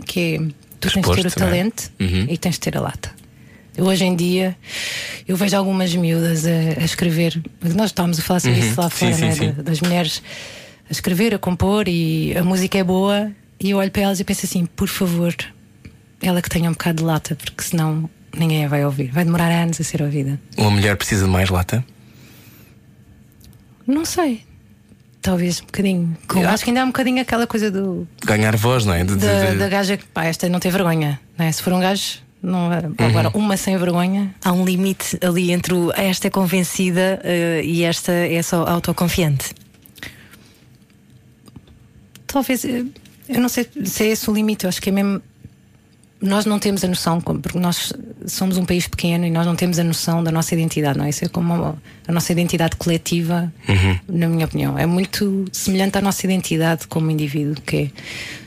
que 0.05 0.35
é 0.35 0.37
tu 0.79 0.91
tens 0.91 0.93
de 0.93 1.01
ter 1.01 1.07
o 1.07 1.09
Exposto, 1.09 1.27
é? 1.27 1.29
talento 1.45 1.91
Uhum. 1.99 2.25
e 2.29 2.37
tens 2.37 2.53
de 2.55 2.59
ter 2.61 2.77
a 2.77 2.81
lata. 2.81 3.11
Eu, 3.75 3.85
hoje 3.85 4.03
em 4.05 4.15
dia 4.15 4.55
eu 5.27 5.35
vejo 5.35 5.55
algumas 5.57 5.93
miúdas 5.95 6.45
a, 6.45 6.81
a 6.81 6.85
escrever. 6.85 7.41
Nós 7.75 7.87
estávamos 7.91 8.19
a 8.19 8.21
falar 8.21 8.39
sobre 8.39 8.59
Uhum. 8.59 8.67
isso 8.69 8.81
lá 8.81 8.89
Sim, 8.89 8.95
fora, 8.97 9.13
sim, 9.15 9.21
né? 9.25 9.31
sim. 9.35 9.51
Da- 9.51 9.61
das 9.63 9.81
mulheres 9.81 10.21
a 10.89 10.91
escrever, 10.91 11.33
a 11.33 11.39
compor 11.39 11.87
e 11.87 12.35
a 12.37 12.43
música 12.43 12.77
é 12.77 12.83
boa. 12.83 13.31
E 13.59 13.69
eu 13.71 13.77
olho 13.77 13.89
para 13.91 14.01
elas 14.03 14.19
e 14.19 14.23
penso 14.23 14.45
assim: 14.45 14.65
por 14.65 14.87
favor, 14.87 15.33
ela 16.21 16.41
que 16.41 16.49
tenha 16.49 16.69
um 16.69 16.73
bocado 16.73 16.97
de 16.97 17.03
lata, 17.03 17.35
porque 17.35 17.63
senão 17.63 18.09
ninguém 18.37 18.65
a 18.65 18.67
vai 18.67 18.83
ouvir. 18.85 19.09
Vai 19.11 19.23
demorar 19.25 19.49
anos 19.51 19.79
a 19.79 19.83
ser 19.83 20.01
ouvida. 20.01 20.39
Uma 20.57 20.69
mulher 20.71 20.95
precisa 20.97 21.25
de 21.25 21.31
mais 21.31 21.49
lata? 21.49 21.83
Não 23.87 24.05
sei. 24.05 24.43
Talvez 25.23 25.61
um 25.61 25.65
bocadinho. 25.65 26.17
Eu 26.35 26.49
acho 26.49 26.63
que 26.65 26.69
ainda 26.69 26.81
há 26.81 26.83
um 26.83 26.87
bocadinho 26.87 27.21
aquela 27.21 27.47
coisa 27.47 27.71
do, 27.71 28.05
Ganhar 28.25 28.55
voz, 28.57 28.85
não 28.85 28.93
é? 28.93 29.03
De- 29.05 29.15
de- 29.15 29.25
da, 29.25 29.51
de- 29.51 29.57
da 29.57 29.69
gaja 29.69 29.95
que, 29.97 30.03
pá, 30.05 30.25
esta 30.25 30.47
não 30.49 30.59
tem 30.59 30.69
vergonha. 30.69 31.19
Não 31.37 31.45
é? 31.45 31.51
Se 31.51 31.63
for 31.63 31.71
um 31.73 31.79
gajo, 31.79 32.19
não, 32.41 32.69
agora 32.97 33.31
uma 33.33 33.55
sem 33.55 33.77
vergonha. 33.77 34.35
Há 34.43 34.51
um 34.51 34.65
limite 34.65 35.17
ali 35.25 35.51
entre 35.51 35.73
o 35.73 35.91
esta 35.95 36.27
é 36.27 36.29
convencida 36.29 37.21
eh, 37.23 37.61
e 37.63 37.83
esta 37.83 38.11
é 38.11 38.41
só 38.43 38.65
autoconfiante. 38.67 39.51
Talvez, 42.27 42.65
eh, 42.65 42.83
eu 43.29 43.39
não 43.39 43.47
sei 43.49 43.65
se 43.85 44.03
é 44.03 44.07
esse 44.07 44.29
o 44.29 44.33
limite, 44.33 44.65
eu 44.65 44.69
acho 44.69 44.81
que 44.81 44.89
é 44.89 44.91
mesmo. 44.91 45.21
Nós 46.23 46.45
não 46.45 46.57
temos 46.57 46.83
a 46.85 46.87
noção, 46.87 47.19
porque 47.19 47.59
nós 47.59 47.91
somos 48.25 48.55
um 48.57 48.63
país 48.63 48.87
pequeno 48.87 49.25
e 49.25 49.29
nós 49.29 49.45
não 49.45 49.57
temos 49.57 49.77
a 49.77 49.83
noção 49.83 50.23
da 50.23 50.31
nossa 50.31 50.53
identidade, 50.55 50.97
não 50.97 51.03
é? 51.03 51.09
Isso 51.09 51.25
é 51.25 51.27
como 51.27 51.53
a, 51.53 51.75
a 52.07 52.11
nossa 52.13 52.31
identidade 52.31 52.77
coletiva, 52.77 53.51
na 54.07 54.27
minha 54.29 54.45
opinião. 54.45 54.79
É 54.79 54.85
muito 54.85 55.45
semelhante 55.51 55.97
à 55.97 56.01
nossa 56.01 56.25
identidade 56.25 56.87
como 56.87 57.11
indivíduo, 57.11 57.55
que 57.65 57.75
é. 57.75 57.91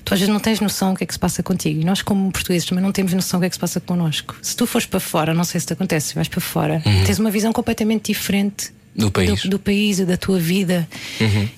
Tu 0.04 0.14
às 0.14 0.21
vezes 0.21 0.33
não 0.33 0.40
tens 0.40 0.59
noção 0.61 0.92
do 0.92 0.97
que 0.99 1.04
é 1.04 1.06
que 1.06 1.12
se 1.12 1.18
passa 1.18 1.42
contigo. 1.42 1.80
E 1.80 1.85
nós, 1.85 2.00
como 2.00 2.33
portugueses, 2.33 2.66
também 2.66 2.83
não 2.83 2.92
temos 2.92 3.12
noção 3.12 3.38
do 3.38 3.42
que 3.42 3.47
é 3.47 3.49
que 3.50 3.56
se 3.56 3.61
passa 3.61 3.78
connosco. 3.78 4.35
Se 4.40 4.56
tu 4.56 4.66
fores 4.66 4.87
para 4.87 4.99
fora, 5.00 5.35
não 5.35 5.45
sei 5.45 5.61
se 5.61 5.66
te 5.66 5.75
acontece, 5.75 6.09
se 6.09 6.14
vais 6.14 6.28
para 6.28 6.40
fora, 6.40 6.83
tens 7.04 7.18
uma 7.18 7.30
visão 7.30 7.52
completamente 7.52 8.12
diferente 8.12 8.73
Do 8.95 9.11
país. 9.11 9.42
do, 9.42 9.50
do 9.50 9.59
país 9.59 9.99
e 9.99 10.06
da 10.06 10.16
tua 10.16 10.38
vida. 10.38 10.88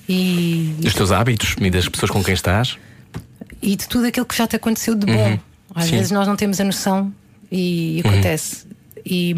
E, 0.09 0.75
Dos 0.79 0.93
teus 0.93 1.11
hábitos 1.11 1.55
e 1.61 1.69
das 1.69 1.87
pessoas 1.87 2.11
com 2.11 2.23
quem 2.23 2.33
estás? 2.33 2.77
e 3.61 3.75
de 3.75 3.87
tudo 3.89 4.05
aquilo 4.07 4.25
que 4.25 4.35
já 4.37 4.47
te 4.47 4.55
aconteceu 4.55 4.95
de 4.95 5.05
bom. 5.05 5.37
Às 5.75 5.85
Sim. 5.85 5.91
vezes 5.91 6.11
nós 6.11 6.27
não 6.27 6.35
temos 6.35 6.59
a 6.59 6.63
noção 6.63 7.13
e 7.51 8.01
acontece. 8.05 8.65
E, 9.05 9.35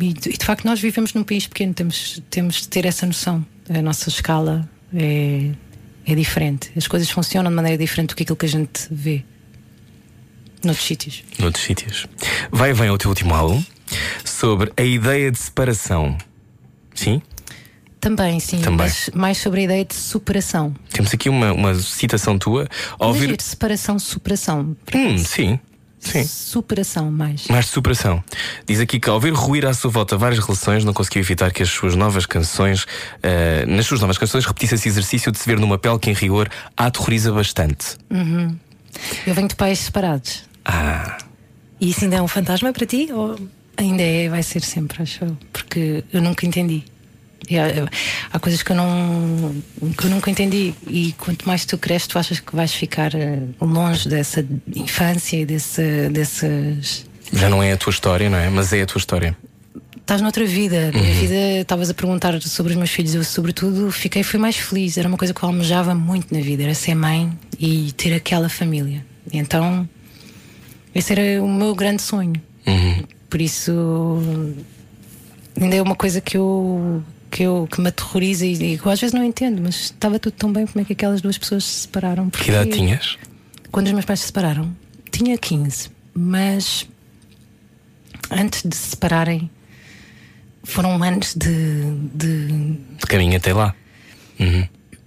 e, 0.00 0.12
de- 0.12 0.30
e 0.30 0.36
de 0.36 0.44
facto 0.44 0.64
nós 0.64 0.80
vivemos 0.80 1.12
num 1.14 1.24
país 1.24 1.46
pequeno, 1.46 1.72
temos, 1.74 2.22
temos 2.30 2.56
de 2.62 2.68
ter 2.68 2.84
essa 2.86 3.06
noção. 3.06 3.44
A 3.68 3.82
nossa 3.82 4.08
escala 4.08 4.68
é, 4.94 5.50
é 6.06 6.14
diferente. 6.14 6.70
As 6.76 6.86
coisas 6.86 7.10
funcionam 7.10 7.50
de 7.50 7.56
maneira 7.56 7.76
diferente 7.78 8.10
do 8.10 8.14
que 8.16 8.22
aquilo 8.22 8.36
que 8.36 8.46
a 8.46 8.48
gente 8.48 8.86
vê 8.90 9.24
noutros 10.64 10.86
sítios. 10.86 11.22
Noutros 11.38 11.64
sítios. 11.64 12.06
Vai 12.50 12.70
e 12.70 12.72
vem 12.72 12.88
ao 12.88 12.98
teu 12.98 13.08
último 13.10 13.34
álbum 13.34 13.62
sobre 14.24 14.72
a 14.76 14.82
ideia 14.82 15.30
de 15.30 15.38
separação. 15.38 16.16
Sim? 16.94 17.22
Também, 18.00 18.38
sim, 18.38 18.58
Também. 18.60 18.78
mas 18.86 19.10
mais 19.12 19.38
sobre 19.38 19.60
a 19.60 19.64
ideia 19.64 19.84
de 19.84 19.94
superação. 19.94 20.74
Temos 20.90 21.12
aqui 21.12 21.28
uma, 21.28 21.52
uma 21.52 21.74
citação 21.74 22.38
tua. 22.38 22.68
Ao 22.98 23.08
ouvir. 23.08 23.26
Ouvir 23.30 23.42
separação, 23.42 23.98
superação. 23.98 24.76
Hum, 24.94 25.18
sim. 25.18 25.58
Sim. 26.00 26.22
Superação 26.24 27.10
mais. 27.10 27.48
Mais 27.48 27.66
superação. 27.66 28.22
Diz 28.66 28.78
aqui 28.78 29.00
que 29.00 29.10
ao 29.10 29.18
ver 29.18 29.32
ruir 29.32 29.66
à 29.66 29.74
sua 29.74 29.90
volta 29.90 30.16
várias 30.16 30.38
relações, 30.38 30.84
não 30.84 30.92
conseguiu 30.92 31.20
evitar 31.22 31.52
que 31.52 31.60
as 31.60 31.68
suas 31.70 31.96
novas 31.96 32.24
canções, 32.24 32.86
eh, 33.20 33.66
nas 33.66 33.84
suas 33.86 34.00
novas 34.00 34.16
canções, 34.16 34.44
repetisse 34.46 34.76
esse 34.76 34.88
exercício 34.88 35.32
de 35.32 35.38
se 35.38 35.44
ver 35.48 35.58
numa 35.58 35.76
pele 35.76 35.98
que, 35.98 36.08
em 36.08 36.14
rigor, 36.14 36.48
a 36.76 36.86
aterroriza 36.86 37.32
bastante. 37.32 37.96
Eu 39.26 39.34
venho 39.34 39.48
de 39.48 39.56
pais 39.56 39.80
separados. 39.80 40.44
Ah, 40.64 41.18
E 41.80 41.90
isso 41.90 42.04
ainda 42.04 42.16
é 42.16 42.22
um 42.22 42.28
fantasma 42.28 42.72
para 42.72 42.86
ti? 42.86 43.08
Ou... 43.12 43.36
Ainda 43.76 44.02
é, 44.02 44.28
vai 44.28 44.42
ser 44.44 44.62
sempre, 44.62 45.02
acho 45.02 45.24
eu, 45.24 45.36
porque 45.52 46.04
eu 46.12 46.22
nunca 46.22 46.46
entendi. 46.46 46.84
E 47.48 47.58
há, 47.58 47.88
há 48.32 48.38
coisas 48.38 48.62
que 48.62 48.72
eu, 48.72 48.76
não, 48.76 49.54
que 49.96 50.04
eu 50.04 50.10
nunca 50.10 50.30
entendi. 50.30 50.74
E 50.86 51.14
quanto 51.18 51.46
mais 51.46 51.64
tu 51.64 51.78
cresces, 51.78 52.08
tu 52.08 52.18
achas 52.18 52.40
que 52.40 52.54
vais 52.54 52.72
ficar 52.72 53.14
eh, 53.14 53.40
longe 53.60 54.08
dessa 54.08 54.44
infância 54.74 55.36
e 55.36 55.46
desse, 55.46 56.08
dessas. 56.10 57.06
já 57.32 57.48
não 57.48 57.62
é 57.62 57.72
a 57.72 57.76
tua 57.76 57.90
história, 57.90 58.28
não 58.28 58.38
é? 58.38 58.48
Mas 58.50 58.72
é 58.72 58.82
a 58.82 58.86
tua 58.86 58.98
história. 58.98 59.36
Estás 59.96 60.22
noutra 60.22 60.46
vida. 60.46 60.90
Minha 60.92 61.14
vida, 61.14 61.60
estavas 61.60 61.90
a 61.90 61.94
perguntar 61.94 62.40
sobre 62.40 62.72
os 62.72 62.78
meus 62.78 62.90
filhos. 62.90 63.14
Eu, 63.14 63.22
sobretudo, 63.22 63.90
fiquei 63.90 64.22
fui 64.22 64.38
mais 64.38 64.56
feliz. 64.56 64.96
Era 64.96 65.06
uma 65.06 65.18
coisa 65.18 65.34
que 65.34 65.42
eu 65.42 65.48
almejava 65.48 65.94
muito 65.94 66.34
na 66.34 66.40
vida: 66.40 66.62
era 66.62 66.74
ser 66.74 66.94
mãe 66.94 67.30
e 67.58 67.92
ter 67.92 68.14
aquela 68.14 68.48
família. 68.48 69.04
E 69.30 69.36
então, 69.36 69.86
esse 70.94 71.12
era 71.12 71.42
o 71.42 71.48
meu 71.48 71.74
grande 71.74 72.00
sonho. 72.00 72.40
Por 73.28 73.40
isso, 73.42 74.18
ainda 75.60 75.76
é 75.76 75.82
uma 75.82 75.94
coisa 75.94 76.20
que 76.20 76.36
eu. 76.36 77.02
Que, 77.30 77.42
eu, 77.42 77.68
que 77.70 77.80
me 77.80 77.88
aterroriza 77.88 78.46
e, 78.46 78.74
e 78.74 78.78
que 78.78 78.88
às 78.88 79.00
vezes 79.00 79.12
não 79.14 79.22
entendo, 79.24 79.60
mas 79.62 79.74
estava 79.76 80.18
tudo 80.18 80.32
tão 80.34 80.52
bem 80.52 80.66
como 80.66 80.80
é 80.80 80.84
que 80.84 80.92
aquelas 80.94 81.20
duas 81.20 81.36
pessoas 81.36 81.64
se 81.64 81.80
separaram. 81.82 82.30
Que 82.30 82.50
idade 82.50 82.70
tinhas? 82.70 83.18
Quando 83.70 83.86
os 83.86 83.92
meus 83.92 84.04
pais 84.06 84.20
se 84.20 84.26
separaram, 84.26 84.74
tinha 85.10 85.36
15, 85.36 85.90
mas 86.14 86.86
antes 88.30 88.62
de 88.64 88.74
se 88.74 88.90
separarem, 88.90 89.50
foram 90.64 91.02
anos 91.02 91.34
de, 91.34 91.82
de 92.14 92.46
De 92.98 93.06
caminho 93.06 93.36
até 93.36 93.52
lá. 93.52 93.74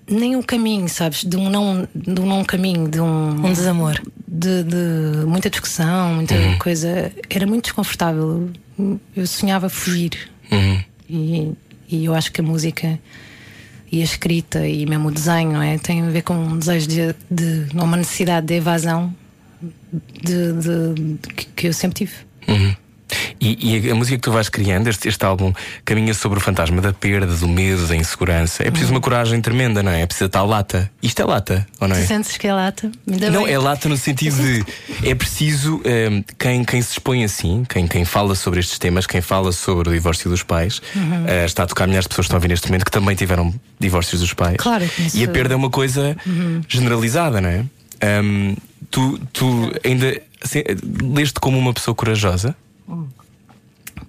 nem 0.08 0.36
o 0.36 0.44
caminho, 0.44 0.88
sabes? 0.90 1.24
De 1.24 1.38
um 1.38 1.50
não, 1.50 1.88
de 1.96 2.20
um 2.20 2.26
não 2.26 2.44
caminho, 2.44 2.88
de 2.88 3.00
um, 3.00 3.30
Um 3.46 3.54
desamor. 3.54 4.00
de, 4.28 4.64
de 4.64 5.26
muita 5.26 5.50
discussão, 5.50 6.16
muita 6.16 6.36
coisa. 6.60 7.12
Era 7.30 7.46
muito 7.48 7.66
desconfortável. 7.66 8.50
Eu 9.16 9.26
sonhava 9.28 9.70
fugir. 9.70 10.30
Uhum. 10.52 10.84
E, 11.10 11.52
e 11.92 12.06
eu 12.06 12.16
acho 12.16 12.32
que 12.32 12.42
a 12.42 12.44
música 12.44 12.98
e 13.92 14.02
a 14.02 14.04
escrita 14.04 14.66
e 14.68 14.86
mesmo 14.86 15.10
o 15.10 15.12
desenho 15.12 15.62
é? 15.62 15.78
tem 15.78 16.02
a 16.02 16.10
ver 16.10 16.22
com 16.22 16.34
um 16.34 16.58
desejo 16.58 16.88
de, 16.88 17.16
de 17.30 17.68
uma 17.76 17.98
necessidade 17.98 18.48
de 18.48 18.54
evasão 18.56 19.14
de, 20.24 20.54
de- 20.54 21.18
que, 21.36 21.46
que 21.48 21.68
eu 21.68 21.74
sempre 21.74 22.06
tive. 22.06 22.14
Uhum. 22.48 22.76
E, 23.40 23.86
e 23.86 23.92
a 23.92 23.96
música 23.96 24.18
que 24.18 24.24
tu 24.24 24.32
vais 24.32 24.50
criando, 24.50 24.88
este, 24.88 25.08
este 25.08 25.24
álbum, 25.26 25.54
caminha 25.84 26.14
sobre 26.14 26.38
o 26.40 26.42
fantasma 26.42 26.82
da 26.82 26.94
perda, 26.94 27.34
do 27.36 27.48
medo, 27.48 27.88
da 27.88 27.96
insegurança. 27.96 28.64
É 28.64 28.70
preciso 28.72 28.92
uma 28.92 29.02
coragem 29.02 29.42
tremenda, 29.42 29.82
não 29.84 29.92
é? 29.92 30.02
É 30.02 30.06
preciso 30.06 30.30
tal 30.30 30.46
lata. 30.48 30.90
Isto 31.02 31.22
é 31.22 31.26
lata, 31.26 31.68
ou 31.80 31.88
não 31.88 31.96
é? 31.96 32.02
Tu 32.02 32.08
sentes 32.08 32.38
que 32.38 32.48
é 32.48 32.54
lata? 32.54 32.92
Ainda 33.10 33.30
Não, 33.32 33.44
bem. 33.46 33.54
é 33.54 33.58
lata 33.58 33.90
no 33.90 33.98
sentido 33.98 34.36
de 34.42 34.64
é 35.10 35.16
preciso 35.16 35.82
ehm, 35.84 36.22
quem, 36.38 36.64
quem 36.64 36.82
se 36.82 36.94
expõe 36.94 37.24
assim, 37.24 37.64
quem, 37.68 37.88
quem 37.88 38.06
fala 38.06 38.36
sobre 38.36 38.60
estes 38.60 38.78
temas, 38.80 39.06
quem 39.08 39.22
fala 39.22 39.52
sobre 39.52 39.90
o 39.90 39.92
divórcio 39.94 40.30
dos 40.30 40.44
pais, 40.44 40.82
Uhum. 40.96 41.26
eh, 41.28 41.46
está 41.46 41.64
a 41.64 41.68
tocar 41.68 41.88
milhares 41.88 42.06
de 42.06 42.10
pessoas 42.10 42.26
que 42.26 42.30
estão 42.30 42.38
a 42.38 42.40
ouvir 42.40 42.48
neste 42.50 42.68
momento 42.68 42.86
que 42.86 42.92
também 42.92 43.16
tiveram 43.16 43.54
divórcios 43.80 44.22
dos 44.22 44.34
pais. 44.34 44.56
Claro, 44.58 44.88
mas, 45.00 45.14
E 45.16 45.24
a 45.26 45.28
uh, 45.28 45.32
perda 45.32 45.54
é 45.54 45.58
uma 45.58 45.70
coisa 45.70 46.16
generalizada, 46.68 47.42
não 47.42 47.50
é? 47.50 47.66
Ahm, 48.02 48.56
tu, 48.90 49.20
tu 49.34 49.72
ainda 49.84 50.22
se- 50.44 50.64
leste 51.04 51.40
como 51.40 51.58
uma 51.58 51.74
pessoa 51.74 51.94
corajosa? 51.96 52.56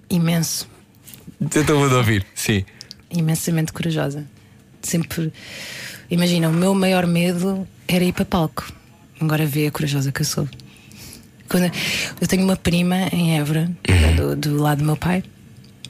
Imenso. 0.09 0.67
Estou 1.41 1.83
a 1.83 1.97
ouvir, 1.97 2.25
sim. 2.35 2.63
imensamente 3.11 3.73
corajosa. 3.73 4.25
Sempre. 4.81 5.31
Imagina, 6.09 6.49
o 6.49 6.53
meu 6.53 6.73
maior 6.75 7.07
medo 7.07 7.67
era 7.87 8.03
ir 8.03 8.13
para 8.13 8.25
palco. 8.25 8.71
Agora 9.19 9.45
vê 9.45 9.67
a 9.67 9.71
corajosa 9.71 10.11
que 10.11 10.21
eu 10.21 10.25
sou. 10.25 10.47
Quando 11.49 11.71
eu 12.19 12.27
tenho 12.27 12.43
uma 12.43 12.55
prima 12.55 13.07
em 13.11 13.37
Évora, 13.37 13.71
do, 14.15 14.35
do 14.35 14.61
lado 14.61 14.79
do 14.79 14.85
meu 14.85 14.97
pai. 14.97 15.23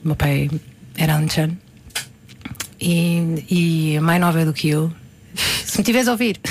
O 0.04 0.08
meu 0.08 0.16
pai 0.16 0.50
era 0.96 1.14
alentejano. 1.14 1.56
E, 2.80 3.44
e 3.50 3.96
é 3.96 4.00
mais 4.00 4.20
nova 4.20 4.44
do 4.44 4.52
que 4.52 4.68
eu. 4.68 4.92
Se 5.64 5.78
me 5.78 5.84
tivesse 5.84 6.08
a 6.08 6.12
ouvir. 6.12 6.38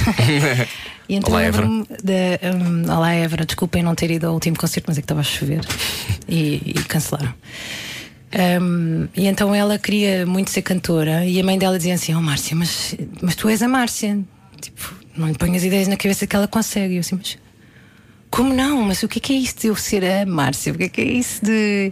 E 1.09 1.15
então 1.15 1.31
Olá, 1.31 1.41
lembro-me 1.41 1.85
de, 2.01 2.39
um, 2.55 2.89
Olá, 2.89 3.13
Évora, 3.13 3.45
desculpem 3.45 3.83
não 3.83 3.93
ter 3.93 4.09
ido 4.09 4.25
ao 4.25 4.33
último 4.33 4.57
concerto, 4.57 4.85
mas 4.87 4.97
é 4.97 5.01
que 5.01 5.05
estava 5.05 5.19
a 5.19 5.23
chover 5.23 5.59
e, 6.27 6.61
e 6.65 6.73
cancelaram. 6.87 7.33
Um, 8.61 9.07
e 9.15 9.27
então 9.27 9.53
ela 9.53 9.77
queria 9.77 10.25
muito 10.25 10.49
ser 10.49 10.63
cantora 10.63 11.23
e 11.25 11.39
a 11.39 11.43
mãe 11.43 11.57
dela 11.57 11.77
dizia 11.77 11.93
assim: 11.93 12.15
Oh 12.15 12.21
Márcia, 12.21 12.55
mas, 12.55 12.95
mas 13.21 13.35
tu 13.35 13.47
és 13.47 13.61
a 13.61 13.67
Márcia. 13.67 14.19
Tipo, 14.59 14.95
não 15.15 15.27
lhe 15.27 15.37
ponhas 15.37 15.63
ideias 15.63 15.87
na 15.87 15.95
cabeça 15.97 16.25
que 16.25 16.35
ela 16.35 16.47
consegue. 16.47 16.95
Eu 16.95 17.01
assim, 17.01 17.15
mas 17.15 17.37
como 18.31 18.51
não? 18.53 18.81
Mas 18.83 19.03
o 19.03 19.07
que 19.07 19.19
é 19.19 19.21
que 19.21 19.33
é 19.33 19.37
isso 19.37 19.55
de 19.59 19.67
eu 19.67 19.75
ser 19.75 20.03
a 20.03 20.25
Márcia? 20.25 20.73
O 20.73 20.77
que 20.77 20.85
é 20.85 20.89
que 20.89 21.01
é 21.01 21.05
isso 21.05 21.45
de. 21.45 21.91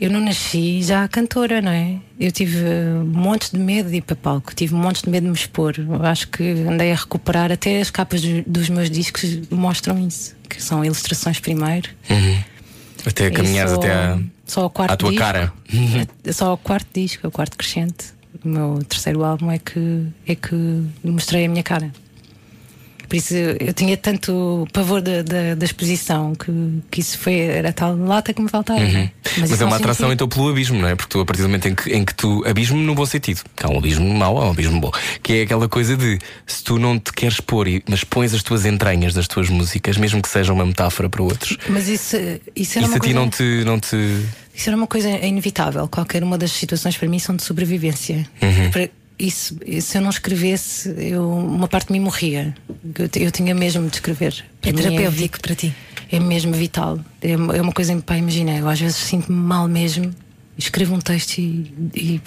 Eu 0.00 0.10
não 0.10 0.20
nasci 0.20 0.82
já 0.82 1.06
cantora, 1.06 1.60
não 1.62 1.70
é? 1.70 1.96
Eu 2.18 2.32
tive 2.32 2.56
uh, 2.58 3.04
montes 3.04 3.50
de 3.52 3.58
medo 3.58 3.90
de 3.90 3.96
ir 3.96 4.00
para 4.02 4.16
palco, 4.16 4.52
tive 4.54 4.74
montes 4.74 5.02
de 5.02 5.10
medo 5.10 5.24
de 5.24 5.30
me 5.30 5.36
expor. 5.36 5.74
Eu 5.78 6.02
acho 6.04 6.28
que 6.28 6.42
andei 6.42 6.90
a 6.92 6.96
recuperar, 6.96 7.52
até 7.52 7.80
as 7.80 7.90
capas 7.90 8.22
do- 8.22 8.42
dos 8.44 8.68
meus 8.70 8.90
discos 8.90 9.38
mostram 9.50 9.98
isso, 10.04 10.34
que 10.48 10.60
são 10.62 10.82
ilustrações 10.84 11.38
primeiro. 11.38 11.90
Até 13.06 13.30
caminhares 13.30 13.72
só- 13.72 13.78
até 13.78 13.92
à, 13.92 14.18
só 14.46 14.60
ao 14.62 14.70
quarto 14.70 14.92
à 14.92 14.96
tua 14.96 15.10
disco, 15.10 15.24
cara. 15.24 15.52
é 16.24 16.32
Só 16.32 16.46
ao 16.50 16.58
quarto 16.58 16.88
disco, 16.94 17.26
ao 17.26 17.30
quarto 17.30 17.56
crescente. 17.56 18.14
O 18.44 18.48
meu 18.48 18.82
terceiro 18.88 19.22
álbum 19.24 19.50
é 19.50 19.58
que, 19.58 20.06
é 20.26 20.34
que 20.34 20.54
mostrei 21.04 21.44
a 21.46 21.48
minha 21.48 21.62
cara. 21.62 21.92
Por 23.08 23.16
isso 23.16 23.34
eu 23.34 23.72
tinha 23.72 23.96
tanto 23.96 24.66
pavor 24.72 25.00
da, 25.00 25.22
da, 25.22 25.54
da 25.54 25.64
exposição 25.64 26.34
que, 26.34 26.50
que 26.90 27.00
isso 27.00 27.18
foi, 27.18 27.34
era 27.40 27.72
tal 27.72 27.96
lata 27.96 28.32
que 28.32 28.40
me 28.42 28.48
faltava. 28.48 28.80
é? 28.80 29.10
Mas, 29.38 29.50
isso 29.50 29.62
é 29.62 29.66
uma 29.66 29.76
atração 29.76 30.08
significa- 30.08 30.12
então 30.14 30.28
pelo 30.28 30.48
abismo, 30.48 30.78
não 30.80 30.88
é? 30.88 30.94
Porque 30.94 31.10
tu, 31.10 31.20
a 31.20 31.24
partir 31.24 31.42
do 31.42 31.48
momento 31.48 31.68
em 31.68 31.74
que, 31.74 31.90
em 31.90 32.04
que 32.04 32.14
tu. 32.14 32.42
Abismo 32.46 32.78
no 32.78 32.94
bom 32.94 33.06
sentido. 33.06 33.40
Que 33.56 33.66
há 33.66 33.68
um 33.70 33.78
abismo 33.78 34.06
mau, 34.14 34.38
há 34.40 34.46
um 34.46 34.50
abismo 34.50 34.80
bom. 34.80 34.90
Que 35.22 35.32
é 35.34 35.42
aquela 35.42 35.68
coisa 35.68 35.96
de 35.96 36.18
se 36.46 36.62
tu 36.64 36.78
não 36.78 36.98
te 36.98 37.12
queres 37.12 37.40
pôr, 37.40 37.66
mas 37.88 38.04
pões 38.04 38.34
as 38.34 38.42
tuas 38.42 38.64
entranhas 38.66 39.14
das 39.14 39.26
tuas 39.28 39.48
músicas, 39.48 39.96
mesmo 39.96 40.20
que 40.22 40.28
seja 40.28 40.52
uma 40.52 40.64
metáfora 40.66 41.08
para 41.08 41.22
outros. 41.22 41.56
Mas 41.68 41.88
isso, 41.88 42.16
isso 42.54 42.78
era 42.78 42.86
Isso 42.86 42.92
uma 42.92 42.96
a 42.96 43.00
ti 43.00 43.00
coisa. 43.00 43.14
não 43.14 43.30
te, 43.30 43.64
não 43.64 43.80
te. 43.80 43.96
Isso 44.54 44.68
era 44.70 44.76
uma 44.76 44.86
coisa 44.86 45.08
inevitável. 45.08 45.88
Qualquer 45.88 46.22
uma 46.22 46.38
das 46.38 46.52
situações 46.52 46.96
para 46.96 47.08
mim 47.08 47.18
são 47.18 47.34
de 47.34 47.42
sobrevivência. 47.42 48.26
Uhum. 48.42 48.70
Para- 48.70 48.90
Isso, 49.18 49.56
se 49.80 49.96
eu 49.96 50.02
não 50.02 50.10
escrevesse, 50.10 50.92
eu, 50.98 51.28
uma 51.30 51.68
parte 51.68 51.86
de 51.86 51.92
mim 51.92 52.00
morria. 52.00 52.54
Eu, 52.98 53.08
eu 53.22 53.30
tinha 53.30 53.54
mesmo 53.54 53.88
de 53.88 53.96
escrever. 53.96 54.44
É 54.62 54.72
Para 54.72 54.82
mim 54.90 54.96
terapêutico 54.96 55.40
para 55.40 55.54
ti. 55.54 55.74
É 56.10 56.18
mesmo 56.18 56.52
vital. 56.52 56.98
É, 57.22 57.36
uma- 57.36 57.56
é 57.56 57.60
uma 57.62 57.72
coisa, 57.72 57.94
pá, 58.04 58.16
imagina, 58.16 58.56
eu 58.56 58.68
às 58.68 58.80
vezes 58.80 58.96
sinto-me 58.96 59.36
mal 59.38 59.68
mesmo, 59.68 60.10
escrevo 60.58 60.94
um 60.94 61.00
texto 61.00 61.38
e, 61.38 61.72
e, 61.94 62.20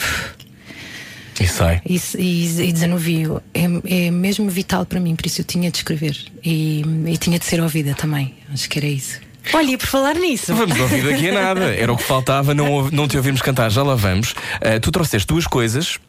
E 1.39 1.47
sai. 1.47 1.81
e, 1.85 2.01
e, 2.17 2.61
e 2.69 2.71
desanuvio. 2.71 3.41
É, 3.53 3.63
é 4.07 4.11
mesmo 4.11 4.49
vital 4.49 4.85
para 4.85 4.99
mim, 4.99 5.15
por 5.15 5.25
isso 5.27 5.41
eu 5.41 5.45
tinha 5.45 5.69
de 5.69 5.77
escrever. 5.77 6.17
E, 6.43 6.83
e 7.07 7.17
tinha 7.17 7.37
de 7.37 7.45
ser 7.45 7.61
ouvida 7.61 7.93
também. 7.93 8.33
Acho 8.51 8.67
que 8.69 8.79
era 8.79 8.87
isso. 8.87 9.19
Olha, 9.53 9.71
e 9.71 9.77
por 9.77 9.87
falar 9.87 10.15
nisso. 10.15 10.53
Vamos 10.53 10.77
ouvir 10.77 11.03
daqui 11.05 11.29
a 11.29 11.33
nada. 11.33 11.73
Era 11.73 11.93
o 11.93 11.95
que 11.97 12.03
faltava, 12.03 12.53
não, 12.53 12.89
não 12.91 13.07
te 13.07 13.15
ouvirmos 13.15 13.41
cantar, 13.41 13.69
já 13.69 13.81
lá 13.81 13.95
vamos. 13.95 14.33
Ah, 14.59 14.77
tu 14.81 14.91
trouxeste 14.91 15.25
duas 15.27 15.47
coisas. 15.47 15.99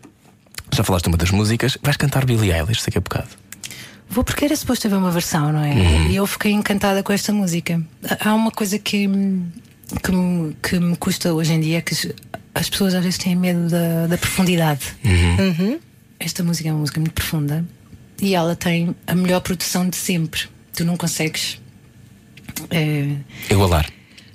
Já 0.79 0.85
falaste 0.85 1.09
uma 1.09 1.17
das 1.17 1.33
músicas. 1.33 1.77
Vais 1.83 1.97
cantar 1.97 2.25
Billie 2.25 2.53
Eilish 2.53 2.85
daqui 2.85 2.99
a 2.99 3.01
bocado. 3.01 3.27
Vou 4.09 4.23
porque 4.23 4.45
era 4.45 4.55
suposto 4.55 4.87
haver 4.87 4.97
uma 4.97 5.11
versão, 5.11 5.53
não 5.53 5.61
é? 5.65 5.73
E 6.09 6.15
eu 6.15 6.25
fiquei 6.25 6.53
encantada 6.53 7.03
com 7.03 7.13
esta 7.13 7.33
música. 7.33 7.83
Há 8.21 8.33
uma 8.33 8.53
coisa 8.53 8.79
que, 8.79 9.09
que, 10.03 10.13
me, 10.13 10.55
que 10.63 10.79
me 10.79 10.97
custa 10.97 11.35
hoje 11.35 11.53
em 11.53 11.59
dia, 11.61 11.79
é 11.79 11.81
que 11.81 12.15
as 12.55 12.71
pessoas 12.71 12.95
às 12.95 13.03
vezes 13.03 13.19
têm 13.19 13.35
medo 13.35 13.69
da, 13.69 14.07
da 14.07 14.17
profundidade. 14.17 14.95
Esta 16.21 16.45
música 16.45 16.69
é 16.69 16.73
uma 16.73 16.79
música 16.79 17.01
muito 17.01 17.13
profunda 17.13 17.65
e 18.23 18.37
ela 18.37 18.55
tem 18.55 18.95
a 19.05 19.17
melhor 19.17 19.41
produção 19.41 19.89
de 19.89 19.97
sempre. 19.97 20.43
Tu 20.77 20.85
não 20.85 20.97
consegues. 20.97 21.61
eh, 22.71 23.17
Igualar. 23.51 23.91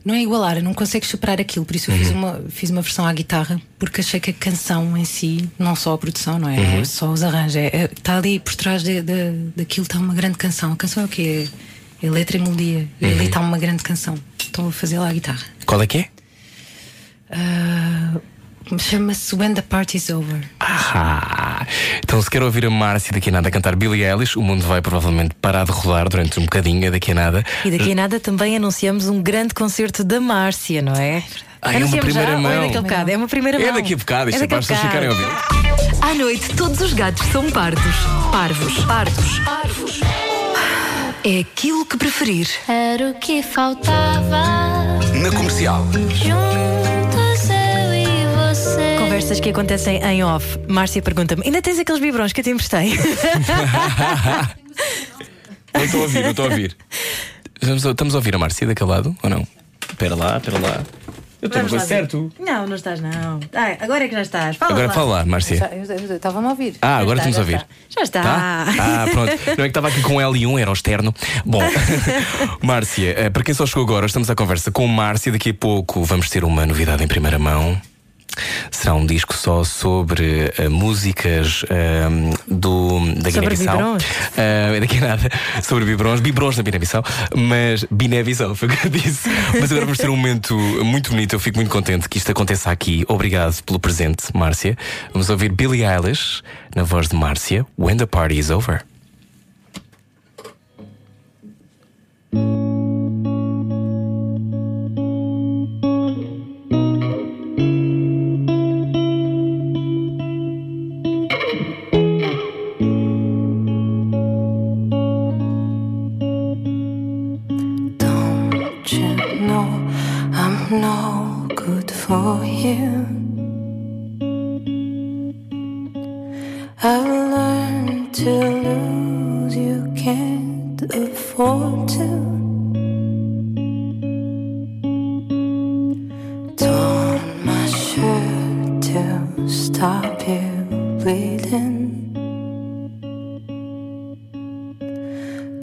Não 0.06 0.14
é 0.14 0.22
igualar, 0.22 0.62
não 0.62 0.74
consegues 0.74 1.10
superar 1.10 1.40
aquilo. 1.40 1.66
Por 1.66 1.76
isso 1.76 1.90
eu 1.92 1.98
fiz, 1.98 2.10
uma, 2.12 2.42
fiz 2.50 2.70
uma 2.70 2.82
versão 2.82 3.06
à 3.06 3.14
guitarra, 3.14 3.62
porque 3.80 4.02
achei 4.02 4.20
que 4.20 4.32
a 4.32 4.34
canção 4.34 4.98
em 4.98 5.06
si, 5.06 5.50
não 5.58 5.76
só 5.76 5.94
a 5.94 5.98
produção, 5.98 6.38
não 6.40 6.50
é? 6.50 6.84
Só 6.86 7.10
os 7.12 7.24
arranjos. 7.24 7.56
é- 7.56 7.68
é- 7.68 7.90
Está 7.96 8.18
ali 8.18 8.40
por 8.40 8.54
trás 8.56 8.84
de, 8.84 9.02
de- 9.02 9.50
daquilo, 9.56 9.86
está 9.86 9.98
uma 10.00 10.14
grande 10.14 10.38
canção. 10.38 10.74
A 10.74 10.76
canção 10.76 11.04
é 11.04 11.06
o 11.06 11.10
quê? 11.10 11.48
É, 12.02 12.06
é 12.08 12.10
letra 12.10 12.38
e 12.38 12.40
melodia. 12.42 12.88
Ali 13.02 13.26
está 13.26 13.40
uma 13.40 13.58
grande 13.58 13.82
canção. 13.84 14.16
Estou 14.38 14.68
a 14.68 14.72
fazer 14.72 15.00
lá 15.00 15.10
a 15.10 15.14
guitarra. 15.14 15.44
Qual 15.66 15.82
é 15.82 15.88
que 15.88 15.98
é? 16.00 16.10
Ah, 17.32 18.20
Chama-se 18.78 19.36
When 19.36 19.54
the 19.54 19.62
Party's 19.62 20.10
Over. 20.10 20.40
Ah, 20.60 21.66
então 22.04 22.22
se 22.22 22.30
quer 22.30 22.42
ouvir 22.42 22.66
a 22.66 22.70
Márcia 22.70 23.12
daqui 23.14 23.30
a 23.30 23.32
nada 23.32 23.52
cantar 23.52 23.76
Billie 23.76 24.04
Eilish, 24.04 24.38
o 24.38 24.42
mundo 24.42 24.66
vai 24.66 24.82
provavelmente 24.82 25.36
parar 25.42 25.66
de 25.66 25.72
rodar 25.72 26.10
durante 26.10 26.40
um 26.40 26.44
bocadinho 26.44 26.92
daqui 26.92 27.12
a 27.12 27.16
nada. 27.16 27.44
E 27.64 27.72
daqui 27.72 27.92
a 27.92 27.96
nada 27.96 28.20
também 28.20 28.56
anunciamos 28.56 29.08
um 29.08 29.22
grande 29.22 29.54
concerto 29.54 30.04
da 30.04 30.20
Márcia, 30.20 30.82
não 30.82 30.94
é? 30.94 31.24
Ah, 31.62 31.74
é 31.74 31.78
uma 31.78 31.78
Anunciamos 31.78 32.06
primeira 32.06 32.32
já, 32.32 32.38
mão. 32.38 32.52
É 32.52 32.62
daqui 32.66 32.78
a 32.78 32.82
bocado, 32.82 33.12
é 33.12 33.18
uma 33.18 33.28
primeira 33.28 33.60
mão. 33.60 33.68
É 33.68 33.72
daqui 33.72 33.94
a 33.94 33.98
bocado, 33.98 34.30
isto 34.30 34.44
é, 34.44 34.48
para 34.48 34.58
as 34.60 34.68
daqui 34.68 34.82
pessoas 34.82 34.94
a 34.94 35.02
ficarem 35.02 35.10
a 35.10 35.12
ouvir. 35.12 36.04
À 36.04 36.14
noite, 36.16 36.56
todos 36.56 36.82
os 36.82 36.94
gatos 36.94 37.26
são 37.28 37.50
pardos. 37.52 37.96
Parvos. 38.32 38.86
Pardos. 38.86 40.02
é 41.24 41.40
aquilo 41.40 41.86
que 41.86 41.98
preferir. 41.98 42.48
Era 42.68 43.12
o 43.12 43.14
que 43.16 43.42
faltava. 43.42 44.44
Na 45.14 45.32
comercial. 45.32 45.86
Juntos. 45.94 46.93
Conversas 49.14 49.40
que 49.40 49.50
acontecem 49.50 50.04
em 50.04 50.24
off. 50.24 50.58
Márcia 50.68 51.00
pergunta-me: 51.00 51.44
ainda 51.46 51.62
tens 51.62 51.78
aqueles 51.78 52.02
biberões 52.02 52.34
que 52.34 52.40
eu 52.40 52.44
te 52.44 52.50
emprestei? 52.50 52.98
Não 55.72 55.84
estou 55.86 56.00
a 56.00 56.04
ouvir, 56.04 56.24
não 56.24 56.30
estou 56.32 56.46
a 56.46 56.50
ouvir. 56.50 56.76
Estamos 57.62 58.16
a, 58.16 58.18
ouvir 58.18 58.34
a 58.34 58.40
Márcia 58.40 58.66
daquele 58.66 58.90
lado 58.90 59.16
ou 59.22 59.30
não? 59.30 59.48
Espera 59.88 60.16
lá, 60.16 60.38
espera 60.38 60.58
lá. 60.60 60.84
Eu 61.42 61.48
estou 61.48 61.64
ver. 61.64 61.80
certo. 61.82 62.32
Não, 62.40 62.66
não 62.66 62.76
estás, 62.76 63.02
não. 63.02 63.40
Ai, 63.54 63.78
agora 63.80 64.06
é 64.06 64.08
que 64.08 64.16
já 64.16 64.22
estás. 64.22 64.56
Fala 64.56 64.72
Agora 64.72 64.88
lá. 64.88 64.94
fala 64.94 65.10
lá, 65.18 65.26
Márcia. 65.26 65.70
Estava-me 66.16 66.48
a 66.48 66.50
ouvir. 66.50 66.76
Ah, 66.82 66.98
agora 66.98 67.20
está, 67.20 67.30
estamos 67.30 67.38
a 67.38 67.42
ouvir. 67.42 67.56
está. 67.56 67.68
Já 67.90 68.02
está. 68.02 68.24
Tá? 68.24 68.66
Ah, 68.80 69.06
pronto. 69.12 69.32
Não 69.46 69.54
é 69.54 69.56
que 69.56 69.62
estava 69.68 69.88
aqui 69.90 70.02
com 70.02 70.16
L1, 70.16 70.60
era 70.60 70.70
o 70.72 70.74
externo. 70.74 71.14
Bom, 71.46 71.62
Márcia, 72.64 73.14
eh, 73.18 73.30
para 73.30 73.44
quem 73.44 73.54
só 73.54 73.66
chegou 73.68 73.84
agora, 73.84 74.08
estamos 74.08 74.30
à 74.30 74.36
conversa 74.36 74.72
com 74.72 74.88
Márcia. 74.88 75.32
Daqui 75.32 75.52
a 75.52 75.54
pouco 75.54 76.04
vamos 76.04 76.30
ter 76.32 76.44
uma 76.44 76.66
novidade 76.66 77.04
em 77.04 77.08
primeira 77.08 77.38
mão. 77.38 77.80
Será 78.72 78.94
um 78.96 79.06
disco 79.06 79.36
só 79.36 79.64
sobre 79.64 80.52
eh, 80.58 80.70
músicas 80.70 81.66
eh, 81.70 82.08
do, 82.48 83.00
da 83.16 83.30
Guiné-Bissau. 83.30 83.78
biberons. 83.78 84.04
Eh, 84.38 84.80
daqui 84.80 84.98
a 84.98 85.02
nada, 85.02 85.30
sobre 85.64 85.86
biberons, 85.86 86.20
biberons 86.20 86.56
da 86.56 86.64
Guiné-Bissau, 86.64 87.04
mas 87.36 87.86
Guiné-Bissau 87.92 88.56
foi 88.56 88.68
o 88.68 88.72
que 88.72 88.88
eu 88.88 88.92
disse. 88.92 89.30
Mas 89.60 89.72
agora 89.72 89.86
vamos 89.86 89.98
ter 89.98 90.10
um 90.10 90.16
momento 90.16 90.58
muito 90.84 91.12
bonito. 91.12 91.34
Eu 91.34 91.40
fico 91.40 91.58
muito 91.58 91.72
contente 91.72 92.10
que 92.10 92.18
isto 92.18 92.32
aconteça 92.32 92.72
aqui. 92.72 93.06
Obrigado 93.08 93.62
pelo 93.64 93.80
presente, 93.80 94.26
Márcia. 94.34 94.78
Vamos 95.12 95.30
ouvir 95.30 95.52
Billie 95.52 95.84
Eilish 95.86 96.42
na 96.76 96.84
voz 96.84 97.08
de 97.08 97.16
Márcia, 97.16 97.66
When 97.78 97.98
the 97.98 98.06
Party 98.06 98.38
is 98.38 98.50
Over. 98.50 98.84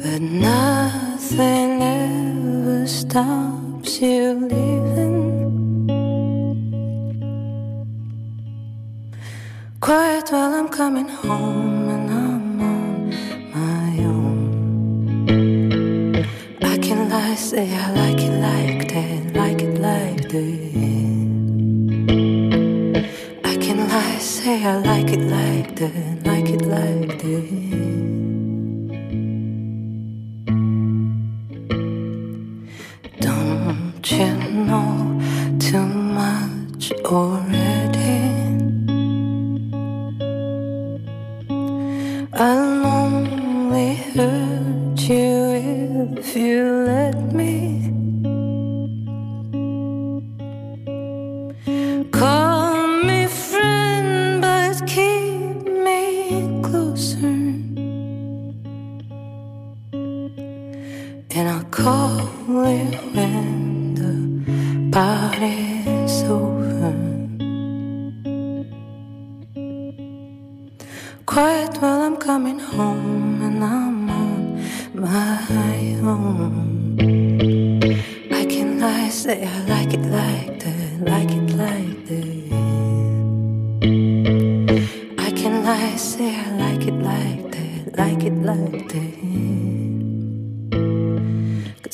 But 0.02 0.22
nothing 0.22 1.82
ever 1.82 2.86
stops 2.86 4.00
you 4.00 4.48
leaving. 4.48 5.20
Quiet 9.80 10.32
while 10.32 10.54
I'm 10.54 10.68
coming 10.70 11.06
home 11.08 11.79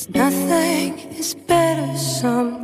nothing 0.09 0.99
is 1.19 1.35
better 1.35 1.95
sometimes. 1.97 2.56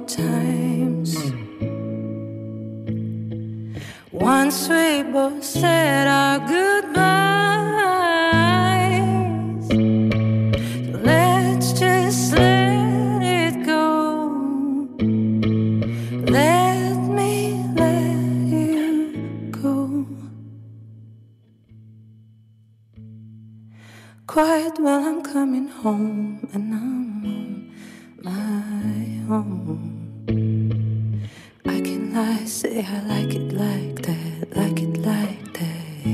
I 31.67 31.81
can 31.81 32.13
lie, 32.15 32.45
say 32.47 32.85
I 32.85 33.01
like 33.07 33.35
it 33.35 33.53
like 33.53 34.03
that, 34.03 34.57
like 34.57 34.81
it 34.83 34.97
like 34.99 35.53
that. 35.53 36.07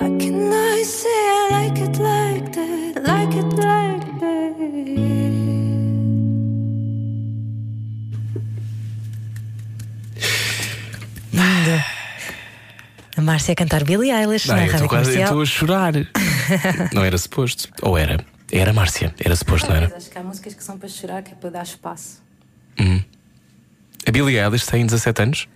I 0.00 0.08
can 0.20 0.50
lie, 0.50 0.82
say 0.84 1.08
I 1.08 1.48
like 1.50 1.78
it 1.80 1.98
like 1.98 2.52
that, 2.52 3.02
like 3.02 3.34
it 3.34 3.52
like 3.54 4.20
that. 4.20 4.54
Linda. 11.32 11.84
A 13.16 13.20
Márcia 13.20 13.52
a 13.52 13.56
cantar 13.56 13.84
Billie 13.84 14.12
Eilish 14.12 14.46
Não, 14.46 14.54
na 14.56 14.66
eu 14.66 14.72
rádio 14.72 14.84
estou 14.84 14.88
quase 14.88 15.10
eu 15.10 15.26
comercial. 15.26 15.42
estou 15.42 15.42
a 15.42 15.46
chorar. 15.46 15.92
não 16.94 17.04
era 17.04 17.18
suposto. 17.18 17.68
Ou 17.82 17.98
era? 17.98 18.24
Era 18.50 18.72
Márcia, 18.72 19.14
era 19.18 19.36
suposto, 19.36 19.68
não 19.68 19.76
era? 19.76 19.94
Acho 19.96 20.10
que 20.10 20.18
há 20.18 20.22
músicas 20.22 20.54
que 20.54 20.64
são 20.64 20.78
para 20.78 20.88
chorar, 20.88 21.22
que 21.22 21.32
é 21.32 21.34
para 21.34 21.50
dar 21.50 21.62
espaço. 21.62 22.22
A 24.08 24.10
Billie 24.10 24.38
Eilish 24.38 24.64
tem 24.64 24.86
17 24.86 25.22
anos, 25.22 25.48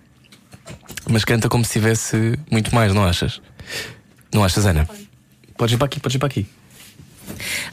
mas 1.09 1.25
canta 1.25 1.49
como 1.49 1.65
se 1.65 1.71
tivesse 1.71 2.37
muito 2.51 2.73
mais, 2.75 2.93
não 2.93 3.03
achas? 3.03 3.41
Não 4.31 4.43
achas, 4.43 4.67
Ana? 4.67 4.87
Podes 5.57 5.73
ir 5.73 5.77
para 5.77 5.85
aqui, 5.87 5.99
podes 5.99 6.15
ir 6.15 6.19
para 6.19 6.27
aqui. 6.27 6.47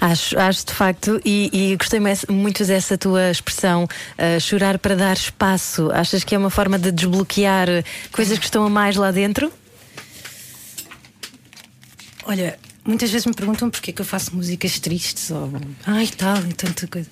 Acho, 0.00 0.38
acho 0.38 0.64
de 0.64 0.72
facto, 0.72 1.20
e, 1.22 1.50
e 1.52 1.76
gostei 1.76 2.00
muito 2.30 2.64
dessa 2.64 2.96
tua 2.96 3.30
expressão, 3.30 3.86
ah, 4.16 4.40
chorar 4.40 4.78
para 4.78 4.96
dar 4.96 5.12
espaço. 5.12 5.90
Achas 5.92 6.24
que 6.24 6.34
é 6.34 6.38
uma 6.38 6.48
forma 6.48 6.78
de 6.78 6.90
desbloquear 6.90 7.68
coisas 8.10 8.38
que 8.38 8.44
estão 8.46 8.64
a 8.64 8.70
mais 8.70 8.96
lá 8.96 9.10
dentro? 9.10 9.52
Olha, 12.24 12.58
muitas 12.84 13.10
vezes 13.10 13.26
me 13.26 13.34
perguntam 13.34 13.70
porque 13.70 13.90
é 13.90 13.94
que 13.94 14.00
eu 14.00 14.06
faço 14.06 14.34
músicas 14.34 14.78
tristes 14.78 15.30
ou 15.30 15.50
ai 15.86 16.06
tal 16.08 16.38
e 16.38 16.52
tanta 16.52 16.86
coisa. 16.86 17.08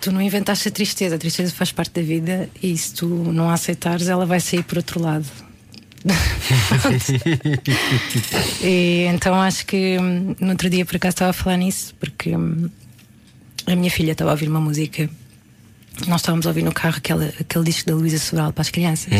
Tu 0.00 0.12
não 0.12 0.22
inventaste 0.22 0.68
a 0.68 0.70
tristeza, 0.70 1.16
a 1.16 1.18
tristeza 1.18 1.52
faz 1.52 1.72
parte 1.72 1.92
da 1.92 2.02
vida 2.02 2.48
e 2.62 2.76
se 2.76 2.94
tu 2.94 3.06
não 3.06 3.50
a 3.50 3.54
aceitares, 3.54 4.08
ela 4.08 4.24
vai 4.24 4.40
sair 4.40 4.62
por 4.62 4.78
outro 4.78 5.00
lado. 5.00 5.26
e 8.62 9.06
então 9.08 9.40
acho 9.40 9.64
que 9.64 9.96
hum, 9.98 10.36
no 10.38 10.50
outro 10.50 10.68
dia 10.68 10.84
por 10.84 10.96
acaso 10.96 11.14
estava 11.14 11.30
a 11.30 11.32
falar 11.32 11.56
nisso, 11.56 11.94
porque 11.98 12.36
hum, 12.36 12.68
a 13.66 13.74
minha 13.74 13.90
filha 13.90 14.12
estava 14.12 14.30
a 14.30 14.34
ouvir 14.34 14.48
uma 14.48 14.60
música. 14.60 15.08
Nós 16.06 16.20
estávamos 16.20 16.46
a 16.46 16.50
ouvir 16.50 16.62
no 16.62 16.72
carro 16.72 16.98
aquele, 16.98 17.32
aquele 17.40 17.64
disco 17.64 17.88
da 17.88 17.96
Luísa 17.96 18.18
Sobral 18.18 18.52
para 18.52 18.62
as 18.62 18.70
crianças. 18.70 19.12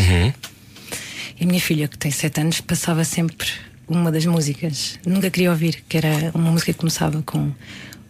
E 1.41 1.45
a 1.45 1.47
minha 1.47 1.61
filha, 1.61 1.89
que 1.89 1.97
tem 1.97 2.11
7 2.11 2.41
anos, 2.41 2.61
passava 2.61 3.05
sempre 3.05 3.49
uma 3.89 4.11
das 4.11 4.27
músicas. 4.27 4.99
Nunca 5.07 5.31
queria 5.31 5.51
ouvir, 5.51 5.85
que 5.89 5.97
era 5.97 6.31
uma 6.35 6.51
música 6.51 6.73
que 6.73 6.79
começava 6.79 7.23
com 7.23 7.53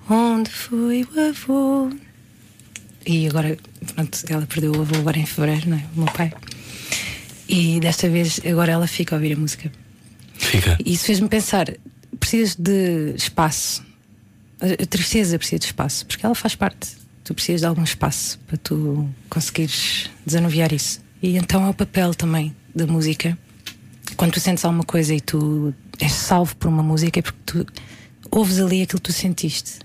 Onde 0.09 0.51
foi 0.51 1.03
o 1.03 1.29
avô? 1.29 1.91
E 3.07 3.27
agora, 3.27 3.57
pronto, 3.95 4.19
ela 4.29 4.47
perdeu 4.47 4.73
o 4.73 4.81
avô 4.81 4.97
agora 4.97 5.19
em 5.19 5.27
fevereiro, 5.27 5.71
não 5.71 5.77
é? 5.79 5.85
O 5.97 6.01
meu 6.01 6.13
pai. 6.13 6.33
E 7.49 7.81
desta 7.81 8.09
vez, 8.09 8.41
agora 8.45 8.73
ela 8.73 8.87
fica 8.87 9.15
a 9.15 9.17
ouvir 9.17 9.33
a 9.33 9.37
música. 9.37 9.73
Fica. 10.35 10.77
E 10.85 10.93
isso 10.93 11.07
fez-me 11.07 11.29
pensar: 11.29 11.67
precisas 12.21 12.55
de 12.55 13.15
espaço. 13.17 13.83
A 14.61 14.87
tristeza 14.87 15.39
precisa 15.39 15.59
de 15.59 15.67
espaço, 15.67 16.07
porque 16.07 16.25
ela 16.25 16.35
faz 16.35 16.55
parte. 16.55 16.89
Tu 17.23 17.35
precisas 17.35 17.63
de 17.63 17.67
algum 17.67 17.83
espaço 17.83 18.39
para 18.47 18.57
tu 18.59 19.09
conseguires 19.31 20.11
desanuviar 20.25 20.73
isso. 20.73 21.01
E 21.23 21.37
então 21.37 21.65
é 21.65 21.69
o 21.71 21.75
papel 21.75 22.15
também 22.15 22.55
da 22.75 22.87
música. 22.87 23.37
Quando 24.17 24.33
tu 24.33 24.41
sentes 24.41 24.65
alguma 24.65 24.85
coisa 24.85 25.15
e 25.15 25.21
tu 25.21 25.75
és 25.99 26.13
salvo 26.13 26.57
por 26.57 26.69
uma 26.69 26.83
música, 26.83 27.19
é 27.19 27.23
porque 27.23 27.39
tu 27.45 27.67
ouves 28.31 28.59
ali 28.59 28.83
aquilo 28.83 29.01
que 29.01 29.09
tu 29.09 29.13
sentiste. 29.13 29.81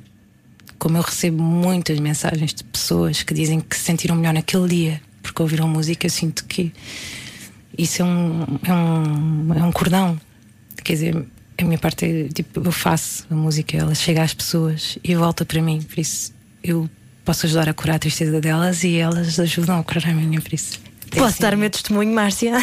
Como 0.77 0.97
eu 0.97 1.01
recebo 1.01 1.41
muitas 1.41 1.99
mensagens 1.99 2.53
de 2.53 2.63
pessoas 2.63 3.23
que 3.23 3.33
dizem 3.33 3.59
que 3.59 3.75
se 3.75 3.83
sentiram 3.83 4.15
melhor 4.15 4.33
naquele 4.33 4.67
dia 4.67 5.01
porque 5.21 5.41
ouviram 5.41 5.67
música, 5.67 6.07
eu 6.07 6.09
sinto 6.09 6.45
que 6.45 6.71
isso 7.77 8.01
é 8.01 8.05
um, 8.05 8.59
é 8.63 8.73
um, 8.73 9.53
é 9.53 9.63
um 9.63 9.71
cordão. 9.71 10.19
Quer 10.83 10.93
dizer, 10.93 11.25
a 11.57 11.63
minha 11.63 11.77
parte 11.77 12.05
é 12.05 12.27
tipo, 12.29 12.61
eu 12.61 12.71
faço 12.71 13.25
a 13.29 13.35
música, 13.35 13.77
ela 13.77 13.93
chega 13.93 14.23
às 14.23 14.33
pessoas 14.33 14.97
e 15.03 15.15
volta 15.15 15.45
para 15.45 15.61
mim, 15.61 15.81
por 15.81 15.99
isso 15.99 16.33
eu 16.63 16.89
posso 17.23 17.45
ajudar 17.45 17.69
a 17.69 17.73
curar 17.73 17.97
a 17.97 17.99
tristeza 17.99 18.41
delas 18.41 18.83
e 18.83 18.95
elas 18.97 19.39
ajudam 19.39 19.79
a 19.79 19.83
curar 19.83 20.07
a 20.09 20.13
minha, 20.13 20.41
por 20.41 20.53
isso. 20.53 20.79
Posso 21.17 21.25
assim. 21.25 21.43
dar 21.43 21.53
o 21.53 21.57
meu 21.57 21.69
testemunho, 21.69 22.13
Márcia? 22.13 22.53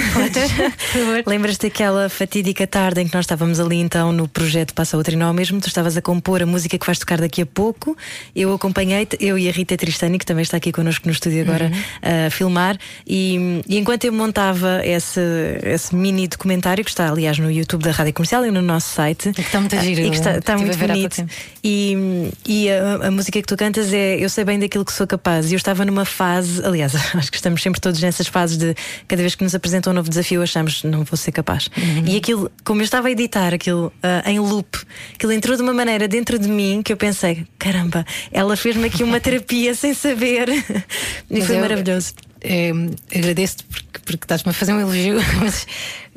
Lembras-te 1.26 1.68
daquela 1.68 2.08
fatídica 2.08 2.66
tarde 2.66 3.00
em 3.00 3.08
que 3.08 3.14
nós 3.14 3.24
estávamos 3.24 3.58
ali 3.58 3.76
então 3.76 4.12
no 4.12 4.28
projeto 4.28 4.74
Passa 4.74 4.96
o 4.96 5.02
Trinó 5.02 5.32
mesmo? 5.32 5.60
Tu 5.60 5.68
estavas 5.68 5.96
a 5.96 6.02
compor 6.02 6.42
a 6.42 6.46
música 6.46 6.78
que 6.78 6.86
vais 6.86 6.98
tocar 6.98 7.18
daqui 7.18 7.42
a 7.42 7.46
pouco. 7.46 7.96
Eu 8.34 8.52
acompanhei-te, 8.52 9.16
eu 9.20 9.38
e 9.38 9.48
a 9.48 9.52
Rita 9.52 9.76
Tristani, 9.76 10.18
que 10.18 10.26
também 10.26 10.42
está 10.42 10.56
aqui 10.56 10.72
connosco 10.72 11.06
no 11.06 11.12
estúdio 11.12 11.42
agora 11.42 11.70
a 12.02 12.30
filmar. 12.30 12.78
E, 13.06 13.62
e 13.66 13.78
enquanto 13.78 14.04
eu 14.04 14.12
montava 14.12 14.80
esse, 14.84 15.20
esse 15.62 15.94
mini 15.94 16.28
documentário, 16.28 16.84
que 16.84 16.90
está 16.90 17.08
aliás 17.08 17.38
no 17.38 17.50
YouTube 17.50 17.82
da 17.82 17.90
Rádio 17.90 18.12
Comercial 18.12 18.44
e 18.46 18.50
no 18.50 18.62
nosso 18.62 18.94
site. 18.94 19.32
que 19.32 19.40
está 19.40 19.60
muito 19.60 19.78
giro, 19.80 20.00
E 20.02 20.10
que 20.10 20.16
está, 20.16 20.38
está 20.38 20.56
muito 20.56 20.76
bonito. 20.76 21.26
E, 21.62 22.30
e 22.46 22.70
a, 22.70 23.06
a 23.06 23.10
música 23.10 23.40
que 23.40 23.46
tu 23.46 23.56
cantas 23.56 23.92
é 23.92 24.16
Eu 24.22 24.28
sei 24.28 24.44
bem 24.44 24.58
daquilo 24.58 24.84
que 24.84 24.92
sou 24.92 25.06
capaz. 25.06 25.50
E 25.50 25.54
eu 25.54 25.56
estava 25.56 25.84
numa 25.84 26.04
fase, 26.04 26.64
aliás, 26.64 26.94
acho 27.14 27.30
que 27.30 27.36
estamos 27.36 27.62
sempre 27.62 27.80
todos 27.80 28.00
nessas 28.00 28.28
fases 28.36 28.58
de 28.58 28.74
cada 29.08 29.22
vez 29.22 29.34
que 29.34 29.42
nos 29.42 29.54
apresenta 29.54 29.88
um 29.88 29.94
novo 29.94 30.10
desafio, 30.10 30.42
achamos 30.42 30.84
não 30.84 31.04
vou 31.04 31.16
ser 31.16 31.32
capaz. 31.32 31.70
E 32.06 32.18
aquilo, 32.18 32.50
como 32.64 32.82
eu 32.82 32.84
estava 32.84 33.08
a 33.08 33.10
editar 33.10 33.54
aquilo 33.54 33.90
ah, 34.02 34.30
em 34.30 34.38
loop, 34.38 34.76
aquilo 35.14 35.32
entrou 35.32 35.56
de 35.56 35.62
uma 35.62 35.72
maneira 35.72 36.06
dentro 36.06 36.38
de 36.38 36.46
mim 36.46 36.82
que 36.84 36.92
eu 36.92 36.98
pensei: 36.98 37.46
caramba, 37.58 38.04
ela 38.30 38.54
fez-me 38.54 38.88
aqui 38.88 39.02
uma 39.02 39.18
terapia 39.18 39.74
sem 39.74 39.94
saber. 39.94 40.48
e 41.30 41.40
foi 41.40 41.56
eu- 41.56 41.60
maravilhoso. 41.60 42.12
É, 42.42 42.70
Agradeço-te 43.16 43.64
porque, 43.64 43.98
porque 44.04 44.24
estás-me 44.24 44.50
a 44.50 44.52
fazer 44.52 44.74
um 44.74 44.80
elogio, 44.80 45.16
mas 45.40 45.66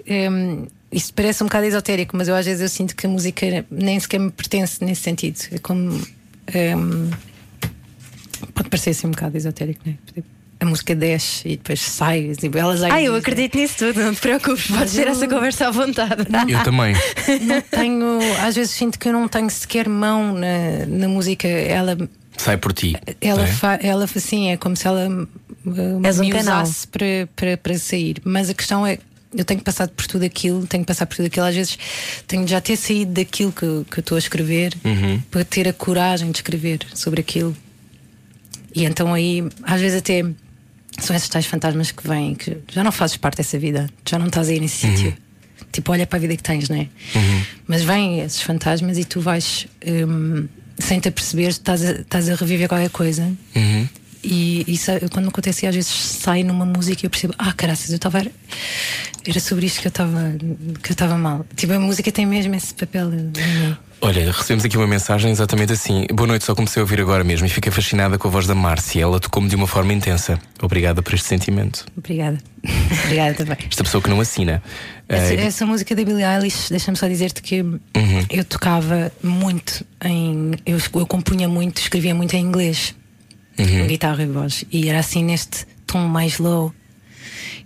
é, 0.05 0.27
isso 0.91 1.13
parece 1.13 1.41
um 1.41 1.47
bocado 1.47 1.65
esotérico, 1.67 2.17
mas 2.17 2.27
eu 2.27 2.35
às 2.35 2.45
vezes 2.45 2.61
eu 2.61 2.67
sinto 2.67 2.97
que 2.97 3.05
a 3.05 3.09
música 3.09 3.65
nem 3.71 3.97
sequer 3.97 4.19
me 4.19 4.29
pertence 4.29 4.83
nesse 4.83 5.01
sentido. 5.03 5.39
É 5.53 5.57
como. 5.57 6.05
é, 6.47 6.73
pode 8.53 8.69
parecer 8.69 8.89
assim 8.89 9.07
um 9.07 9.11
bocado 9.11 9.37
esotérico, 9.37 9.81
não 9.85 9.93
é? 9.93 10.38
A 10.61 10.65
música 10.65 10.93
desce 10.93 11.47
e 11.47 11.55
depois 11.55 11.79
sai, 11.79 12.33
tipo, 12.37 12.57
elas 12.57 12.83
Ah, 12.83 13.01
eu 13.01 13.15
acredito 13.15 13.57
nisso 13.57 13.75
tudo, 13.77 14.01
não 14.01 14.13
te 14.13 14.19
preocupes, 14.19 14.67
podes 14.67 14.93
ter 14.93 15.07
eu- 15.07 15.11
essa 15.13 15.25
conversa 15.25 15.67
à 15.67 15.71
vontade. 15.71 16.23
Eu 16.51 16.63
também. 16.63 16.93
Não 17.41 17.61
tenho, 17.61 18.19
às 18.45 18.55
vezes 18.55 18.71
sinto 18.73 18.99
que 18.99 19.07
eu 19.07 19.13
não 19.13 19.27
tenho 19.29 19.49
sequer 19.49 19.87
mão 19.87 20.33
na, 20.33 20.85
na 20.85 21.07
música. 21.07 21.47
Ela 21.47 21.97
Sai 22.37 22.57
por 22.57 22.73
ti. 22.73 22.95
Ela, 23.21 23.43
é? 23.43 23.47
fa, 23.47 23.79
ela 23.81 24.03
assim, 24.03 24.51
é 24.51 24.57
como 24.57 24.75
se 24.75 24.85
ela 24.85 25.07
És 26.03 26.19
um 26.19 26.23
me 26.25 26.31
canal. 26.31 26.63
usasse 26.63 26.87
para, 26.87 27.05
para, 27.35 27.55
para 27.57 27.77
sair. 27.77 28.17
Mas 28.25 28.49
a 28.49 28.53
questão 28.53 28.85
é. 28.85 28.97
Eu 29.33 29.45
tenho 29.45 29.61
passado 29.61 29.91
por 29.91 30.07
tudo 30.07 30.25
aquilo, 30.25 30.65
tenho 30.65 30.83
que 30.83 30.87
passar 30.87 31.05
por 31.05 31.15
tudo 31.15 31.27
aquilo. 31.27 31.45
Às 31.45 31.55
vezes 31.55 31.77
tenho 32.27 32.43
de 32.43 32.51
já 32.51 32.59
ter 32.59 32.75
saído 32.75 33.11
daquilo 33.13 33.51
que, 33.53 33.65
que 33.91 33.99
eu 33.99 34.01
estou 34.01 34.15
a 34.15 34.19
escrever 34.19 34.73
Uhum. 34.83 35.21
para 35.31 35.45
ter 35.45 35.67
a 35.69 35.73
coragem 35.73 36.31
de 36.31 36.37
escrever 36.39 36.79
sobre 36.95 37.21
aquilo. 37.21 37.55
E 38.75 38.83
então 38.85 39.13
aí, 39.13 39.43
às 39.63 39.79
vezes 39.81 39.99
até 39.99 40.25
são 41.01 41.15
esses 41.15 41.29
tais 41.29 41.45
fantasmas 41.45 41.91
que 41.91 42.07
vêm, 42.07 42.35
que 42.35 42.57
já 42.71 42.83
não 42.83 42.91
fazes 42.91 43.17
parte 43.17 43.37
dessa 43.37 43.57
vida, 43.57 43.89
já 44.07 44.17
não 44.19 44.27
estás 44.27 44.49
aí 44.49 44.59
nesse 44.59 44.87
sítio. 44.87 45.17
Tipo, 45.71 45.91
olha 45.91 46.07
para 46.07 46.17
a 46.17 46.19
vida 46.19 46.35
que 46.35 46.43
tens, 46.43 46.67
não 46.69 46.77
é? 46.77 46.87
Mas 47.67 47.83
vêm 47.83 48.21
esses 48.21 48.41
fantasmas 48.41 48.97
e 48.97 49.05
tu 49.05 49.21
vais, 49.21 49.67
hum, 49.85 50.47
sem 50.77 50.99
te 50.99 51.09
aperceber, 51.09 51.49
estás 51.49 51.83
a, 51.83 51.91
estás 51.91 52.29
a 52.29 52.35
reviver 52.35 52.67
qualquer 52.67 52.89
coisa. 52.89 53.31
E 54.23 54.65
isso, 54.67 54.91
quando 55.11 55.25
me 55.25 55.29
acontece, 55.29 55.65
às 55.65 55.73
vezes 55.75 55.89
sai 55.91 56.43
numa 56.43 56.65
música 56.65 57.01
e 57.03 57.05
eu 57.05 57.09
percebo, 57.09 57.33
ah, 57.37 57.53
caraças, 57.53 57.89
eu 57.89 57.95
estava. 57.95 58.21
Era 59.25 59.39
sobre 59.39 59.65
isto 59.65 59.81
que 59.81 59.87
eu 59.87 59.89
estava 59.89 60.33
que 60.81 60.91
eu 60.91 60.93
estava 60.93 61.17
mal. 61.17 61.45
Tipo, 61.55 61.73
a 61.73 61.79
música 61.79 62.11
tem 62.11 62.25
mesmo 62.25 62.53
esse 62.55 62.73
papel. 62.73 63.09
mim. 63.09 63.31
Olha, 64.01 64.31
recebemos 64.31 64.63
aqui 64.63 64.77
uma 64.77 64.87
mensagem 64.87 65.29
exatamente 65.29 65.73
assim. 65.73 66.07
Boa 66.13 66.25
noite, 66.27 66.45
só 66.45 66.55
comecei 66.55 66.79
a 66.79 66.83
ouvir 66.83 67.01
agora 67.01 67.21
mesmo 67.23 67.45
e 67.45 67.49
fiquei 67.49 67.69
fascinada 67.71 68.17
com 68.17 68.27
a 68.29 68.31
voz 68.31 68.47
da 68.47 68.55
Márcia. 68.55 69.01
Ela 69.03 69.19
tocou-me 69.19 69.49
de 69.49 69.55
uma 69.57 69.67
forma 69.67 69.91
intensa. 69.91 70.39
Obrigada 70.61 71.01
por 71.03 71.13
este 71.13 71.27
sentimento. 71.27 71.85
Obrigada. 71.97 72.37
Obrigada 73.05 73.33
também. 73.33 73.57
Esta 73.69 73.83
pessoa 73.83 74.01
que 74.01 74.09
não 74.09 74.21
assina. 74.21 74.63
Essa, 75.07 75.33
Eh, 75.33 75.45
essa 75.45 75.65
música 75.65 75.93
da 75.95 76.03
Billie 76.03 76.23
Eilish, 76.23 76.69
deixa-me 76.69 76.95
só 76.97 77.07
dizer-te 77.07 77.41
que 77.41 77.61
Uhum. 77.61 78.25
eu 78.29 78.43
tocava 78.45 79.11
muito 79.21 79.85
em. 80.03 80.51
Eu, 80.65 80.77
eu 80.95 81.05
compunha 81.05 81.49
muito, 81.49 81.81
escrevia 81.81 82.15
muito 82.15 82.33
em 82.35 82.41
inglês, 82.41 82.95
Uhum. 83.59 83.87
guitarra 83.87 84.23
e 84.23 84.27
voz, 84.27 84.63
e 84.71 84.87
era 84.89 84.99
assim 84.99 85.23
neste 85.23 85.65
tom 85.85 86.07
mais 86.07 86.37
low. 86.39 86.73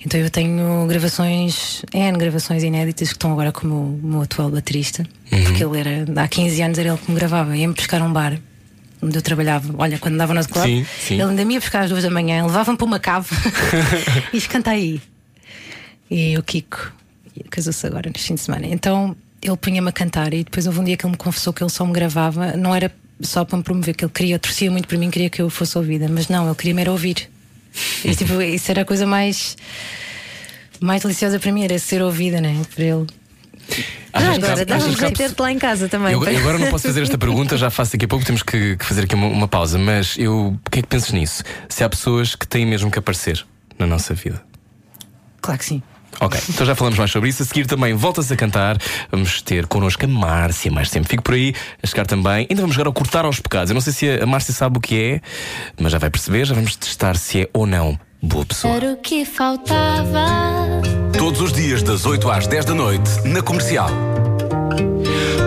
Então 0.06 0.19
eu 0.19 0.29
tenho 0.29 0.86
gravações, 0.88 1.82
N 1.93 2.17
gravações 2.17 2.62
inéditas 2.63 3.10
que 3.10 3.13
estão 3.15 3.32
agora 3.32 3.51
com 3.51 3.67
o 3.67 3.99
meu, 4.03 4.21
atual 4.21 4.49
baterista, 4.49 5.03
Uhum. 5.32 5.43
porque 5.43 5.63
ele 5.63 5.79
era, 5.79 6.06
há 6.23 6.27
15 6.27 6.62
anos 6.62 6.77
era 6.77 6.89
ele 6.89 6.97
que 6.97 7.10
me 7.12 7.15
gravava, 7.17 7.56
ia-me 7.56 7.73
buscar 7.73 8.01
a 8.01 8.06
um 8.06 8.12
bar. 8.12 8.38
Onde 9.01 9.17
eu 9.17 9.21
trabalhava, 9.21 9.73
olha, 9.77 9.99
quando 9.99 10.13
andava 10.15 10.34
no 10.34 10.47
club, 10.47 10.65
Sim, 10.65 10.86
sim. 10.99 11.13
ele 11.15 11.23
ainda 11.23 11.43
me 11.45 11.53
ia 11.56 11.60
buscar 11.60 11.84
às 11.84 11.89
duas 11.89 12.03
da 12.03 12.10
manhã, 12.10 12.45
levava-me 12.45 12.77
para 12.77 12.86
uma 12.86 12.99
cave 12.99 13.27
e 14.34 14.39
canta 14.41 14.71
aí. 14.71 15.01
E 16.10 16.38
o 16.38 16.43
Kiko 16.43 16.91
casou-se 17.49 17.86
agora 17.86 18.10
neste 18.10 18.27
fim 18.27 18.36
de 18.36 18.41
semana. 18.41 18.65
Então 18.67 19.15
ele 19.41 19.58
punha-me 19.58 19.89
a 19.89 19.91
cantar 19.91 20.34
e 20.34 20.43
depois 20.43 20.65
houve 20.67 20.79
um 20.79 20.84
dia 20.86 20.95
que 20.95 21.06
ele 21.06 21.12
me 21.12 21.17
confessou 21.17 21.51
que 21.51 21.62
ele 21.63 21.69
só 21.69 21.86
me 21.86 21.91
gravava, 21.91 22.56
não 22.56 22.73
era 22.73 22.91
só 23.21 23.45
para 23.45 23.58
me 23.58 23.63
promover, 23.63 23.95
que 23.95 24.04
ele 24.04 24.12
queria, 24.12 24.39
torcia 24.39 24.69
muito 24.69 24.88
por 24.88 24.97
mim, 24.97 25.10
queria 25.10 25.30
que 25.30 25.41
eu 25.41 25.49
fosse 25.49 25.78
ouvida, 25.78 26.08
mas 26.10 26.28
não, 26.28 26.45
ele 26.47 26.56
queria-me 26.56 26.82
era 26.82 26.91
ouvir. 26.91 27.30
E 28.04 28.15
tipo, 28.15 28.41
isso 28.41 28.69
era 28.71 28.82
a 28.82 28.86
coisa 28.86 29.06
mais, 29.06 29.58
mais 30.80 31.02
deliciosa 31.02 31.39
para 31.39 31.52
mim, 31.52 31.63
era 31.63 31.78
ser 31.80 32.02
ouvida, 32.02 32.39
né? 32.39 32.62
Para 32.73 32.84
ele. 32.84 33.08
Ah, 34.12 34.34
agora 34.34 34.65
dá-nos 34.65 34.95
de 34.95 35.12
ter-te 35.12 35.39
lá 35.39 35.52
em 35.52 35.58
casa 35.58 35.88
também. 35.88 36.13
Eu, 36.13 36.23
eu 36.23 36.39
agora 36.39 36.60
não 36.60 36.69
posso 36.69 36.86
fazer 36.86 37.02
esta 37.02 37.17
pergunta, 37.17 37.58
já 37.58 37.69
faço 37.69 37.93
daqui 37.93 38.06
a 38.06 38.08
pouco, 38.08 38.23
temos 38.26 38.43
que, 38.43 38.76
que 38.78 38.86
fazer 38.86 39.04
aqui 39.06 39.15
uma, 39.15 39.28
uma 39.28 39.47
pausa. 39.47 39.80
Mas 39.80 40.17
eu, 40.17 40.60
o 40.65 40.69
que 40.69 40.80
é 40.80 40.82
que 40.82 40.88
pensas 40.88 41.12
nisso? 41.12 41.43
Se 41.67 41.84
há 41.84 41.89
pessoas 41.89 42.36
que 42.36 42.47
têm 42.47 42.65
mesmo 42.65 42.91
que 42.91 42.99
aparecer 42.99 43.43
na 43.80 43.88
nossa 43.88 44.13
vida. 44.13 44.43
Claro 45.41 45.60
que 45.60 45.65
sim. 45.65 45.82
Ok, 46.23 46.39
então 46.49 46.65
já 46.65 46.73
falamos 46.73 46.97
mais 46.97 47.12
sobre 47.12 47.29
isso. 47.29 47.43
A 47.43 47.45
seguir 47.45 47.65
também 47.65 47.93
voltas 47.93 48.31
a 48.31 48.36
cantar. 48.38 48.77
Vamos 49.12 49.41
ter 49.41 49.67
connosco 49.67 50.05
a 50.05 50.07
Márcia 50.07 50.71
mais 50.71 50.89
tempo. 50.89 51.05
Fico 51.05 51.21
por 51.21 51.33
aí 51.33 51.53
a 51.83 51.86
chegar 51.86 52.05
também. 52.05 52.47
Ainda 52.49 52.62
vamos 52.62 52.75
jogar 52.75 52.88
ao 52.88 52.93
cortar 52.93 53.25
aos 53.25 53.41
pecados. 53.41 53.69
Eu 53.69 53.73
não 53.73 53.81
sei 53.81 53.91
se 53.91 54.09
a 54.09 54.25
Márcia 54.25 54.53
sabe 54.53 54.77
o 54.77 54.81
que 54.81 55.01
é, 55.01 55.21
mas 55.77 55.91
já 55.91 55.97
vai 55.97 56.09
perceber. 56.09 56.45
Já 56.45 56.55
vamos 56.55 56.77
testar 56.77 57.17
se 57.17 57.41
é 57.41 57.49
ou 57.51 57.67
não 57.67 57.99
boa 58.21 58.45
pessoa. 58.45 58.73
Era 58.73 58.93
o 58.93 58.97
que 58.97 59.25
faltava. 59.25 60.25
Todos 61.17 61.41
os 61.41 61.51
dias 61.51 61.83
das 61.83 62.05
8 62.05 62.31
às 62.31 62.47
10 62.47 62.65
da 62.65 62.73
noite 62.73 63.09
na 63.25 63.41
comercial. 63.41 63.89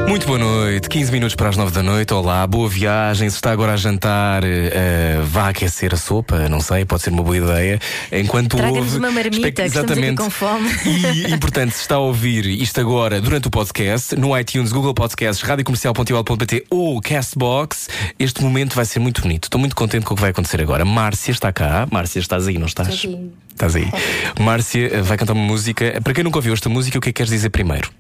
Muito 0.09 0.25
boa 0.25 0.39
noite, 0.39 0.89
15 0.89 1.11
minutos 1.11 1.35
para 1.35 1.49
as 1.49 1.57
9 1.57 1.73
da 1.73 1.83
noite. 1.83 2.15
Olá, 2.15 2.47
boa 2.47 2.69
viagem. 2.69 3.29
Se 3.29 3.37
está 3.37 3.51
agora 3.51 3.73
a 3.73 3.77
jantar, 3.77 4.45
uh, 4.45 5.25
vá 5.25 5.49
aquecer 5.49 5.93
a 5.93 5.97
sopa, 5.97 6.49
não 6.49 6.61
sei, 6.61 6.85
pode 6.85 7.03
ser 7.03 7.11
uma 7.11 7.25
boa 7.25 7.37
ideia. 7.37 7.81
Enquanto 8.13 8.57
Traga-nos 8.57 8.95
ouve. 8.95 8.99
uma 8.99 9.11
marmita, 9.11 9.49
aqui 9.49 10.15
com 10.17 10.31
fome. 10.31 10.71
E 10.85 11.35
importante, 11.35 11.75
se 11.75 11.81
está 11.81 11.97
a 11.97 11.99
ouvir 11.99 12.47
isto 12.47 12.81
agora 12.81 13.21
durante 13.21 13.49
o 13.49 13.51
podcast, 13.51 14.15
no 14.15 14.39
iTunes, 14.39 14.71
Google 14.71 14.95
Podcasts, 14.95 15.45
radiocomercial.pt 15.47 16.67
ou 16.71 17.01
Castbox, 17.01 17.89
este 18.17 18.43
momento 18.43 18.77
vai 18.77 18.85
ser 18.85 19.01
muito 19.01 19.21
bonito. 19.21 19.45
Estou 19.45 19.59
muito 19.59 19.75
contente 19.75 20.07
com 20.07 20.15
o 20.15 20.17
que 20.17 20.23
vai 20.23 20.31
acontecer 20.31 20.61
agora. 20.61 20.85
Márcia 20.85 21.33
está 21.33 21.53
cá. 21.53 21.87
Márcia, 21.91 22.21
estás 22.21 22.47
aí, 22.47 22.59
não 22.59 22.67
estás? 22.67 22.95
Estou 22.95 23.13
aqui. 23.13 23.33
Estás 23.51 23.75
aí. 23.75 23.91
Márcia 24.39 24.87
eh, 24.87 25.03
vai 25.03 25.19
cantar 25.19 25.33
uma 25.33 25.45
música. 25.45 26.01
Para 26.03 26.15
quem 26.15 26.23
nunca 26.23 26.39
ouviu 26.39 26.55
esta 26.55 26.69
música, 26.69 26.97
o 26.97 27.01
que 27.01 27.09
é 27.09 27.13
que 27.13 27.17
queres 27.17 27.33
dizer 27.33 27.51
primeiro? 27.51 27.91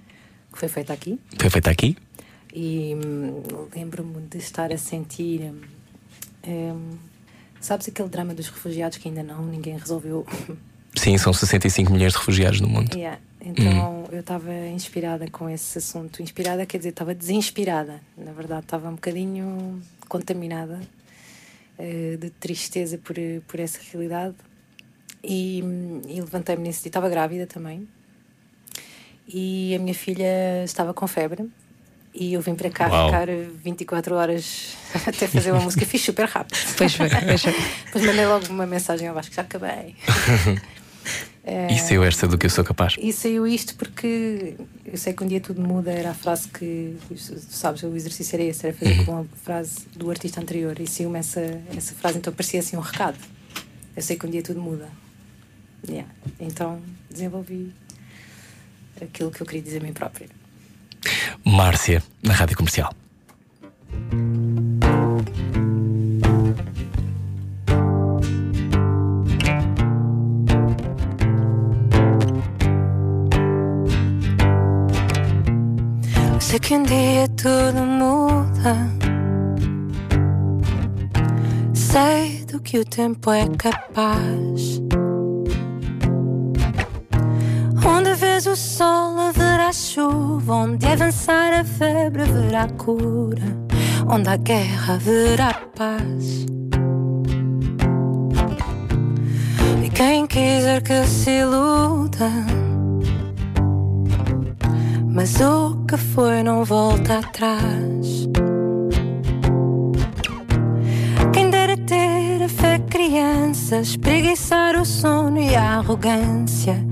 Que 0.57 0.61
foi 0.61 0.69
feita 0.69 0.93
aqui 0.93 1.21
Foi 1.39 1.51
feita 1.51 1.71
aqui? 1.71 1.97
e 2.55 2.95
hum, 2.97 3.43
lembro-me 3.75 4.23
de 4.29 4.39
estar 4.39 4.73
a 4.73 4.79
sentir. 4.79 5.43
hum, 5.43 5.61
hum, 6.47 6.97
sabes 7.61 7.89
aquele 7.89 8.09
drama 8.09 8.35
dos 8.35 8.49
refugiados 8.49 8.97
que 8.99 9.09
ainda 9.09 9.23
não, 9.23 9.45
ninguém 9.45 9.77
resolveu? 9.77 10.27
Sim, 10.97 11.19
são 11.19 11.33
65 11.33 11.93
milhões 11.93 12.13
de 12.15 12.19
refugiados 12.19 12.61
no 12.63 12.69
mundo. 12.69 12.97
Yeah, 12.97 13.21
Então 13.43 14.09
eu 14.11 14.21
estava 14.21 14.51
inspirada 14.69 15.29
com 15.31 15.47
esse 15.51 15.77
assunto. 15.77 16.23
Inspirada 16.23 16.65
quer 16.65 16.79
dizer, 16.79 16.89
estava 16.91 17.15
desinspirada. 17.15 18.01
Na 18.17 18.33
verdade, 18.33 18.63
estava 18.63 18.89
um 18.89 18.95
bocadinho 18.95 19.83
contaminada 20.09 20.81
eh, 21.79 22.17
de 22.19 22.31
tristeza 22.31 22.97
por, 22.97 23.15
por 23.47 23.61
essa 23.61 23.79
realidade. 23.93 24.35
E, 25.23 25.61
hum, 25.63 26.01
e 26.09 26.19
levantei-me 26.21 26.63
nesse 26.63 26.81
dia. 26.85 26.89
Estava 26.89 27.11
grávida 27.11 27.47
também. 27.47 27.87
E 29.29 29.75
a 29.75 29.79
minha 29.79 29.95
filha 29.95 30.63
estava 30.65 30.95
com 30.95 31.07
febre. 31.07 31.49
E 32.15 32.33
eu 32.33 32.41
vim 32.41 32.55
para 32.55 32.71
cá 32.71 32.89
Uau. 32.89 33.07
ficar 33.09 33.27
24 33.63 34.15
horas 34.15 34.75
até 35.07 35.27
fazer 35.27 35.53
uma 35.53 35.61
música. 35.61 35.85
Fiz 35.85 36.03
super 36.03 36.27
rápido. 36.27 36.57
Pois 36.77 36.95
foi, 36.95 37.09
pois 37.11 37.43
foi. 37.43 37.53
Depois 37.87 38.07
mandei 38.07 38.27
logo 38.27 38.47
uma 38.49 38.67
mensagem 38.67 39.07
ao 39.09 39.15
Vasco: 39.15 39.35
já 39.35 39.43
acabei. 39.43 39.95
Eh, 41.45 41.69
E 41.75 41.79
saiu 41.79 42.03
esta 42.05 42.27
do 42.27 42.37
que 42.39 42.47
eu 42.47 42.51
sou 42.51 42.65
capaz. 42.65 42.97
e 42.99 43.13
saiu 43.13 43.47
isto 43.47 43.75
porque 43.77 44.55
eu 44.85 44.97
sei 44.97 45.13
que 45.13 45.23
um 45.23 45.27
dia 45.27 45.41
tudo 45.41 45.61
muda, 45.61 45.93
era 45.93 46.11
a 46.11 46.15
frase 46.15 46.49
que, 46.49 46.97
tu 47.07 47.15
sabes, 47.17 47.83
o 47.85 47.95
exercício 47.95 48.35
era 48.37 48.43
esse, 48.45 48.67
era 48.67 48.75
fazer 48.77 49.05
com 49.05 49.19
a 49.21 49.25
frase 49.45 49.87
do 49.95 50.11
artista 50.11 50.41
anterior. 50.41 50.79
E 50.81 50.87
saiu-me 50.89 51.19
essa, 51.19 51.41
essa 51.77 51.95
frase, 51.95 52.19
então 52.19 52.33
parecia 52.33 52.61
assim 52.61 52.77
um 52.77 52.81
recado. 52.81 53.19
Eu 53.95 54.03
sei 54.03 54.17
que 54.17 54.27
um 54.27 54.31
dia 54.31 54.43
tudo 54.43 54.61
muda. 54.61 54.89
Yeah. 55.89 56.11
Então 56.41 56.81
desenvolvi 57.11 57.73
aquilo 59.05 59.31
que 59.31 59.41
eu 59.43 59.47
queria 59.47 59.63
dizer 59.63 59.81
a 59.81 59.85
mim 59.85 59.93
própria. 59.93 60.29
Márcia, 61.45 62.03
na 62.23 62.35
rádio 62.35 62.57
comercial. 62.57 62.93
Sei 76.41 76.61
que 76.61 76.75
um 76.77 76.83
dia 76.85 77.29
tudo 77.37 77.81
muda. 77.83 78.77
Sei 81.75 82.45
do 82.45 82.61
que 82.61 82.79
o 82.79 82.85
tempo 82.85 83.31
é 83.31 83.47
capaz. 83.57 84.81
Vês 88.37 88.47
o 88.47 88.55
sol, 88.55 89.19
haverá 89.19 89.73
chuva. 89.73 90.57
Onde 90.57 90.85
avançar 90.85 91.55
a 91.55 91.65
febre, 91.65 92.21
haverá 92.21 92.69
cura. 92.69 93.41
Onde 94.07 94.29
há 94.29 94.37
guerra, 94.37 94.97
haverá 94.97 95.55
paz. 95.75 96.45
E 99.83 99.89
quem 99.89 100.27
quiser 100.27 100.83
que 100.83 101.07
se 101.07 101.31
iluda. 101.31 102.31
Mas 105.09 105.41
o 105.41 105.87
que 105.87 105.97
foi 105.97 106.43
não 106.43 106.63
volta 106.63 107.21
atrás. 107.21 108.29
Quem 111.33 111.49
dera 111.49 111.75
ter 111.79 112.43
a 112.43 112.49
fé 112.51 112.79
criança, 112.81 113.79
espreguiçar 113.79 114.79
o 114.79 114.85
sono 114.85 115.41
e 115.41 115.57
a 115.57 115.79
arrogância 115.79 116.86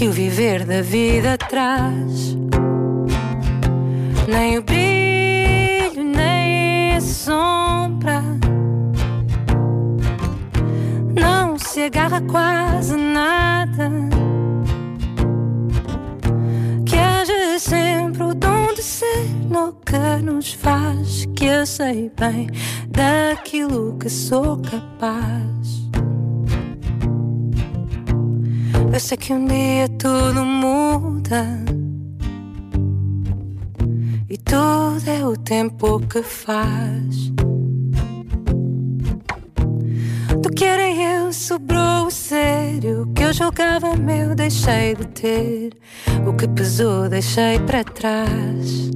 que 0.00 0.08
o 0.08 0.12
viver 0.12 0.64
da 0.64 0.80
vida 0.80 1.36
traz. 1.36 2.34
Nem 4.26 4.56
o 4.56 4.62
brilho, 4.62 6.02
nem 6.02 6.94
a 6.94 7.00
sombra. 7.02 8.22
Não 11.14 11.58
se 11.58 11.82
agarra 11.82 12.22
quase 12.22 12.96
nada 12.96 13.90
que 16.86 16.96
haja 16.96 17.58
sempre 17.58 18.22
o 18.22 18.32
dom 18.32 18.72
de 18.72 18.82
ser 18.82 19.28
no 19.50 19.74
que 19.84 20.24
nos 20.24 20.54
faz. 20.54 21.26
Que 21.36 21.44
eu 21.44 21.66
sei 21.66 22.10
bem 22.18 22.48
daquilo 22.88 23.98
que 23.98 24.08
sou 24.08 24.56
capaz. 24.62 25.90
Eu 29.00 29.02
sei 29.02 29.16
que 29.16 29.32
um 29.32 29.46
dia 29.46 29.88
tudo 29.98 30.44
muda. 30.44 31.46
E 34.28 34.36
tudo 34.36 35.02
é 35.08 35.24
o 35.26 35.34
tempo 35.38 36.00
que 36.00 36.22
faz. 36.22 37.30
Do 40.42 40.50
que 40.54 40.66
era 40.66 40.90
eu 40.90 41.32
sobrou 41.32 42.08
o 42.08 42.10
sério 42.10 43.10
que 43.16 43.22
eu 43.22 43.32
julgava 43.32 43.96
meu, 43.96 44.34
deixei 44.34 44.94
de 44.94 45.06
ter. 45.06 45.72
O 46.28 46.34
que 46.34 46.46
pesou, 46.46 47.08
deixei 47.08 47.58
para 47.60 47.82
trás. 47.82 48.90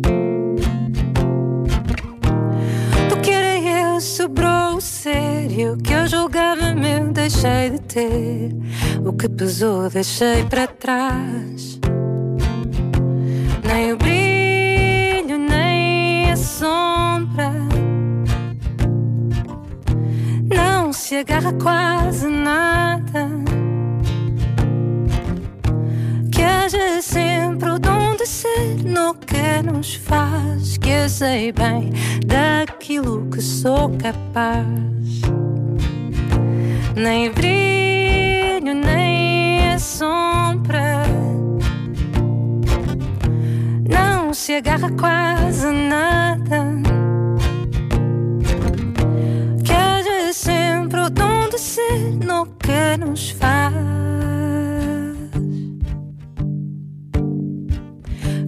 Sério 5.55 5.77
que 5.77 5.93
eu 5.93 6.07
julgava 6.09 6.75
meu, 6.75 7.13
deixei 7.13 7.71
de 7.71 7.81
ter. 7.83 8.51
O 9.05 9.13
que 9.13 9.29
pesou, 9.29 9.89
deixei 9.89 10.45
para 10.45 10.67
trás. 10.67 11.79
Nem 13.65 13.93
o 13.93 13.97
brilho, 13.97 15.39
nem 15.39 16.33
a 16.33 16.37
sombra 16.37 17.53
não 20.53 20.93
se 20.93 21.17
agarra 21.17 21.53
quase 21.53 22.27
nada. 22.27 23.29
Que 26.33 26.43
haja 26.43 27.01
sempre 27.01 27.71
o 27.71 27.79
dom 27.79 28.17
de 28.17 28.27
ser 28.27 28.85
no 28.85 29.15
que 29.15 29.63
nos 29.73 29.95
faz. 29.95 30.77
Que 30.79 30.91
eu 30.91 31.09
sei 31.09 31.53
bem 31.53 31.93
daquilo 32.27 33.27
que 33.31 33.41
sou 33.41 33.91
capaz. 33.99 35.04
Nem 36.97 37.33
brilho, 37.33 38.73
nem 38.73 39.73
a 39.73 39.79
sombra. 39.81 41.03
Não 43.89 44.33
se 44.33 44.55
agarra 44.55 44.91
quase 44.93 45.71
nada. 45.71 46.67
Que 49.65 49.73
haja 49.73 50.33
sempre 50.33 51.01
o 51.01 51.11
dom 51.11 51.49
de 51.49 51.59
ser 51.59 52.17
no 52.25 52.47
que 52.47 52.97
nos 53.05 53.31
faz. 53.31 53.75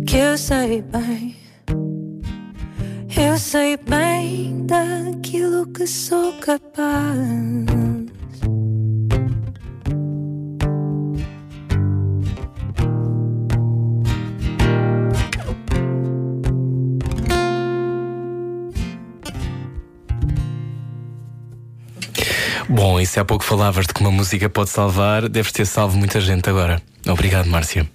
Que 0.06 0.16
eu 0.18 0.38
sei 0.38 0.82
bem, 0.82 1.36
eu 3.16 3.36
sei 3.38 3.76
bem 3.76 4.64
daquilo 4.66 5.66
que 5.66 5.84
sou 5.84 6.32
capaz. 6.34 7.75
E 23.06 23.08
se 23.08 23.20
há 23.20 23.24
pouco 23.24 23.44
falavas 23.44 23.86
de 23.86 23.94
que 23.94 24.00
uma 24.00 24.10
música 24.10 24.48
pode 24.48 24.70
salvar, 24.70 25.28
deves 25.28 25.52
ter 25.52 25.64
salvo 25.64 25.96
muita 25.96 26.20
gente 26.20 26.50
agora. 26.50 26.82
Obrigado, 27.06 27.48
Márcia. 27.48 27.88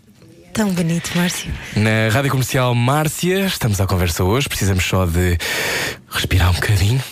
Tão 0.54 0.69
bonito, 0.71 1.12
Márcio. 1.15 1.52
Na 1.76 2.10
rádio 2.10 2.32
comercial 2.32 2.74
Márcia, 2.74 3.45
estamos 3.45 3.82
à 3.82 3.86
conversa 3.86 4.24
hoje. 4.24 4.47
Precisamos 4.47 4.86
só 4.86 5.06
de 5.06 5.38
respirar 6.10 6.50
um 6.50 6.54
bocadinho. 6.54 7.04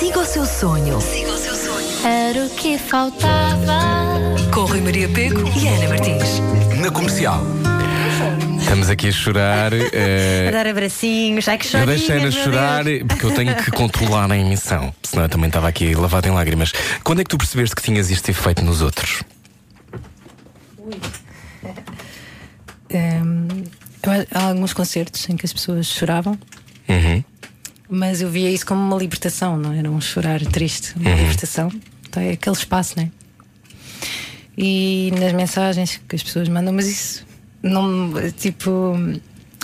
Siga 0.00 0.18
o 0.18 0.24
seu 0.24 0.44
sonho. 0.44 0.98
Era 2.04 2.44
o 2.44 2.50
que 2.50 2.76
faltava. 2.76 3.80
Com 4.52 4.64
Rui 4.64 4.80
Maria 4.80 5.08
Peco 5.08 5.42
e 5.56 5.68
Ana 5.68 5.88
Martins. 5.88 6.40
Na 6.80 6.90
comercial. 6.90 7.40
Estamos 8.76 8.90
aqui 8.90 9.08
a 9.08 9.12
chorar. 9.12 9.72
A 9.72 9.76
eh, 9.92 10.50
dar 10.52 10.66
abracinhos, 10.66 11.48
ai 11.48 11.56
que 11.56 11.74
eu 11.74 11.86
deixei-na 11.86 12.22
meu 12.24 12.32
chorar 12.32 12.84
Deus. 12.84 13.04
porque 13.08 13.24
eu 13.24 13.34
tenho 13.34 13.54
que 13.56 13.70
controlar 13.72 14.30
a 14.30 14.36
emissão. 14.36 14.94
Senão 15.02 15.22
eu 15.24 15.28
também 15.30 15.46
estava 15.48 15.66
aqui 15.66 15.94
lavado 15.94 16.28
em 16.28 16.30
lágrimas. 16.30 16.72
Quando 17.02 17.20
é 17.22 17.24
que 17.24 17.30
tu 17.30 17.38
percebeste 17.38 17.74
que 17.74 17.80
tinhas 17.80 18.10
este 18.10 18.32
efeito 18.32 18.62
nos 18.62 18.82
outros? 18.82 19.22
Hum, 22.92 23.64
eu- 24.04 24.26
há 24.34 24.44
alguns 24.48 24.74
concertos 24.74 25.26
em 25.30 25.38
que 25.38 25.46
as 25.46 25.54
pessoas 25.54 25.86
choravam, 25.86 26.38
Uhum. 26.86 27.24
mas 27.88 28.20
eu 28.20 28.28
via 28.30 28.50
isso 28.50 28.66
como 28.66 28.80
uma 28.82 28.96
libertação, 28.98 29.56
não 29.56 29.72
era 29.72 29.90
um 29.90 30.00
chorar 30.02 30.40
triste, 30.44 30.92
uma 30.96 31.14
libertação. 31.14 31.72
Então 32.08 32.22
é 32.22 32.32
aquele 32.32 32.54
espaço, 32.56 32.92
não 32.98 33.04
é? 33.04 33.10
E 34.58 35.12
nas 35.18 35.32
mensagens 35.32 35.98
que 36.06 36.14
as 36.14 36.22
pessoas 36.22 36.46
mandam, 36.48 36.74
mas 36.74 36.86
isso 36.86 37.26
não 37.62 38.12
tipo. 38.38 38.94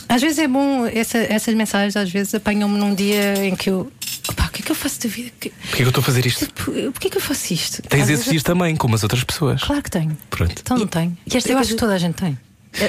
Às 0.09 0.21
vezes 0.21 0.39
é 0.39 0.49
bom, 0.49 0.87
essa- 0.87 1.19
essas 1.19 1.55
mensagens 1.55 1.97
às 1.97 2.11
vezes 2.11 2.35
apanham-me 2.35 2.79
num 2.79 2.95
dia 2.95 3.47
em 3.47 3.55
que 3.57 3.71
eu. 3.71 3.91
Opá, 4.29 4.47
o 4.47 4.51
que 4.51 4.63
é 4.63 4.65
que 4.65 4.71
eu 4.71 4.77
faço 4.77 5.01
da 5.03 5.09
vida? 5.09 5.31
Que- 5.41 5.51
Porquê 5.51 5.77
que 5.79 5.83
eu 5.83 5.89
estou 5.89 6.01
a 6.03 6.05
fazer 6.05 6.27
isto? 6.27 6.47
Tipo, 6.47 6.65
porquê 6.93 7.11
que 7.11 7.17
eu 7.17 7.21
faço 7.21 7.53
isto? 7.55 7.83
Tens 7.83 8.03
Às 8.03 8.09
esses 8.09 8.19
vezes- 8.19 8.31
dias 8.31 8.43
também, 8.43 8.77
como 8.77 8.95
as 8.95 9.03
outras 9.03 9.25
pessoas. 9.25 9.63
Claro 9.63 9.83
que 9.83 9.91
tenho. 9.91 10.17
Pronto. 10.31 10.55
Então 10.61 10.77
não 10.79 10.87
tenho. 10.87 11.17
e 11.27 11.37
esta 11.37 11.49
eu 11.51 11.55
coisa- 11.55 11.61
acho 11.61 11.71
que 11.75 11.81
toda 11.81 11.95
a 11.95 11.99
gente 11.99 12.15
tem. 12.15 12.39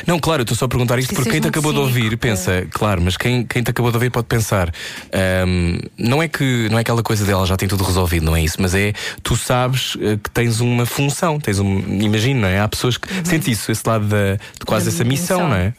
Não, 0.07 0.19
claro, 0.19 0.41
eu 0.41 0.43
estou 0.43 0.55
só 0.57 0.65
a 0.65 0.67
perguntar 0.67 0.97
isto 0.99 1.13
porque 1.13 1.29
quem 1.29 1.41
te 1.41 1.47
acabou 1.47 1.71
de 1.73 1.79
muito 1.79 1.89
ouvir 1.89 2.03
cínico, 2.03 2.21
pensa, 2.21 2.67
claro, 2.71 3.01
mas 3.01 3.17
quem, 3.17 3.43
quem 3.45 3.61
te 3.61 3.71
acabou 3.71 3.91
de 3.91 3.97
ouvir 3.97 4.09
pode 4.09 4.27
pensar, 4.27 4.71
ahm, 5.11 5.77
não 5.97 6.23
é 6.23 6.27
que 6.27 6.67
não 6.69 6.77
é 6.77 6.81
aquela 6.81 7.03
coisa 7.03 7.25
dela 7.25 7.45
já 7.45 7.57
tem 7.57 7.67
tudo 7.67 7.83
resolvido, 7.83 8.25
não 8.25 8.35
é 8.35 8.41
isso, 8.41 8.57
mas 8.61 8.73
é 8.73 8.93
tu 9.21 9.35
sabes 9.35 9.97
eh, 9.99 10.17
que 10.21 10.29
tens 10.31 10.59
uma 10.61 10.85
função, 10.85 11.39
tens 11.39 11.59
um. 11.59 11.79
Imagino, 12.01 12.41
não 12.41 12.47
é? 12.47 12.59
Há 12.59 12.67
pessoas 12.67 12.97
que 12.97 13.07
sentem 13.25 13.53
isso, 13.53 13.71
esse 13.71 13.87
lado 13.87 14.05
da, 14.07 14.35
de 14.35 14.65
quase 14.65 14.83
Uhum. 14.87 14.91
Da 14.91 14.95
essa 14.95 15.03
missão, 15.03 15.37
missão. 15.37 15.49
não 15.49 15.55
é? 15.55 15.73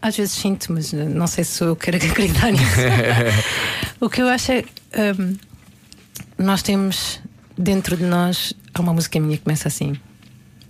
Às 0.00 0.16
vezes 0.16 0.32
sinto, 0.34 0.72
mas 0.72 0.92
não 0.92 1.26
sei 1.26 1.44
se 1.44 1.62
eu 1.62 1.76
quero 1.76 1.96
acreditar 1.96 2.50
nisso. 2.50 2.64
o 4.00 4.10
que 4.10 4.20
eu 4.20 4.28
acho 4.28 4.52
é. 4.52 4.64
hum, 5.18 5.36
nós 6.38 6.62
temos 6.62 7.20
dentro 7.56 7.96
de 7.96 8.04
nós. 8.04 8.52
Há 8.74 8.80
uma 8.80 8.92
música 8.92 9.20
minha 9.20 9.36
que 9.36 9.44
começa 9.44 9.68
assim. 9.68 9.94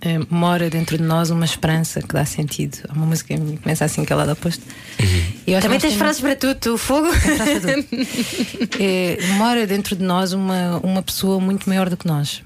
Hum, 0.05 0.25
mora 0.29 0.69
dentro 0.69 0.97
de 0.97 1.03
nós 1.03 1.29
uma 1.29 1.45
esperança 1.45 2.01
que 2.01 2.13
dá 2.13 2.25
sentido. 2.25 2.77
Há 2.89 2.93
uma 2.93 3.05
música 3.05 3.35
que 3.37 3.57
começa 3.57 3.85
assim, 3.85 4.03
que 4.05 4.11
é 4.11 4.15
lá 4.15 4.25
do 4.25 4.31
oposto. 4.33 4.61
Uhum. 4.99 5.59
Também 5.61 5.79
tens 5.79 5.81
temos- 5.81 5.97
frases 5.97 6.21
para 6.21 6.35
tudo, 6.35 6.55
tu, 6.55 6.77
fogo. 6.77 7.11
Frase 7.13 7.59
para 7.61 7.83
tudo. 7.83 8.77
É, 8.79 9.17
mora 9.37 9.65
dentro 9.67 9.95
de 9.95 10.03
nós 10.03 10.33
uma, 10.33 10.77
uma 10.83 11.01
pessoa 11.01 11.39
muito 11.39 11.67
maior 11.69 11.89
do 11.89 11.97
que 11.97 12.07
nós. 12.07 12.41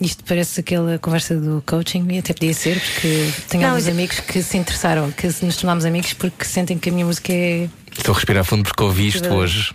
Isto 0.00 0.24
parece 0.24 0.58
aquela 0.58 0.98
conversa 0.98 1.36
do 1.36 1.62
coaching, 1.64 2.06
e 2.10 2.18
até 2.18 2.32
podia 2.32 2.52
ser, 2.52 2.80
porque 2.80 3.30
tenho 3.48 3.62
Não, 3.62 3.70
alguns 3.70 3.86
amigos 3.86 4.18
que 4.18 4.42
se 4.42 4.56
interessaram, 4.58 5.12
que 5.12 5.26
nos 5.44 5.56
tornámos 5.56 5.84
amigos 5.84 6.12
porque 6.14 6.44
sentem 6.44 6.76
que 6.76 6.88
a 6.88 6.92
minha 6.92 7.06
música 7.06 7.32
é. 7.32 7.68
Estou 7.96 8.12
a 8.12 8.16
respirar 8.16 8.44
fundo 8.44 8.64
porque 8.64 8.82
ouvi 8.82 9.06
isto 9.06 9.20
Verdade. 9.20 9.40
hoje 9.40 9.74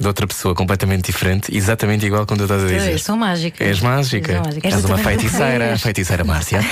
de 0.00 0.06
outra 0.06 0.26
pessoa 0.26 0.54
completamente 0.54 1.06
diferente, 1.06 1.54
exatamente 1.54 2.06
igual 2.06 2.26
quando 2.26 2.42
estás 2.44 2.64
a 2.64 2.66
dizer. 2.66 2.92
Eu 2.92 2.98
sou 2.98 3.16
mágica. 3.16 3.62
És 3.62 3.80
mágica. 3.80 4.34
Sou 4.34 4.44
mágica. 4.44 4.68
És 4.68 4.84
uma 4.84 4.98
feiticeira, 4.98 5.64
és. 5.66 5.82
feiticeira 5.82 6.24
Márcia. 6.24 6.60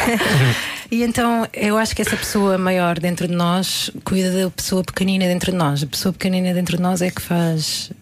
E 0.91 1.03
então 1.03 1.47
eu 1.53 1.77
acho 1.77 1.95
que 1.95 2.01
essa 2.01 2.17
pessoa 2.17 2.57
maior 2.57 2.99
dentro 2.99 3.29
de 3.29 3.35
nós 3.35 3.91
cuida 4.05 4.33
da 4.33 4.51
pessoa 4.51 4.83
pequenina 4.83 5.27
dentro 5.27 5.53
de 5.53 5.59
nós. 5.59 5.83
A 5.83 5.87
pessoa 5.87 6.15
pequenina 6.15 6.55
dentro 6.55 6.79
de 6.79 6.83
nós 6.83 7.03
é 7.03 7.11
que 7.11 7.21
faz. 7.21 7.93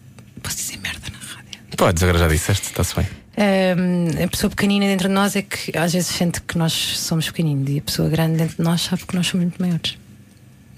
Posso 0.41 0.55
dizer 0.55 0.79
merda 0.79 1.01
na 1.11 1.17
rádio? 1.17 1.59
Podes, 1.75 2.01
agora 2.01 2.17
já 2.17 2.27
disseste, 2.29 2.67
está-se 2.67 2.95
bem. 2.95 3.05
Hum, 3.37 4.23
a 4.23 4.27
pessoa 4.29 4.49
pequenina 4.49 4.85
dentro 4.85 5.09
de 5.09 5.13
nós 5.13 5.35
é 5.35 5.41
que 5.41 5.77
às 5.77 5.91
vezes 5.91 6.07
sente 6.07 6.39
que 6.41 6.57
nós 6.57 6.71
somos 6.71 7.25
pequeninos 7.27 7.69
e 7.69 7.79
a 7.79 7.81
pessoa 7.81 8.07
grande 8.07 8.37
dentro 8.37 8.55
de 8.55 8.63
nós 8.63 8.81
sabe 8.81 9.05
que 9.05 9.15
nós 9.17 9.27
somos 9.27 9.47
muito 9.47 9.61
maiores. 9.61 9.97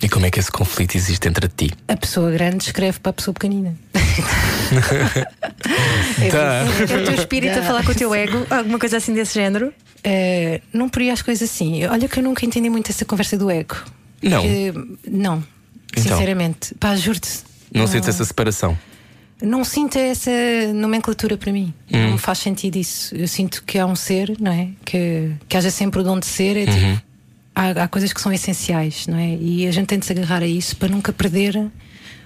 E 0.02 0.08
como 0.08 0.26
é 0.26 0.32
que 0.32 0.40
esse 0.40 0.52
conflito 0.52 0.96
existe 0.96 1.28
entre 1.28 1.48
ti? 1.50 1.72
A 1.88 1.98
pessoa 1.98 2.32
grande 2.32 2.64
escreve 2.64 3.00
para 3.00 3.10
a 3.10 3.14
pessoa 3.14 3.34
pequenina. 3.34 3.76
Tá. 6.32 6.64
É 6.94 7.02
o 7.02 7.06
teu 7.06 7.16
espírito 7.16 7.58
a 7.60 7.64
falar 7.64 7.84
com 7.84 7.92
o 7.92 7.96
teu 7.96 8.14
ego, 8.14 8.46
alguma 8.50 8.78
coisa 8.80 8.98
assim 8.98 9.14
desse 9.14 9.34
género. 9.34 9.74
Eh, 10.04 10.62
não 10.74 10.88
por 10.88 11.02
aí 11.02 11.10
as 11.10 11.22
coisas 11.22 11.50
assim. 11.50 11.86
Olha 11.86 12.08
que 12.08 12.20
eu 12.20 12.24
nunca 12.24 12.46
entendi 12.46 12.70
muito 12.70 12.90
essa 12.92 13.04
conversa 13.06 13.38
do 13.38 13.50
ego. 13.50 13.76
Não. 14.22 14.44
Não, 15.08 15.44
Então? 15.92 16.04
sinceramente. 16.04 16.76
Pá, 16.76 16.96
juro-te. 16.96 17.30
Não 17.74 17.88
sentes 17.88 18.10
essa 18.10 18.24
separação? 18.26 18.78
Não 19.42 19.64
sinto 19.64 19.98
essa 19.98 20.32
nomenclatura 20.74 21.38
para 21.38 21.52
mim. 21.52 21.74
Hum. 21.92 22.04
Não 22.04 22.12
me 22.14 22.18
faz 22.18 22.40
sentido 22.40 22.76
isso. 22.78 23.16
Eu 23.16 23.28
sinto 23.28 23.64
que 23.66 23.78
há 23.80 23.86
um 23.86 23.96
ser, 23.96 24.36
não 24.40 24.52
é? 24.52 24.70
Que, 24.86 25.32
que 25.48 25.58
haja 25.58 25.72
sempre 25.72 26.02
o 26.02 26.04
dom 26.04 26.20
de 26.20 26.26
ser. 26.26 26.58
É 26.58 26.66
tipo, 26.66 26.78
Uhum. 26.86 26.98
Há, 27.56 27.84
há 27.84 27.88
coisas 27.88 28.14
que 28.14 28.22
são 28.22 28.32
essenciais, 28.32 29.08
não 29.08 29.18
é? 29.18 29.36
E 29.36 29.68
a 29.68 29.72
gente 29.72 29.88
tem 29.88 30.00
de 30.00 30.06
se 30.06 30.12
agarrar 30.12 30.42
a 30.42 30.48
isso 30.48 30.76
para 30.76 30.90
nunca 30.90 31.12
perder 31.12 31.70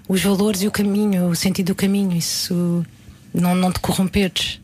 os 0.08 0.22
valores 0.22 0.62
e 0.62 0.68
o 0.68 0.72
caminho, 0.72 1.28
o 1.28 1.36
sentido 1.36 1.68
do 1.68 1.76
caminho. 1.76 2.16
Isso 2.16 2.86
não, 3.34 3.56
não 3.56 3.72
te 3.72 3.80
corromperes. 3.80 4.60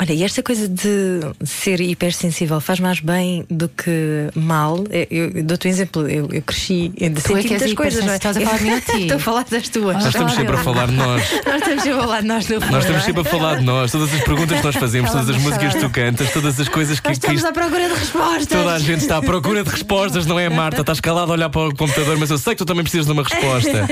Olha, 0.00 0.12
e 0.12 0.22
esta 0.22 0.42
coisa 0.44 0.68
de 0.68 1.20
ser 1.44 1.80
hipersensível 1.80 2.60
faz 2.60 2.78
mais 2.78 3.00
bem 3.00 3.44
do 3.50 3.68
que 3.68 4.30
mal? 4.34 4.84
É, 4.90 5.08
Eu, 5.10 5.30
eu 5.30 5.42
dou-te 5.42 5.66
um 5.66 5.70
exemplo, 5.70 6.08
eu, 6.08 6.28
eu 6.30 6.40
cresci 6.42 6.88
de 6.90 7.10
Tu 7.10 7.32
é 7.36 7.42
muitas 7.42 7.74
coisas, 7.74 8.04
não 8.04 8.12
é? 8.12 8.16
Estás 8.16 8.36
a 8.36 8.40
falar 8.40 8.58
de 8.58 8.80
ti? 8.86 9.02
Estou 9.02 9.16
a 9.16 9.20
falar 9.20 9.44
das 9.50 9.68
tuas. 9.68 9.96
Nós 9.96 10.06
estamos 10.06 10.32
sempre 10.34 10.54
a 10.54 10.58
falar 10.58 10.86
de 10.86 10.92
nós. 10.92 11.22
Nós 11.44 11.56
estamos 11.56 11.82
sempre 11.82 11.98
a 11.98 12.02
falar 12.02 12.20
de 12.20 12.26
nós 12.28 12.48
no 12.48 12.60
Nós 12.60 12.84
estamos 12.84 13.04
sempre 13.04 13.20
a 13.20 13.24
falar 13.24 13.56
de 13.56 13.64
nós, 13.64 13.90
todas 13.92 14.14
as 14.14 14.22
perguntas 14.22 14.58
que 14.58 14.64
nós 14.64 14.76
fazemos, 14.76 15.10
todas 15.10 15.30
as 15.30 15.36
músicas 15.42 15.74
que 15.74 15.80
tu 15.80 15.90
cantas, 15.90 16.32
todas 16.32 16.60
as 16.60 16.68
coisas 16.68 17.00
que, 17.00 17.08
Nós 17.08 17.16
estamos 17.16 17.44
à 17.44 17.52
procura 17.52 17.88
de 17.88 17.94
respostas. 17.94 18.46
toda 18.46 18.72
a 18.74 18.78
gente 18.78 19.00
está 19.00 19.16
à 19.18 19.22
procura 19.22 19.64
de 19.64 19.70
respostas, 19.70 20.26
não 20.26 20.38
é, 20.38 20.48
Marta? 20.48 20.80
Estás 20.80 21.00
calada 21.00 21.32
a 21.32 21.34
olhar 21.34 21.50
para 21.50 21.68
o 21.68 21.74
computador, 21.74 22.16
mas 22.18 22.30
eu 22.30 22.38
sei 22.38 22.54
que 22.54 22.58
tu 22.58 22.64
também 22.64 22.84
precisas 22.84 23.06
de 23.06 23.12
uma 23.12 23.22
resposta. 23.24 23.88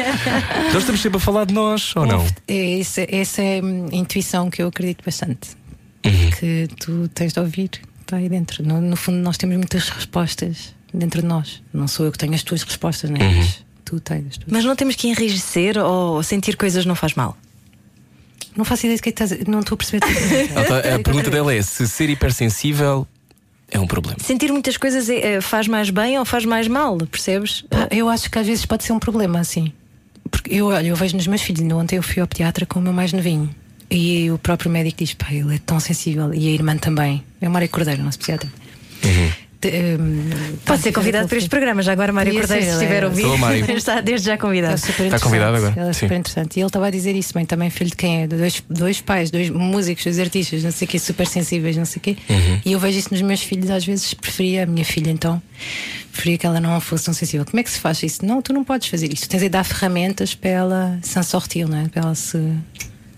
Nós 0.72 0.76
estamos 0.82 1.00
sempre 1.00 1.16
a 1.16 1.20
falar 1.20 1.46
de 1.46 1.54
nós, 1.54 1.92
ou 1.96 2.06
não? 2.06 2.24
É, 2.46 2.78
essa, 2.80 3.04
essa 3.10 3.42
é 3.42 3.60
a 3.60 3.96
intuição 3.96 4.48
que 4.50 4.62
eu 4.62 4.68
acredito 4.68 5.02
bastante. 5.04 5.65
Uhum. 6.06 6.30
Que 6.30 6.68
tu 6.80 7.08
tens 7.14 7.32
de 7.32 7.40
ouvir. 7.40 7.70
Está 8.00 8.16
aí 8.16 8.28
dentro. 8.28 8.62
No, 8.64 8.80
no 8.80 8.96
fundo, 8.96 9.18
nós 9.18 9.36
temos 9.36 9.56
muitas 9.56 9.88
respostas 9.88 10.74
dentro 10.94 11.20
de 11.20 11.26
nós. 11.26 11.62
Não 11.72 11.88
sou 11.88 12.06
eu 12.06 12.12
que 12.12 12.18
tenho 12.18 12.34
as 12.34 12.42
tuas 12.42 12.62
respostas, 12.62 13.10
não 13.10 13.16
é? 13.20 13.24
Uhum. 13.24 13.36
Mas 13.38 13.64
tu 13.84 13.98
tens 14.00 14.26
as 14.30 14.36
tuas. 14.36 14.52
Mas 14.52 14.64
não 14.64 14.76
temos 14.76 14.94
que 14.96 15.08
enrijecer 15.08 15.76
ou 15.78 16.22
sentir 16.22 16.56
coisas 16.56 16.86
não 16.86 16.94
faz 16.94 17.14
mal. 17.14 17.36
Não 18.56 18.64
faço 18.64 18.86
ideia 18.86 18.96
de 18.96 19.02
que 19.02 19.08
é 19.10 19.12
que 19.12 19.22
estás. 19.24 19.46
Não 19.46 19.60
estou 19.60 19.74
a 19.74 19.78
perceber. 19.78 20.02
Ela 20.54 20.64
tá- 20.64 20.78
a 20.94 20.98
pergunta 21.00 21.30
dela 21.30 21.52
é: 21.52 21.60
se 21.60 21.86
ser 21.88 22.08
hipersensível 22.08 23.06
é 23.70 23.78
um 23.78 23.86
problema. 23.86 24.18
Sentir 24.22 24.50
muitas 24.52 24.76
coisas 24.76 25.10
é- 25.10 25.34
é- 25.34 25.40
faz 25.40 25.66
mais 25.68 25.90
bem 25.90 26.18
ou 26.18 26.24
faz 26.24 26.44
mais 26.44 26.66
mal, 26.68 26.96
percebes? 27.10 27.62
Pá, 27.68 27.88
Eu 27.90 28.08
acho 28.08 28.30
que 28.30 28.38
às 28.38 28.46
vezes 28.46 28.64
pode 28.64 28.84
ser 28.84 28.92
um 28.92 28.98
problema, 28.98 29.40
assim. 29.40 29.72
Porque 30.30 30.54
eu, 30.54 30.66
olha, 30.68 30.86
eu 30.86 30.96
vejo 30.96 31.16
nos 31.16 31.26
meus 31.26 31.42
filhos. 31.42 31.60
Ainda 31.60 31.76
Ontem 31.76 31.96
eu 31.96 32.02
fui 32.02 32.20
ao 32.22 32.26
pediatra 32.28 32.64
com 32.64 32.78
o 32.78 32.82
meu 32.82 32.92
mais 32.92 33.12
novinho. 33.12 33.52
E 33.90 34.30
o 34.30 34.38
próprio 34.38 34.70
médico 34.70 34.98
diz: 34.98 35.14
pá, 35.14 35.26
ele 35.32 35.54
é 35.54 35.58
tão 35.64 35.78
sensível. 35.80 36.32
E 36.34 36.48
a 36.48 36.50
irmã 36.50 36.76
também. 36.76 37.22
É 37.40 37.48
o 37.48 37.50
Mário 37.50 37.68
Cordeiro, 37.68 38.02
nosso 38.02 38.18
pediatra. 38.18 38.48
De- 39.58 39.70
hum, 39.98 40.28
Pode 40.66 40.82
ser 40.82 40.92
convidado 40.92 41.28
para 41.28 41.38
este 41.38 41.48
programa. 41.48 41.80
Já 41.82 41.92
agora, 41.92 42.12
Mário 42.12 42.34
Cordeiro, 42.34 42.62
se 42.62 42.70
estiver 42.72 43.02
a 43.02 43.06
é- 43.06 43.08
ouvir, 43.08 43.22
Sou 43.22 43.34
o 43.34 43.38
Mário. 43.38 43.64
está 43.76 44.00
desde 44.02 44.26
já 44.26 44.34
É 44.34 44.36
convidado. 44.36 44.78
super 44.78 45.06
Está 45.06 45.18
convidado 45.18 45.56
agora, 45.56 45.72
Ele 45.80 45.88
é 45.88 45.92
sim. 45.94 46.00
super 46.00 46.18
interessante. 46.18 46.56
E 46.56 46.60
ele 46.60 46.66
estava 46.66 46.86
a 46.86 46.90
dizer 46.90 47.16
isso, 47.16 47.32
mãe, 47.34 47.46
também 47.46 47.70
filho 47.70 47.88
de 47.90 47.96
quem 47.96 48.22
é? 48.22 48.26
De 48.26 48.36
dois, 48.36 48.62
dois 48.68 49.00
pais, 49.00 49.30
dois 49.30 49.48
músicos, 49.48 50.04
dois 50.04 50.18
artistas, 50.18 50.62
não 50.62 50.70
sei 50.72 50.86
o 50.86 50.90
quê, 50.90 50.98
super 50.98 51.26
sensíveis, 51.26 51.74
não 51.76 51.86
sei 51.86 51.98
o 51.98 52.02
quê. 52.02 52.16
Uhum. 52.28 52.60
E 52.66 52.72
eu 52.72 52.78
vejo 52.78 52.98
isso 52.98 53.08
nos 53.12 53.22
meus 53.22 53.40
filhos, 53.40 53.70
às 53.70 53.84
vezes 53.84 54.12
preferia 54.12 54.64
a 54.64 54.66
minha 54.66 54.84
filha, 54.84 55.10
então, 55.10 55.40
preferia 56.12 56.36
que 56.36 56.46
ela 56.46 56.60
não 56.60 56.78
fosse 56.80 57.06
tão 57.06 57.14
sensível. 57.14 57.46
Como 57.46 57.58
é 57.58 57.62
que 57.62 57.70
se 57.70 57.78
faz 57.80 58.02
isso? 58.02 58.26
Não, 58.26 58.42
tu 58.42 58.52
não 58.52 58.62
podes 58.62 58.88
fazer 58.88 59.10
isso. 59.10 59.26
Tens 59.26 59.40
de 59.40 59.48
dar 59.48 59.64
ferramentas 59.64 60.34
para 60.34 60.50
ela 60.50 60.98
se 61.00 61.20
sortir, 61.24 61.66
não 61.66 61.78
é? 61.78 61.88
Para 61.88 62.02
ela 62.02 62.14
se. 62.14 62.38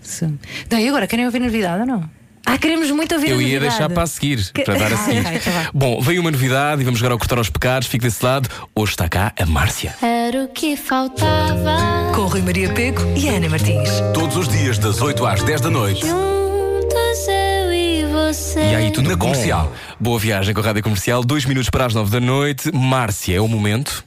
Se... 0.09 0.25
Não, 0.69 0.79
e 0.79 0.87
agora, 0.87 1.07
querem 1.07 1.25
ouvir 1.25 1.39
novidade 1.39 1.81
ou 1.81 1.85
não? 1.87 2.09
Ah, 2.45 2.57
queremos 2.57 2.89
muito 2.89 3.13
ouvir 3.13 3.29
Eu 3.29 3.37
a 3.37 3.43
ia 3.43 3.59
deixar 3.59 3.89
para 3.89 4.03
a 4.03 4.07
seguir, 4.07 4.43
para 4.65 4.73
dar 4.73 4.91
a 4.93 4.97
seguir. 5.05 5.19
então 5.19 5.53
vá. 5.53 5.69
Bom, 5.73 6.01
veio 6.01 6.19
uma 6.21 6.31
novidade 6.31 6.81
e 6.81 6.85
vamos 6.85 6.99
jogar 6.99 7.11
ao 7.11 7.19
cortar 7.19 7.37
aos 7.37 7.49
pecados. 7.49 7.87
Fique 7.87 8.03
desse 8.05 8.25
lado. 8.25 8.49
Hoje 8.73 8.93
está 8.93 9.07
cá 9.07 9.31
a 9.39 9.45
Márcia. 9.45 9.93
Era 10.01 10.45
o 10.45 10.47
que 10.47 10.75
faltava. 10.75 12.11
Com 12.15 12.23
Rui 12.25 12.41
Maria 12.41 12.73
Peco 12.73 13.01
e 13.15 13.27
Ana 13.29 13.49
Martins. 13.49 13.89
Todos 14.13 14.35
os 14.37 14.47
dias, 14.47 14.79
das 14.79 14.99
8 15.01 15.25
às 15.27 15.43
10 15.43 15.61
da 15.61 15.69
noite. 15.69 16.01
Juntos 16.07 17.27
eu 17.27 17.71
e 17.73 18.05
você. 18.11 18.59
E 18.61 18.75
aí, 18.75 18.91
tudo 18.91 19.09
Na 19.09 19.15
bom? 19.15 19.27
comercial. 19.27 19.71
Boa 19.99 20.17
viagem 20.17 20.53
com 20.53 20.61
a 20.61 20.63
Rádio 20.63 20.81
Comercial. 20.81 21.23
Dois 21.23 21.45
minutos 21.45 21.69
para 21.69 21.85
as 21.85 21.93
nove 21.93 22.09
da 22.09 22.19
noite. 22.19 22.71
Márcia, 22.73 23.35
é 23.35 23.41
o 23.41 23.47
momento. 23.47 24.03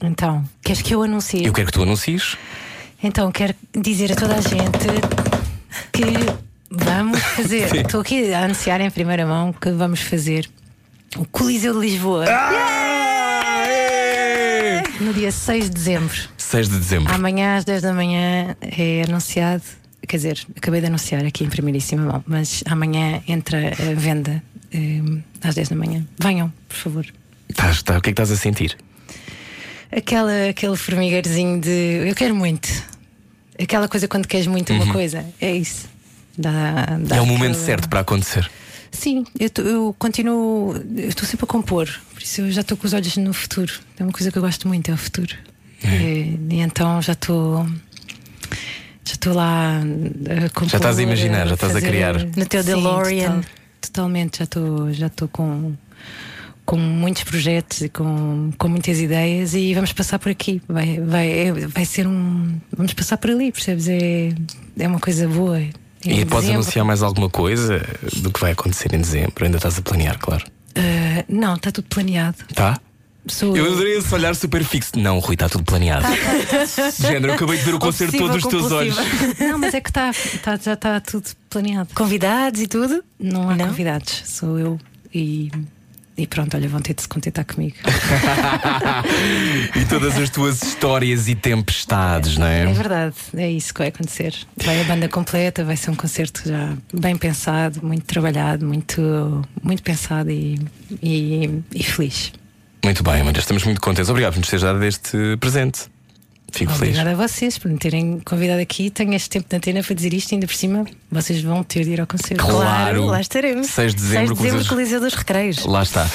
Então, 0.00 0.42
queres 0.62 0.80
que 0.80 0.94
eu 0.94 1.02
anuncie? 1.02 1.44
Eu 1.44 1.52
quero 1.52 1.66
que 1.66 1.72
tu 1.72 1.82
anuncies. 1.82 2.36
Então, 3.02 3.30
quero 3.30 3.54
dizer 3.78 4.12
a 4.12 4.16
toda 4.16 4.36
a 4.36 4.40
gente 4.40 4.88
que 5.92 6.02
vamos 6.70 7.20
fazer. 7.20 7.74
Estou 7.86 8.00
aqui 8.00 8.32
a 8.32 8.44
anunciar 8.44 8.80
em 8.80 8.90
primeira 8.90 9.26
mão 9.26 9.52
que 9.52 9.70
vamos 9.70 10.00
fazer 10.00 10.48
o 11.16 11.24
Coliseu 11.26 11.72
de 11.74 11.80
Lisboa 11.80 12.24
no 15.00 15.12
dia 15.12 15.30
6 15.30 15.64
de 15.64 15.70
dezembro. 15.70 16.16
6 16.38 16.68
de 16.68 16.78
dezembro. 16.78 17.12
Amanhã 17.12 17.56
às 17.56 17.64
10 17.64 17.82
da 17.82 17.92
manhã 17.92 18.56
é 18.60 19.02
anunciado. 19.08 19.62
Quer 20.06 20.16
dizer, 20.16 20.46
acabei 20.56 20.80
de 20.80 20.86
anunciar 20.86 21.24
aqui 21.24 21.44
em 21.44 21.48
primeiríssima 21.48 22.02
mão, 22.04 22.24
mas 22.26 22.62
amanhã 22.66 23.22
entra 23.26 23.68
a 23.68 23.94
venda 23.94 24.42
eh, 24.72 25.00
às 25.42 25.54
10 25.54 25.70
da 25.70 25.76
manhã. 25.76 26.04
Venham, 26.22 26.52
por 26.68 26.76
favor. 26.76 27.06
Estás- 27.48 27.82
tá, 27.82 27.96
o 27.98 28.00
que 28.02 28.10
é 28.10 28.12
que 28.12 28.20
estás 28.22 28.30
a 28.30 28.36
sentir? 28.36 28.76
Aquela, 29.90 30.48
aquele 30.50 30.76
formigueirozinho 30.76 31.60
de 31.60 32.06
eu 32.08 32.14
quero 32.14 32.34
muito. 32.34 32.68
Aquela 33.60 33.88
coisa 33.88 34.08
quando 34.08 34.26
queres 34.26 34.46
muito 34.46 34.72
uma 34.72 34.92
coisa. 34.92 35.24
É 35.40 35.54
isso. 35.54 35.88
Dá, 36.36 36.86
dá 37.00 37.14
Uhum. 37.16 37.18
É 37.18 37.20
o 37.22 37.26
momento 37.26 37.50
aquela- 37.52 37.66
certo 37.66 37.88
para 37.88 38.00
acontecer. 38.00 38.50
Sim, 38.90 39.24
eu, 39.38 39.50
tô- 39.50 39.62
eu 39.62 39.96
continuo. 39.98 40.74
Eu 40.96 41.08
estou 41.08 41.24
sempre 41.28 41.44
a 41.44 41.46
compor. 41.48 41.88
Por 42.12 42.22
isso 42.22 42.40
eu 42.42 42.50
já 42.52 42.60
estou 42.60 42.76
com 42.76 42.86
os 42.86 42.92
olhos 42.92 43.16
no 43.16 43.32
futuro. 43.32 43.72
É 43.98 44.02
uma 44.02 44.12
coisa 44.12 44.30
que 44.30 44.38
eu 44.38 44.42
gosto 44.42 44.66
muito, 44.68 44.90
é 44.90 44.94
o 44.94 44.96
futuro. 44.96 45.34
E, 45.82 46.38
e 46.50 46.60
então 46.60 47.00
já 47.02 47.12
estou. 47.12 47.66
Já 49.06 49.12
estou 49.14 49.34
lá 49.34 49.78
a 49.80 50.48
compor. 50.50 50.68
Já 50.70 50.78
estás 50.78 50.98
a 50.98 51.02
imaginar, 51.02 51.46
já 51.46 51.54
estás 51.54 51.76
a 51.76 51.80
criar. 51.80 52.14
No 52.36 52.46
teu 52.46 52.62
Sim, 52.62 52.66
DeLorean. 52.68 53.26
total- 53.40 53.44
totalmente, 53.80 54.38
já 54.38 54.44
estou 54.44 54.92
já 54.92 55.06
estou 55.08 55.28
com. 55.28 55.74
Com 56.64 56.76
muitos 56.78 57.24
projetos 57.24 57.82
e 57.82 57.88
com, 57.90 58.50
com 58.56 58.68
muitas 58.68 58.98
ideias, 58.98 59.52
e 59.54 59.74
vamos 59.74 59.92
passar 59.92 60.18
por 60.18 60.30
aqui. 60.30 60.62
Vai, 60.66 60.98
vai, 60.98 61.30
é- 61.30 61.52
vai 61.52 61.84
ser 61.84 62.06
um. 62.06 62.58
Vamos 62.74 62.94
passar 62.94 63.18
por 63.18 63.30
ali, 63.30 63.52
percebes? 63.52 63.86
É, 63.86 64.30
é 64.78 64.88
uma 64.88 64.98
coisa 64.98 65.28
boa. 65.28 65.60
Em 65.60 65.70
E 66.20 66.24
podes 66.24 66.46
dezembro- 66.46 66.52
anunciar 66.62 66.84
mais 66.86 67.02
alguma 67.02 67.28
coisa 67.28 67.82
do 68.16 68.30
que 68.30 68.40
vai 68.40 68.52
acontecer 68.52 68.94
em 68.94 69.00
dezembro? 69.00 69.44
Ainda 69.44 69.58
estás 69.58 69.78
a 69.78 69.82
planear, 69.82 70.18
claro. 70.18 70.44
Ah, 70.76 71.24
não, 71.28 71.54
está 71.54 71.70
tudo 71.70 71.86
planeado. 71.88 72.38
Tá? 72.54 72.78
Sou 73.26 73.56
Eu 73.56 73.66
adorei 73.72 73.96
esse 73.98 74.14
olhar 74.14 74.34
super 74.34 74.62
fixo. 74.64 74.92
Não, 74.98 75.18
Rui, 75.18 75.34
está 75.34 75.48
tudo 75.48 75.64
planeado. 75.64 76.06
De 76.06 76.96
género, 77.06 77.28
eu 77.28 77.34
acabei 77.36 77.56
de 77.58 77.62
ver 77.64 77.74
o 77.74 77.78
concerto 77.78 78.16
todo 78.18 78.34
Obsessiva, 78.34 78.50
dos 78.62 78.68
teus 78.68 78.72
olhos. 78.72 78.96
Não, 79.40 79.58
mas 79.58 79.72
é 79.74 79.80
que 79.80 79.90
tá, 79.92 80.10
tá- 80.42 80.56
já 80.62 80.74
está 80.74 81.00
tudo 81.00 81.28
planeado. 81.48 81.88
Convidados 81.94 82.60
e 82.60 82.66
tudo? 82.66 83.02
Não 83.18 83.48
há 83.48 83.56
Não? 83.56 83.68
convidados, 83.68 84.22
sou 84.26 84.58
eu 84.58 84.78
e, 85.14 85.50
e 86.16 86.26
pronto, 86.26 86.56
olha, 86.56 86.68
vão 86.68 86.80
ter 86.80 86.94
de 86.94 87.02
se 87.02 87.08
contentar 87.08 87.44
comigo. 87.44 87.76
e 89.74 89.84
todas 89.86 90.16
as 90.16 90.30
tuas 90.30 90.62
histórias 90.62 91.26
e 91.28 91.34
tempestades, 91.34 92.36
não 92.36 92.46
é? 92.46 92.62
É 92.62 92.72
verdade, 92.72 93.16
é 93.36 93.50
isso 93.50 93.74
que 93.74 93.78
vai 93.78 93.88
acontecer. 93.88 94.34
Vai 94.56 94.80
a 94.80 94.84
banda 94.84 95.08
completa, 95.08 95.64
vai 95.64 95.76
ser 95.76 95.90
um 95.90 95.96
concerto 95.96 96.48
já 96.48 96.76
bem 96.92 97.16
pensado, 97.16 97.84
muito 97.84 98.04
trabalhado, 98.04 98.64
muito, 98.64 99.42
muito 99.62 99.82
pensado 99.82 100.30
e, 100.30 100.60
e, 101.02 101.62
e 101.74 101.82
feliz. 101.82 102.32
Muito 102.84 103.02
bem, 103.02 103.20
Amanda, 103.20 103.40
estamos 103.40 103.64
muito 103.64 103.80
contentes. 103.80 104.08
Obrigado 104.10 104.34
por 104.34 104.40
nos 104.40 104.48
teres 104.48 104.62
dado 104.62 104.84
este 104.84 105.36
presente. 105.40 105.93
Fico 106.54 106.72
feliz. 106.72 106.96
Obrigada 106.96 107.10
a 107.22 107.28
vocês 107.28 107.58
por 107.58 107.70
me 107.70 107.78
terem 107.78 108.20
convidado 108.24 108.60
aqui. 108.60 108.88
Tenho 108.90 109.12
este 109.14 109.28
tempo 109.28 109.48
de 109.48 109.56
antena 109.56 109.82
para 109.82 109.94
dizer 109.94 110.14
isto, 110.14 110.34
ainda 110.34 110.46
por 110.46 110.54
cima, 110.54 110.84
vocês 111.10 111.42
vão 111.42 111.64
ter 111.64 111.84
de 111.84 111.90
ir 111.90 112.00
ao 112.00 112.06
concerto. 112.06 112.44
Claro. 112.44 113.06
lá 113.06 113.20
estaremos. 113.20 113.66
6 113.68 113.94
de 113.94 114.00
dezembro, 114.02 114.26
6 114.36 114.36
de 114.36 114.42
dezembro, 114.42 114.66
Coliseu- 114.66 114.68
Coliseu 114.68 115.00
dos 115.00 115.14
Recreios. 115.14 115.64
Lá 115.66 115.82
está. 115.82 116.08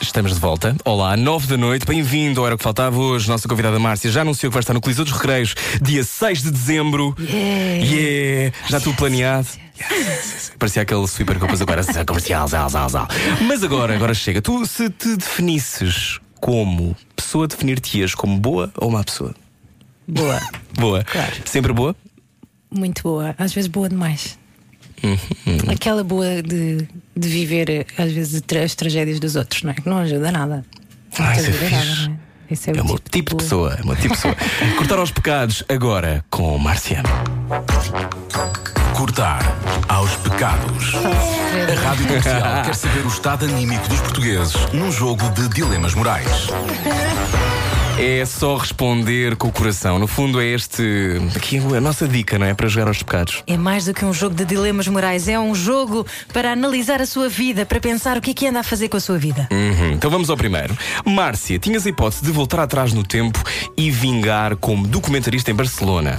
Estamos 0.00 0.34
de 0.34 0.40
volta. 0.40 0.74
Olá, 0.84 1.16
9 1.16 1.46
da 1.46 1.56
noite, 1.56 1.86
bem-vindo 1.86 2.40
ao 2.40 2.46
Era 2.46 2.54
o 2.54 2.58
que 2.58 2.64
Faltava 2.64 2.98
hoje. 2.98 3.28
Nossa 3.28 3.46
convidada 3.46 3.78
Márcia 3.78 4.10
já 4.10 4.22
anunciou 4.22 4.50
que 4.50 4.54
vai 4.54 4.60
estar 4.60 4.74
no 4.74 4.80
Coliseu 4.80 5.04
dos 5.04 5.12
Recreios, 5.12 5.54
dia 5.80 6.02
6 6.02 6.42
de 6.42 6.50
dezembro. 6.50 7.14
Yeah. 7.20 7.84
Yeah! 7.84 8.56
Já 8.68 8.80
tudo 8.80 8.96
planeado. 8.96 9.46
Yes. 9.78 10.52
Parecia 10.58 10.82
aquele 10.82 11.06
super 11.06 11.38
que 11.38 11.44
eu 11.44 11.48
pus 11.48 11.60
agora 11.62 11.84
comercial, 12.04 12.48
zal, 12.48 12.68
zal, 12.68 12.88
zal. 12.88 13.08
Mas 13.46 13.62
agora, 13.62 13.94
agora 13.94 14.12
chega. 14.12 14.42
Tu, 14.42 14.66
se 14.66 14.90
te 14.90 15.16
definisses 15.16 16.18
como 16.40 16.96
pessoa, 17.14 17.46
definir-te-ias 17.46 18.14
como 18.14 18.38
boa 18.38 18.72
ou 18.76 18.90
má 18.90 19.04
pessoa? 19.04 19.34
Boa, 20.08 20.40
Boa. 20.78 21.04
Claro. 21.04 21.32
Sempre 21.44 21.72
boa? 21.72 21.94
muito 22.72 23.02
boa, 23.02 23.34
às 23.36 23.52
vezes 23.52 23.68
boa 23.68 23.88
demais. 23.88 24.38
Uhum. 25.02 25.72
Aquela 25.72 26.04
boa 26.04 26.42
de, 26.42 26.86
de 27.16 27.28
viver, 27.28 27.86
às 27.98 28.12
vezes, 28.12 28.42
as 28.62 28.74
tragédias 28.74 29.18
dos 29.18 29.34
outros, 29.34 29.62
não 29.62 29.70
é? 29.70 29.74
Que 29.74 29.88
não 29.88 29.98
ajuda 29.98 30.30
nada. 30.30 30.64
Não 31.18 31.26
Ah, 31.26 31.34
é 31.34 31.38
ajuda 31.38 31.52
fixe. 31.58 31.74
nada, 31.74 31.94
não 32.08 32.14
é? 32.14 32.18
Esse 32.50 32.70
é, 32.70 32.76
É 32.76 32.80
o 32.80 32.84
o 32.84 32.86
meu 32.86 32.98
tipo 32.98 33.30
de 33.30 33.36
pessoa. 33.42 33.74
É 33.78 33.82
o 33.82 33.86
meu 33.86 33.96
tipo 33.96 34.08
de 34.14 34.14
pessoa. 34.20 34.36
Cortar 34.76 34.98
aos 34.98 35.10
pecados 35.10 35.64
agora 35.68 36.24
com 36.30 36.56
Márcia. 36.58 37.02
Cortar 38.96 39.42
aos 39.90 40.14
pecados. 40.18 40.94
A 40.94 41.88
Rádio 41.88 42.06
Comercial 42.06 42.62
quer 42.64 42.74
saber 42.76 43.04
o 43.04 43.08
estado 43.08 43.44
anímico 43.44 43.88
dos 43.88 44.00
portugueses 44.00 44.54
num 44.72 44.90
jogo 44.92 45.28
de 45.30 45.48
dilemas 45.48 45.94
morais. 45.94 46.46
É 47.98 48.24
só 48.24 48.56
responder 48.56 49.36
com 49.36 49.48
o 49.48 49.52
coração. 49.52 49.98
No 49.98 50.06
fundo, 50.06 50.40
é 50.40 50.46
este. 50.46 50.82
Aqui 51.36 51.56
é 51.56 51.76
a 51.76 51.80
nossa 51.80 52.06
dica, 52.06 52.38
não 52.38 52.46
é? 52.46 52.54
Para 52.54 52.68
jogar 52.68 52.86
aos 52.86 53.02
pecados. 53.02 53.42
É 53.46 53.56
mais 53.58 53.84
do 53.84 53.92
que 53.92 54.04
um 54.04 54.12
jogo 54.12 54.34
de 54.34 54.44
dilemas 54.44 54.86
morais, 54.86 55.28
é 55.28 55.38
um 55.38 55.54
jogo 55.54 56.06
para 56.32 56.52
analisar 56.52 57.02
a 57.02 57.06
sua 57.06 57.28
vida, 57.28 57.66
para 57.66 57.80
pensar 57.80 58.16
o 58.16 58.20
que 58.20 58.30
é 58.30 58.34
que 58.34 58.46
anda 58.46 58.60
a 58.60 58.62
fazer 58.62 58.88
com 58.88 58.96
a 58.96 59.00
sua 59.00 59.18
vida. 59.18 59.48
Uhum. 59.50 59.90
Então 59.92 60.08
vamos 60.08 60.30
ao 60.30 60.36
primeiro. 60.36 60.74
Márcia, 61.04 61.58
tinhas 61.58 61.84
a 61.84 61.90
hipótese 61.90 62.24
de 62.24 62.30
voltar 62.30 62.60
atrás 62.60 62.92
no 62.92 63.02
tempo 63.02 63.42
e 63.76 63.90
vingar 63.90 64.56
como 64.56 64.86
documentarista 64.86 65.50
em 65.50 65.54
Barcelona. 65.54 66.18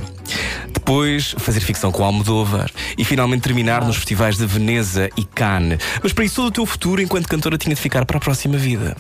Depois 0.74 1.36
fazer 1.38 1.60
ficção 1.60 1.92
com 1.92 2.04
Almodóvar 2.04 2.70
e 2.98 3.06
finalmente 3.06 3.42
terminar 3.42 3.84
nos 3.86 3.96
festivais 3.96 4.38
de 4.38 4.46
Veneza 4.46 5.10
e 5.18 5.24
Cannes. 5.24 5.80
Mas 6.02 6.14
para 6.14 6.26
isso 6.26 6.36
todo 6.36 6.48
o 6.48 6.52
teu 6.52 6.66
futuro 6.66 7.02
enquanto 7.02 7.28
cantora 7.28 7.58
tinha 7.58 7.76
de 7.76 7.82
ficar 7.82 8.06
para 8.06 8.18
a 8.18 8.20
próxima 8.20 8.58
vida. 8.58 8.96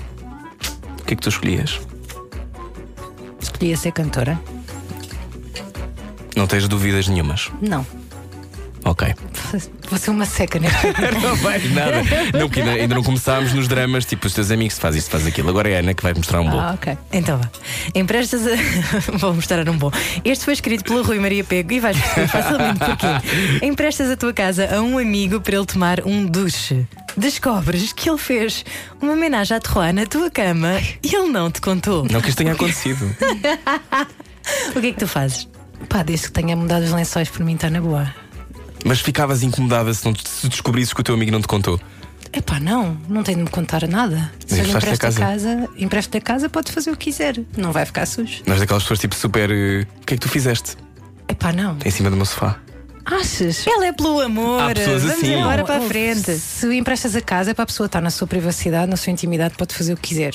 O 0.99 1.03
que 1.03 1.13
é 1.13 1.15
que 1.15 1.21
tu 1.21 1.29
escolhias? 1.29 1.79
Escolhia 3.39 3.75
ser 3.75 3.91
cantora? 3.91 4.39
Não 6.35 6.47
tens 6.47 6.67
dúvidas 6.67 7.07
nenhumas. 7.07 7.51
Não. 7.61 7.85
Ok. 8.83 9.13
Vou 9.89 9.99
ser 9.99 10.11
uma 10.11 10.25
seca 10.25 10.57
neste 10.57 10.77
Não 11.21 11.35
vais 11.37 11.71
nada. 11.73 12.03
Não, 12.33 12.47
porque 12.47 12.61
ainda, 12.61 12.71
ainda 12.71 12.95
não 12.95 13.03
começámos 13.03 13.53
nos 13.53 13.67
dramas, 13.67 14.05
tipo 14.05 14.25
os 14.25 14.33
teus 14.33 14.49
amigos 14.49 14.79
faz 14.79 14.95
isto, 14.95 15.09
faz 15.09 15.25
aquilo. 15.27 15.49
Agora 15.49 15.69
é 15.69 15.75
a 15.75 15.79
Ana 15.79 15.93
que 15.93 16.01
vai 16.01 16.13
mostrar 16.13 16.41
um 16.41 16.49
bolo. 16.49 16.61
Ah, 16.61 16.73
ok. 16.73 16.97
Então 17.11 17.37
vá. 17.37 17.49
Emprestas 17.93 18.41
a. 18.47 18.51
Vou 19.17 19.33
mostrar 19.33 19.67
um 19.67 19.77
bom. 19.77 19.91
Este 20.23 20.45
foi 20.45 20.53
escrito 20.53 20.83
pelo 20.83 21.03
Rui 21.03 21.19
Maria 21.19 21.43
Pego 21.43 21.73
e 21.73 21.79
vais 21.79 21.97
perceber 21.97 22.27
facilmente 22.27 22.79
porquê. 22.79 23.65
Emprestas 23.65 24.09
a 24.09 24.17
tua 24.17 24.33
casa 24.33 24.75
a 24.75 24.81
um 24.81 24.97
amigo 24.97 25.41
para 25.41 25.55
ele 25.57 25.65
tomar 25.65 26.01
um 26.05 26.25
duche. 26.25 26.87
Descobres 27.17 27.91
que 27.91 28.09
ele 28.09 28.17
fez 28.17 28.63
uma 29.01 29.13
homenagem 29.13 29.57
à 29.57 29.59
Terroir 29.59 29.93
na 29.93 30.05
tua 30.05 30.31
cama 30.31 30.79
e 31.03 31.13
ele 31.13 31.27
não 31.29 31.51
te 31.51 31.59
contou. 31.59 32.07
Não 32.09 32.21
que 32.21 32.29
isto 32.29 32.37
tenha 32.37 32.53
acontecido. 32.53 33.05
O 34.75 34.79
que 34.81 34.87
é 34.87 34.91
que 34.93 34.99
tu 34.99 35.07
fazes? 35.07 35.47
Pá, 35.89 36.03
desde 36.03 36.27
que 36.27 36.31
tenha 36.33 36.55
mudado 36.55 36.83
os 36.83 36.91
lençóis 36.91 37.29
por 37.29 37.43
mim 37.43 37.55
está 37.55 37.69
na 37.69 37.81
boa. 37.81 38.20
Mas 38.85 38.99
ficavas 38.99 39.43
incomodada 39.43 39.93
se, 39.93 40.05
não, 40.05 40.13
se 40.15 40.47
descobrisses 40.47 40.93
que 40.93 41.01
o 41.01 41.03
teu 41.03 41.15
amigo 41.15 41.31
não 41.31 41.41
te 41.41 41.47
contou. 41.47 41.79
Epá, 42.33 42.59
não, 42.59 42.97
não 43.09 43.23
tem 43.23 43.35
de 43.35 43.43
me 43.43 43.49
contar 43.49 43.85
nada. 43.87 44.31
Se 44.47 44.59
eu 44.59 44.63
lhe 44.63 44.71
a 44.71 44.75
empresto 44.75 44.93
a 44.93 44.97
casa. 44.97 45.19
casa, 45.19 45.69
empresto 45.77 46.17
a 46.17 46.21
casa, 46.21 46.49
pode 46.49 46.71
fazer 46.71 46.89
o 46.91 46.95
que 46.95 47.05
quiser. 47.11 47.39
Não 47.57 47.71
vai 47.71 47.85
ficar 47.85 48.05
sujo. 48.05 48.41
Mas 48.45 48.59
daquelas 48.59 48.83
pessoas 48.83 48.99
tipo 48.99 49.15
super. 49.15 49.49
eh, 49.51 49.85
O 50.01 50.05
que 50.05 50.13
é 50.13 50.17
que 50.17 50.21
tu 50.21 50.29
fizeste? 50.29 50.77
Epá, 51.27 51.51
não. 51.51 51.77
Em 51.83 51.91
cima 51.91 52.09
do 52.09 52.15
meu 52.15 52.25
sofá. 52.25 52.57
Achas? 53.05 53.65
Ela 53.67 53.87
é 53.87 53.91
pelo 53.91 54.21
amor. 54.21 54.61
Há 54.61 54.73
pessoas 54.73 55.01
Vamos 55.03 55.17
assim. 55.17 55.33
embora 55.33 55.57
Não, 55.57 55.65
para 55.65 55.77
a 55.77 55.81
frente. 55.81 56.31
Se 56.37 56.73
emprestas 56.73 57.15
a 57.15 57.21
casa 57.21 57.51
é 57.51 57.53
para 57.53 57.63
a 57.63 57.67
pessoa 57.67 57.87
estar 57.87 57.99
na 57.99 58.09
sua 58.11 58.27
privacidade, 58.27 58.89
na 58.89 58.95
sua 58.95 59.11
intimidade, 59.11 59.55
pode 59.57 59.73
fazer 59.75 59.93
o 59.93 59.97
que 59.97 60.09
quiser. 60.09 60.33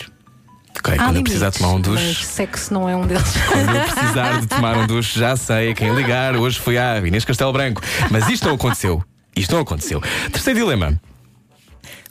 Ok, 0.79 0.95
Há 0.95 1.05
quando 1.05 1.17
eu 1.17 1.23
precisar 1.23 1.47
limites, 1.47 1.61
tomar 1.61 1.75
um 1.75 1.79
Mas 1.79 2.03
duche. 2.05 2.25
sexo 2.27 2.75
não 2.75 2.89
é 2.89 2.97
um 2.97 3.07
deles. 3.07 3.35
Quando 3.49 3.75
eu 3.75 3.83
precisar 3.83 4.41
de 4.41 4.47
tomar 4.47 4.77
um 4.77 4.87
duche, 4.87 5.19
já 5.19 5.37
sei 5.37 5.71
a 5.71 5.75
quem 5.75 5.95
ligar. 5.95 6.37
Hoje 6.37 6.59
foi 6.59 6.79
a 6.79 6.99
Inês 6.99 7.25
Castelo 7.25 7.53
Branco. 7.53 7.83
Mas 8.11 8.29
isto 8.29 8.47
não 8.47 8.55
aconteceu. 8.55 9.03
Isto 9.35 9.55
não 9.55 9.63
aconteceu. 9.63 10.01
Terceiro 10.33 10.61
dilema. 10.61 11.01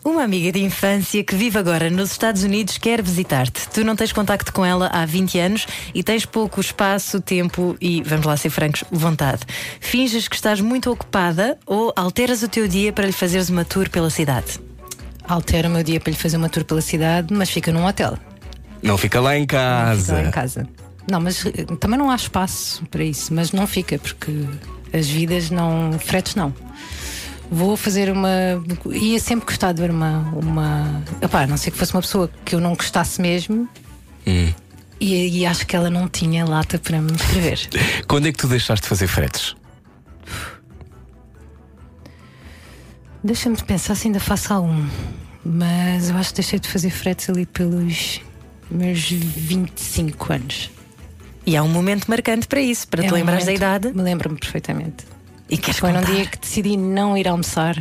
Uma 0.03 0.21
amiga 0.23 0.51
de 0.51 0.63
infância 0.63 1.23
que 1.23 1.35
vive 1.35 1.57
agora 1.57 1.89
nos 1.89 2.11
Estados 2.11 2.43
Unidos 2.43 2.77
quer 2.77 3.01
visitar-te. 3.01 3.67
Tu 3.69 3.83
não 3.83 3.95
tens 3.95 4.13
contacto 4.13 4.53
com 4.53 4.63
ela 4.63 4.87
há 4.93 5.03
20 5.03 5.39
anos 5.39 5.65
e 5.95 6.03
tens 6.03 6.27
pouco 6.27 6.61
espaço, 6.61 7.19
tempo 7.19 7.75
e, 7.81 8.03
vamos 8.03 8.25
lá 8.27 8.37
ser 8.37 8.51
francos, 8.51 8.83
vontade. 8.91 9.41
Finges 9.79 10.27
que 10.27 10.35
estás 10.35 10.61
muito 10.61 10.91
ocupada 10.91 11.57
ou 11.65 11.91
alteras 11.95 12.43
o 12.43 12.47
teu 12.47 12.67
dia 12.67 12.93
para 12.93 13.07
lhe 13.07 13.11
fazeres 13.13 13.49
uma 13.49 13.65
tour 13.65 13.89
pela 13.89 14.11
cidade. 14.11 14.59
Altera 15.27 15.67
o 15.67 15.71
meu 15.71 15.81
dia 15.81 15.99
para 15.99 16.11
lhe 16.11 16.17
fazer 16.17 16.37
uma 16.37 16.49
tour 16.49 16.63
pela 16.63 16.81
cidade, 16.81 17.33
mas 17.33 17.49
fica 17.49 17.71
num 17.71 17.83
hotel. 17.87 18.15
Não 18.85 18.97
fica 18.97 19.19
lá 19.19 19.35
em 19.35 19.41
Não 19.41 19.47
fica 19.47 19.57
casa. 19.57 20.13
lá 20.13 20.21
em 20.21 20.31
casa. 20.31 20.67
Não, 21.09 21.19
mas 21.19 21.45
eh, 21.45 21.65
também 21.79 21.97
não 21.97 22.09
há 22.09 22.15
espaço 22.15 22.83
para 22.85 23.03
isso, 23.03 23.33
mas 23.33 23.51
não 23.51 23.65
fica, 23.65 23.97
porque 23.97 24.31
as 24.93 25.07
vidas 25.07 25.49
não. 25.49 25.97
fretes 25.99 26.35
não. 26.35 26.53
Vou 27.49 27.75
fazer 27.75 28.11
uma. 28.11 28.29
Ia 28.91 29.19
sempre 29.19 29.45
gostar 29.45 29.71
de 29.71 29.81
ver 29.81 29.89
uma. 29.89 30.19
uma... 30.35 31.03
A 31.31 31.47
não 31.47 31.57
ser 31.57 31.71
que 31.71 31.77
fosse 31.77 31.93
uma 31.93 32.01
pessoa 32.01 32.29
que 32.43 32.55
eu 32.55 32.59
não 32.59 32.75
gostasse 32.75 33.21
mesmo. 33.21 33.67
Hum. 34.25 34.53
E, 34.99 35.39
e 35.39 35.45
acho 35.45 35.65
que 35.67 35.75
ela 35.75 35.89
não 35.89 36.07
tinha 36.07 36.45
lata 36.45 36.79
para 36.79 37.01
me 37.01 37.11
escrever. 37.11 37.59
Quando 38.07 38.27
é 38.27 38.31
que 38.31 38.37
tu 38.37 38.47
deixaste 38.47 38.83
de 38.83 38.87
fazer 38.89 39.07
fretes? 39.07 39.55
Deixa-me 43.23 43.57
pensar 43.57 43.95
se 43.95 44.07
ainda 44.07 44.19
faço 44.19 44.53
algum. 44.53 44.87
Mas 45.43 46.09
eu 46.09 46.17
acho 46.17 46.29
que 46.29 46.35
deixei 46.35 46.59
de 46.59 46.67
fazer 46.67 46.89
fretes 46.89 47.29
ali 47.29 47.45
pelos 47.45 48.21
meus 48.69 48.99
25 49.09 50.33
anos. 50.33 50.71
E 51.45 51.55
há 51.55 51.61
um 51.63 51.67
momento 51.67 52.05
marcante 52.07 52.47
para 52.47 52.59
isso, 52.59 52.87
para 52.87 53.03
É 53.03 53.07
te 53.07 53.13
um 53.13 53.15
lembrares 53.17 53.45
da 53.45 53.53
idade 53.53 53.91
Me 53.93 54.01
lembro-me 54.01 54.37
perfeitamente. 54.39 55.05
e 55.49 55.57
queres 55.57 55.79
Foi 55.79 55.91
num 55.91 55.99
contar. 55.99 56.11
dia 56.13 56.25
que 56.25 56.39
decidi 56.39 56.75
não 56.75 57.15
ir 57.17 57.27
almoçar 57.27 57.75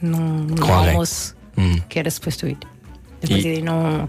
num, 0.00 0.18
num 0.44 0.62
alguém. 0.72 0.90
almoço 0.90 1.34
Hum. 1.58 1.80
que 1.88 1.98
era 1.98 2.10
suposto 2.10 2.46
ir. 2.46 2.56
A 3.22 3.26
partir 3.28 3.42
daí 3.42 3.62
não, 3.62 4.08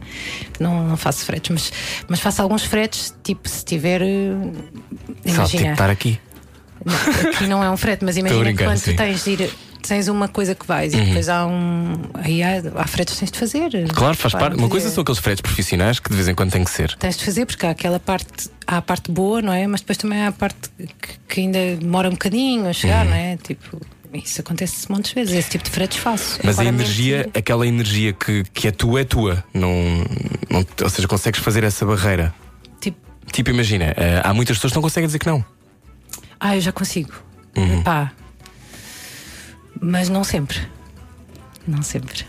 não, 0.60 0.88
não 0.88 0.98
faço 0.98 1.24
fretes, 1.26 1.50
mas, 1.52 1.74
mas 2.08 2.20
faço 2.20 2.42
alguns 2.42 2.64
fretes, 2.64 3.14
tipo 3.24 3.48
se 3.50 3.64
tiver. 3.66 4.02
eh, 4.02 4.32
Só 5.28 5.44
tipo 5.46 5.58
Imagina. 5.58 5.72
estar 5.74 5.90
aqui. 5.90 6.20
Não, 6.86 7.30
aqui 7.30 7.48
não 7.48 7.64
é 7.64 7.70
um 7.70 7.78
frete, 7.78 8.04
mas 8.04 8.18
imagina 8.18 8.54
que 8.54 8.64
quando 8.64 8.78
sim. 8.78 8.92
Tu 8.94 8.98
tens 8.98 9.24
de 9.24 9.32
ir. 9.32 9.54
Tens 9.88 10.08
uma 10.08 10.28
coisa 10.28 10.56
que 10.56 10.66
vais 10.66 10.94
e 10.94 10.98
depois 11.02 11.28
há 11.28 11.46
um. 11.46 11.94
Aí 12.14 12.42
há, 12.42 12.62
há 12.76 12.88
fretes 12.88 13.14
que 13.16 13.20
tens 13.20 13.32
de 13.32 13.38
fazer. 13.40 13.70
Claro, 13.94 14.16
faz 14.16 14.34
parte. 14.34 14.58
Uma 14.58 14.70
coisa 14.70 14.90
são 14.90 15.02
aqueles 15.02 15.20
fretes 15.20 15.42
profissionais 15.42 16.00
que 16.00 16.10
de 16.10 16.16
vez 16.16 16.28
em 16.28 16.34
quando 16.36 16.52
tem 16.52 16.64
que 16.64 16.72
ser. 16.72 16.96
Tens 16.96 17.18
de 17.18 17.26
fazer 17.26 17.46
porque 17.46 17.66
há 17.66 17.72
aquela 17.72 18.00
parte, 18.00 18.50
há 18.66 18.78
a 18.78 18.82
parte 18.82 19.12
boa, 19.12 19.42
não 19.42 19.52
é? 19.52 19.68
Mas 19.68 19.82
depois 19.82 19.98
também 19.98 20.22
há 20.22 20.30
a 20.30 20.32
parte 20.32 20.70
que, 20.78 21.20
que 21.28 21.42
ainda 21.42 21.76
demora 21.76 22.08
um 22.08 22.14
bocadinho 22.14 22.64
a 22.64 22.68
Uhum. 22.68 22.74
chegar, 22.74 23.06
não 23.06 23.14
é? 23.14 23.36
Tipo, 23.38 23.80
isso 24.14 24.40
acontece 24.42 24.88
de 24.88 25.14
vezes. 25.14 25.34
Esse 25.36 25.50
tipo 25.50 25.64
de 25.66 25.70
fretes 25.72 25.98
faço. 25.98 26.40
Mas 26.44 26.60
a 26.60 26.66
energia, 26.66 27.30
aquela 27.34 27.68
energia 27.68 28.14
que, 28.14 28.44
que 28.54 28.68
é 28.68 28.72
tua, 28.72 29.02
é 29.02 29.04
tua. 29.04 29.44
Não, 29.54 29.70
não, 30.50 30.66
ou 30.82 30.90
seja, 30.90 31.08
consegues 31.08 31.40
fazer 31.42 31.64
essa 31.64 31.86
barreira. 31.86 32.34
Tipo, 32.80 32.98
Tipo, 33.32 33.50
imagina, 33.50 33.94
eh, 33.98 34.22
há 34.24 34.34
muitas 34.34 34.56
pessoas 34.58 34.72
que 34.72 34.78
não 34.78 34.82
conseguem 34.84 35.08
dizer 35.08 35.20
que 35.20 35.28
não. 35.28 35.44
ah, 36.40 36.56
eu 36.56 36.62
já 36.62 36.72
consigo. 36.72 37.12
Uhum. 37.58 37.84
Pá. 37.84 38.12
Mas 39.84 40.08
não 40.08 40.24
sempre. 40.24 40.60
Não 41.68 41.84
sempre. 41.84 42.26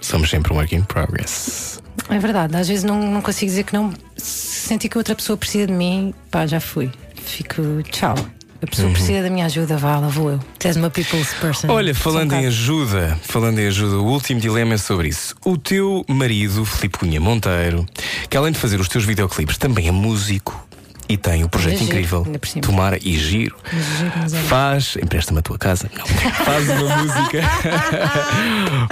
Somos 0.00 0.30
sempre 0.30 0.52
um 0.52 0.56
work 0.56 0.74
in 0.74 0.82
progress. 0.82 1.80
É 2.08 2.18
verdade, 2.18 2.56
às 2.56 2.68
vezes 2.68 2.84
não, 2.84 3.00
não 3.10 3.20
consigo 3.22 3.50
dizer 3.50 3.64
que 3.64 3.72
não. 3.74 3.92
Se 4.16 4.68
sentir 4.68 4.88
que 4.88 4.96
outra 4.98 5.14
pessoa 5.14 5.36
precisa 5.36 5.66
de 5.66 5.72
mim, 5.72 6.14
pá, 6.30 6.46
já 6.46 6.60
fui. 6.60 6.90
Fico, 7.16 7.62
tchau. 7.90 8.14
A 8.62 8.66
pessoa 8.66 8.88
Uhum. 8.88 8.94
precisa 8.94 9.22
da 9.22 9.28
minha 9.28 9.44
ajuda, 9.44 9.76
vá, 9.76 9.98
lá 9.98 10.08
vou 10.08 10.30
eu. 10.30 10.40
Tu 10.58 10.68
és 10.68 10.76
uma 10.76 10.88
people's 10.88 11.34
person. 11.34 11.68
Olha, 11.70 11.94
falando 11.94 12.32
em 12.32 12.46
ajuda, 12.46 13.18
falando 13.22 13.58
em 13.58 13.66
ajuda, 13.66 13.98
o 13.98 14.06
último 14.06 14.40
dilema 14.40 14.72
é 14.74 14.78
sobre 14.78 15.08
isso. 15.08 15.34
O 15.44 15.58
teu 15.58 16.02
marido, 16.08 16.64
Filipe 16.64 16.98
Cunha 16.98 17.20
Monteiro, 17.20 17.84
que 18.30 18.36
além 18.38 18.52
de 18.52 18.58
fazer 18.58 18.80
os 18.80 18.88
teus 18.88 19.04
videoclipes, 19.04 19.58
também 19.58 19.86
é 19.88 19.90
músico 19.90 20.66
e 21.08 21.16
tem 21.16 21.44
o 21.44 21.48
projeto 21.48 21.74
É 21.74 21.76
giro, 21.78 21.90
incrível. 21.90 22.26
Tomara 22.62 22.98
e 23.02 23.18
Giro. 23.18 23.56
Giro, 23.70 24.46
Faz, 24.48 24.96
empresta-me 24.96 25.38
a 25.38 25.42
tua 25.42 25.58
casa. 25.58 25.90
Não. 25.96 26.06
Faz 26.06 26.68
uma 26.68 26.96
música. 26.96 27.42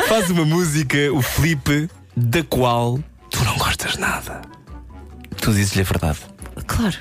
faz 0.09 0.31
uma 0.31 0.45
música, 0.45 0.99
o 1.13 1.23
Filipe, 1.23 1.89
da 2.17 2.43
qual 2.45 2.99
tu 3.31 3.45
não 3.45 3.57
gostas 3.57 3.97
nada. 3.97 4.43
Tu 5.41 5.53
dizes-lhe 5.53 5.81
a 5.81 5.85
verdade. 5.85 6.19
Claro. 6.67 6.97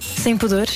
Sem 0.00 0.36
pudor. 0.36 0.66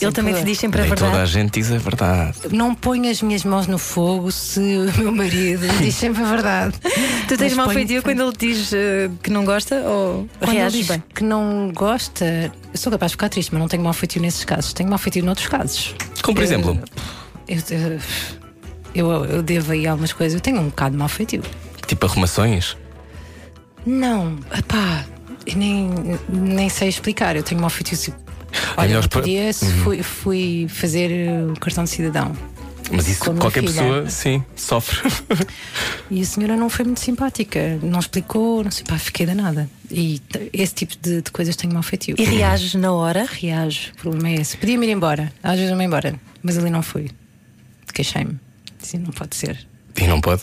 Ele 0.00 0.12
também 0.12 0.34
te 0.34 0.44
diz 0.44 0.58
sempre 0.58 0.80
a 0.80 0.84
Nem 0.84 0.94
toda 0.94 1.06
a 1.06 1.10
verdade. 1.10 1.32
gente 1.32 1.52
diz 1.52 1.72
a 1.72 1.78
verdade. 1.78 2.38
Não 2.52 2.74
ponho 2.74 3.10
as 3.10 3.20
minhas 3.22 3.44
mãos 3.44 3.66
no 3.66 3.78
fogo 3.78 4.30
se 4.30 4.60
o 4.60 4.98
meu 5.00 5.10
marido 5.12 5.66
diz 5.82 5.94
sempre 5.94 6.22
a 6.22 6.26
verdade. 6.26 6.74
Tu 7.26 7.36
tens 7.36 7.40
Mas 7.40 7.54
mau 7.54 7.66
ponho- 7.66 7.78
feitio 7.78 8.02
quando 8.02 8.22
ele 8.22 8.32
diz 8.38 8.72
eh, 8.72 9.10
que 9.22 9.30
não 9.30 9.44
gosta 9.44 9.76
ou 9.76 10.28
Quando 10.38 10.50
ele 10.50 10.58
reages 10.60 10.78
diz 10.78 10.88
bem? 10.88 11.02
que 11.14 11.24
não 11.24 11.72
gosta, 11.74 12.24
eu 12.24 12.78
sou 12.78 12.92
capaz 12.92 13.10
de 13.10 13.14
ficar 13.14 13.28
triste, 13.28 13.52
mas 13.52 13.60
não 13.60 13.68
tenho 13.68 13.82
mau 13.82 13.92
feitio 13.92 14.22
nesses 14.22 14.44
casos. 14.44 14.72
Tenho 14.72 14.88
mau 14.88 14.98
feitio 14.98 15.24
noutros 15.24 15.48
casos. 15.48 15.94
Como 16.22 16.34
por 16.36 16.44
exemplo, 16.44 16.78
Eu, 17.48 17.58
eu, 17.74 18.00
eu, 18.94 19.24
eu 19.24 19.42
devo 19.42 19.72
aí 19.72 19.86
algumas 19.86 20.12
coisas. 20.12 20.34
Eu 20.34 20.40
tenho 20.40 20.60
um 20.60 20.66
bocado 20.66 20.92
de 20.92 20.98
mau 20.98 21.08
feitio. 21.08 21.42
tipo 21.86 22.06
arrumações. 22.06 22.76
Não, 23.86 24.38
eu 25.48 25.56
nem, 25.56 25.90
nem 26.28 26.68
sei 26.68 26.88
explicar. 26.88 27.36
Eu 27.36 27.42
tenho 27.42 27.60
mau 27.60 27.70
feitio. 27.70 27.96
se- 27.96 28.12
Olha, 28.78 28.88
melhor 28.88 29.02
outro 29.02 29.22
dia 29.22 29.52
se 29.52 29.66
fui, 29.66 30.02
fui 30.02 30.66
fazer 30.68 31.10
uh, 31.28 31.52
o 31.52 31.58
cartão 31.58 31.84
de 31.84 31.90
cidadão 31.90 32.36
Mas 32.90 33.08
isso 33.08 33.24
qualquer 33.34 33.60
filha. 33.62 33.72
pessoa, 33.72 34.10
sim, 34.10 34.42
sofre. 34.56 35.10
e 36.10 36.20
a 36.22 36.24
senhora 36.24 36.56
não 36.56 36.70
foi 36.70 36.84
muito 36.84 37.00
simpática. 37.00 37.78
Não 37.82 37.98
explicou, 37.98 38.64
não 38.64 38.70
sei, 38.70 38.84
pá, 38.84 38.96
fiquei 38.98 39.26
danada. 39.26 39.68
E 39.90 40.20
esse 40.52 40.74
tipo 40.74 40.94
de, 41.00 41.22
de 41.22 41.30
coisas 41.30 41.56
tenho 41.56 41.72
mau 41.74 41.82
feitio. 41.82 42.14
E 42.18 42.24
reages 42.24 42.74
na 42.74 42.92
hora? 42.92 43.28
Reajo, 43.30 43.90
o 43.92 43.96
problema 43.96 44.28
é 44.30 44.34
esse. 44.40 44.56
Podia-me 44.56 44.86
ir 44.86 44.92
embora, 44.92 45.32
às 45.42 45.56
vezes 45.56 45.70
não 45.70 45.76
me 45.78 45.84
embora, 45.84 46.14
mas 46.42 46.56
ali 46.56 46.70
não 46.70 46.82
fui. 46.82 47.10
Queixei-me. 47.92 48.38
Disse, 48.80 48.96
não 48.96 49.10
pode 49.10 49.34
ser. 49.36 49.66
e 49.96 50.06
não 50.06 50.20
pode. 50.20 50.42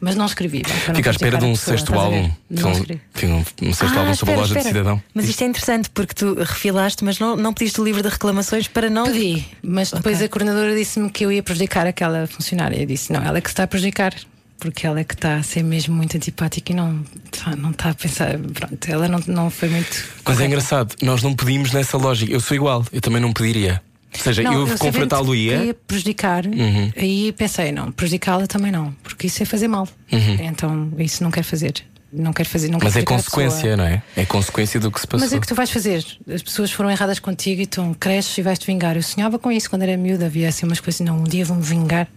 Mas 0.00 0.16
não 0.16 0.24
escrevi. 0.26 0.62
não 0.88 0.94
Fica 0.94 1.10
à 1.10 1.12
espera 1.12 1.36
de 1.38 1.44
um 1.44 1.54
sexto 1.54 1.94
álbum. 1.94 2.30
Não 2.48 2.70
Um, 2.72 2.74
um, 2.74 3.44
um 3.68 3.72
sexto 3.74 3.98
álbum 3.98 4.14
sobre 4.14 4.34
a 4.34 4.38
Ah, 4.38 4.40
espera, 4.40 4.40
loja 4.40 4.54
de 4.54 4.62
cidadão. 4.62 5.02
Mas 5.14 5.28
isto 5.28 5.42
é 5.42 5.46
interessante 5.46 5.90
porque 5.90 6.14
tu 6.14 6.34
refilaste, 6.34 7.04
mas 7.04 7.18
não, 7.18 7.36
não 7.36 7.52
pediste 7.52 7.80
o 7.80 7.84
livro 7.84 8.02
de 8.02 8.08
reclamações 8.08 8.66
para 8.66 8.88
não. 8.88 9.04
Pedi, 9.04 9.46
mas 9.62 9.90
depois 9.90 10.16
Ok. 10.16 10.26
a 10.26 10.28
coordenadora 10.30 10.74
disse-me 10.74 11.10
que 11.10 11.24
eu 11.24 11.30
ia 11.32 11.42
prejudicar 11.42 11.86
aquela 11.86 12.26
funcionária. 12.26 12.80
Eu 12.80 12.86
disse: 12.86 13.12
não, 13.12 13.22
ela 13.22 13.38
é 13.38 13.40
que 13.40 13.48
se 13.48 13.52
está 13.52 13.64
a 13.64 13.66
prejudicar. 13.66 14.14
Porque 14.58 14.86
ela 14.86 15.00
é 15.00 15.04
que 15.04 15.14
está 15.14 15.36
a 15.36 15.42
ser 15.42 15.62
mesmo 15.64 15.94
muito 15.96 16.14
antipática 16.18 16.70
e 16.70 16.74
não, 16.74 17.02
tá- 17.30 17.56
não 17.56 17.70
está 17.70 17.88
a 17.90 17.94
pensar. 17.94 18.36
Pronto, 18.38 18.90
ela 18.90 19.08
não, 19.08 19.18
não 19.26 19.48
foi 19.48 19.70
muito. 19.70 19.88
Mas 19.88 20.06
é 20.18 20.22
correta. 20.22 20.44
engraçado, 20.44 20.94
nós 21.00 21.22
não 21.22 21.34
pedimos 21.34 21.72
nessa 21.72 21.96
lógica. 21.96 22.30
Eu 22.30 22.40
sou 22.40 22.54
igual, 22.54 22.84
eu 22.92 23.00
também 23.00 23.22
não 23.22 23.32
pediria. 23.32 23.80
Ou 24.12 24.20
seja, 24.20 24.42
Não, 24.42 24.52
eu 24.52 24.66
sabendo 24.66 24.78
confrontá-lo 24.80 25.34
ia. 25.34 25.64
ia 25.64 25.74
prejudicar, 25.74 26.44
Uhum. 26.46 26.92
aí 26.96 27.32
pensei: 27.32 27.70
não, 27.72 27.92
prejudicá-la 27.92 28.46
também 28.46 28.72
não, 28.72 28.92
porque 29.02 29.26
isso 29.28 29.42
é 29.42 29.46
fazer 29.46 29.68
mal. 29.68 29.88
Então, 30.10 30.92
isso 30.98 31.22
não 31.22 31.30
quero 31.30 31.46
fazer. 31.46 31.74
Não 32.12 32.32
quero 32.32 32.48
fazer. 32.48 32.66
Não 32.68 32.78
Uhum. 32.78 32.84
Mas 32.84 32.92
quero 32.94 33.04
é 33.04 33.06
consequência, 33.06 33.76
não 33.76 33.84
é? 33.84 34.02
É 34.16 34.24
consequência 34.26 34.80
do 34.80 34.90
que 34.90 35.00
se 35.00 35.06
passou. 35.06 35.24
Mas 35.24 35.32
é 35.32 35.38
que 35.38 35.46
tu 35.46 35.54
vais 35.54 35.70
fazer. 35.70 36.04
As 36.28 36.42
pessoas 36.42 36.72
foram 36.72 36.90
erradas 36.90 37.20
contigo 37.20 37.62
e 37.62 37.66
tu 37.66 37.96
cresces 38.00 38.36
e 38.36 38.42
vais-te 38.42 38.66
vingar. 38.66 38.96
Eu 38.96 39.02
sonhava 39.02 39.38
com 39.38 39.52
isso 39.52 39.70
quando 39.70 39.82
era 39.82 39.96
miúda. 39.96 40.26
Havia 40.26 40.48
assim 40.48 40.66
umas 40.66 40.80
coisas, 40.80 41.00
não, 41.06 41.20
um 41.20 41.24
dia 41.24 41.44
vou-me 41.44 41.62
vingar. 41.62 42.08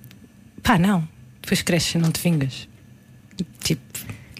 Pá, 0.64 0.80
não. 0.80 1.08
Depois 1.44 1.62
cresces 1.62 1.94
e 1.94 1.98
não 2.00 2.10
te 2.12 2.20
vingas. 2.22 2.68
Tipo, 3.64 3.82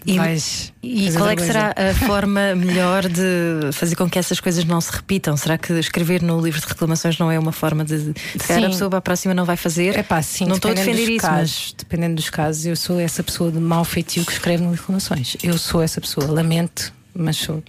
E- 0.06 0.16
vais. 0.18 0.72
E 0.82 1.10
qual 1.12 1.30
é 1.30 1.36
que 1.36 1.42
será 1.42 1.74
a 1.76 1.94
forma 2.06 2.54
melhor 2.56 3.08
de 3.08 3.70
fazer 3.72 3.96
com 3.96 4.08
que 4.08 4.18
essas 4.18 4.38
coisas 4.40 4.64
não 4.64 4.80
se 4.80 4.92
repitam? 4.92 5.36
Será 5.36 5.56
que 5.56 5.72
escrever 5.74 6.20
no 6.22 6.40
livro 6.40 6.60
de 6.60 6.66
reclamações 6.66 7.18
não 7.18 7.30
é 7.30 7.38
uma 7.38 7.52
forma 7.52 7.84
de. 7.84 7.98
Se 7.98 8.38
calhar 8.46 8.64
a 8.64 8.68
pessoa 8.68 8.90
para 8.90 8.98
a 8.98 9.02
próxima 9.02 9.32
não 9.34 9.44
vai 9.44 9.56
fazer? 9.56 9.96
É 9.98 10.02
pá, 10.02 10.20
sim, 10.22 10.44
não 10.46 10.56
estou 10.56 10.70
a 10.70 10.74
dependendo 10.74 10.98
defender 10.98 11.14
dos 11.14 11.22
isso, 11.24 11.32
mas. 11.32 11.40
casos, 11.40 11.74
Dependendo 11.78 12.14
dos 12.16 12.30
casos, 12.30 12.66
eu 12.66 12.76
sou 12.76 13.00
essa 13.00 13.22
pessoa 13.22 13.50
de 13.50 13.58
mau 13.58 13.84
feitio 13.84 14.24
que 14.24 14.32
escreve 14.32 14.62
no 14.62 14.72
reclamações. 14.72 15.36
Eu 15.42 15.56
sou 15.58 15.80
essa 15.82 16.00
pessoa. 16.00 16.26
Lamento, 16.26 16.92
mas 17.14 17.36
sou. 17.36 17.62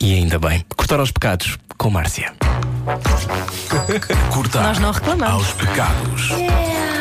E 0.00 0.14
ainda 0.14 0.38
bem. 0.38 0.64
Cortar 0.76 1.00
aos 1.00 1.10
pecados 1.10 1.56
com 1.78 1.88
Márcia. 1.90 2.32
Cortar 4.32 4.62
Nós 4.62 4.78
não 4.78 4.90
reclamamos. 4.90 5.34
aos 5.46 5.52
pecados. 5.54 6.28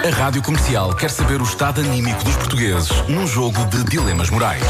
A 0.04 0.10
Rádio 0.10 0.41
Comercial 0.41 0.95
quer 0.95 1.10
saber 1.12 1.39
o 1.41 1.43
estado 1.43 1.82
anímico 1.82 2.24
dos 2.24 2.36
portugueses 2.36 2.89
num 3.08 3.28
jogo 3.28 3.64
de 3.66 3.84
dilemas 3.84 4.30
morais. 4.30 4.64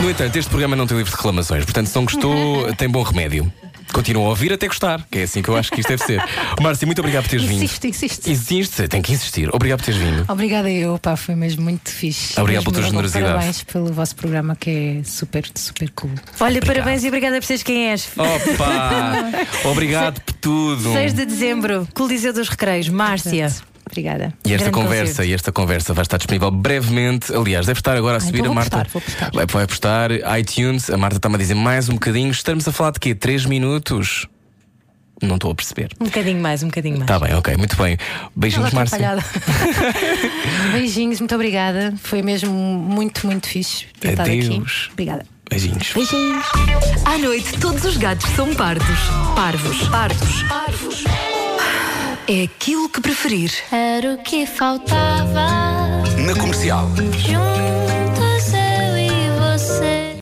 No 0.00 0.10
entanto, 0.10 0.36
este 0.36 0.48
programa 0.48 0.74
não 0.74 0.86
tem 0.86 0.96
livro 0.96 1.10
de 1.10 1.16
reclamações, 1.16 1.64
portanto, 1.64 1.88
se 1.88 1.96
não 1.96 2.04
gostou, 2.04 2.72
tem 2.76 2.88
bom 2.88 3.02
remédio. 3.02 3.52
Continua 3.92 4.26
a 4.26 4.28
ouvir 4.28 4.52
até 4.52 4.66
gostar, 4.66 5.02
que 5.10 5.18
é 5.18 5.22
assim 5.22 5.42
que 5.42 5.48
eu 5.48 5.56
acho 5.56 5.70
que 5.72 5.80
isto 5.80 5.88
deve 5.88 6.02
ser. 6.04 6.22
Márcia, 6.60 6.86
muito 6.86 6.98
obrigado 7.00 7.24
por 7.24 7.30
teres 7.30 7.44
vindo. 7.46 7.64
Insiste, 7.64 7.88
insiste. 7.88 8.30
Insiste, 8.30 8.88
tem 8.88 9.00
que 9.00 9.12
insistir. 9.12 9.48
Obrigado 9.52 9.78
por 9.80 9.86
teres 9.86 10.00
vindo. 10.00 10.24
Obrigada 10.28 10.70
eu, 10.70 10.98
pá, 10.98 11.16
foi 11.16 11.34
mesmo 11.34 11.62
muito 11.62 11.90
fixe. 11.90 12.38
Obrigado 12.38 12.64
pela 12.64 12.74
tua 12.76 12.84
generosidade. 12.84 13.32
Parabéns 13.32 13.62
pelo 13.64 13.92
vosso 13.92 14.14
programa 14.14 14.54
que 14.56 15.00
é 15.00 15.04
super, 15.04 15.44
super 15.54 15.90
cool. 15.92 16.10
Olha, 16.38 16.58
Obrigado. 16.58 16.66
parabéns 16.66 17.04
e 17.04 17.08
obrigada 17.08 17.40
por 17.40 17.46
seres 17.46 17.62
quem 17.62 17.90
és. 17.90 18.08
Opa! 18.16 19.32
Obrigado 19.68 20.20
por 20.20 20.34
tudo. 20.34 20.92
6 20.92 21.14
de 21.14 21.24
dezembro, 21.24 21.88
Coliseu 21.94 22.32
dos 22.32 22.48
Recreios, 22.48 22.88
Márcia. 22.90 23.50
Obrigada. 23.90 24.34
E 24.44 24.52
esta 24.52 24.70
Grande 24.70 24.86
conversa, 24.86 25.24
e 25.24 25.32
esta 25.32 25.50
conversa 25.50 25.94
vai 25.94 26.02
estar 26.02 26.18
disponível 26.18 26.50
brevemente. 26.50 27.34
Aliás, 27.34 27.66
deve 27.66 27.80
estar 27.80 27.96
agora 27.96 28.18
a 28.18 28.20
subir 28.20 28.40
então 28.40 28.52
a 28.52 28.54
Marta. 28.54 28.84
postar, 28.84 28.88
vou 28.92 29.02
postar. 29.02 29.30
Vai, 29.32 29.46
vai 29.46 29.66
postar 29.66 30.10
iTunes. 30.38 30.90
A 30.90 30.96
Marta 30.96 31.16
está-me 31.16 31.34
a 31.36 31.38
dizer 31.38 31.54
mais 31.54 31.88
um 31.88 31.94
bocadinho. 31.94 32.30
Estamos 32.30 32.68
a 32.68 32.72
falar 32.72 32.92
de 32.92 33.00
quê? 33.00 33.14
Três 33.14 33.46
minutos? 33.46 34.26
Não 35.20 35.34
estou 35.34 35.50
a 35.50 35.54
perceber. 35.54 35.90
Um 36.00 36.04
bocadinho 36.04 36.40
mais, 36.40 36.62
um 36.62 36.66
bocadinho 36.66 36.98
mais. 36.98 37.10
Está 37.10 37.18
bem, 37.18 37.34
ok, 37.34 37.56
muito 37.56 37.76
bem. 37.76 37.96
Beijinhos, 38.36 38.70
Toda 38.70 38.76
Márcia. 38.76 39.18
Beijinhos, 40.72 41.18
muito 41.18 41.34
obrigada. 41.34 41.92
Foi 42.02 42.22
mesmo 42.22 42.52
muito, 42.52 43.26
muito 43.26 43.48
fixe 43.48 43.86
estado 43.96 44.20
aqui. 44.20 44.46
Adeus. 44.46 44.90
Obrigada. 44.92 45.26
Beijinhos. 45.50 45.92
Beijinhos. 45.92 46.44
À 47.04 47.18
noite, 47.18 47.58
todos 47.58 47.84
os 47.84 47.96
gatos 47.96 48.28
são 48.36 48.54
pardos. 48.54 48.86
Parvos. 49.34 49.88
Pardos. 49.88 50.42
Parvos. 50.44 51.04
É 52.30 52.42
aquilo 52.42 52.88
que 52.90 53.00
preferir. 53.00 53.50
Era 53.72 54.12
o 54.14 54.18
que 54.18 54.44
faltava 54.44 55.46
Na 56.18 56.34
Comercial. 56.38 56.86
juntos. 56.96 57.97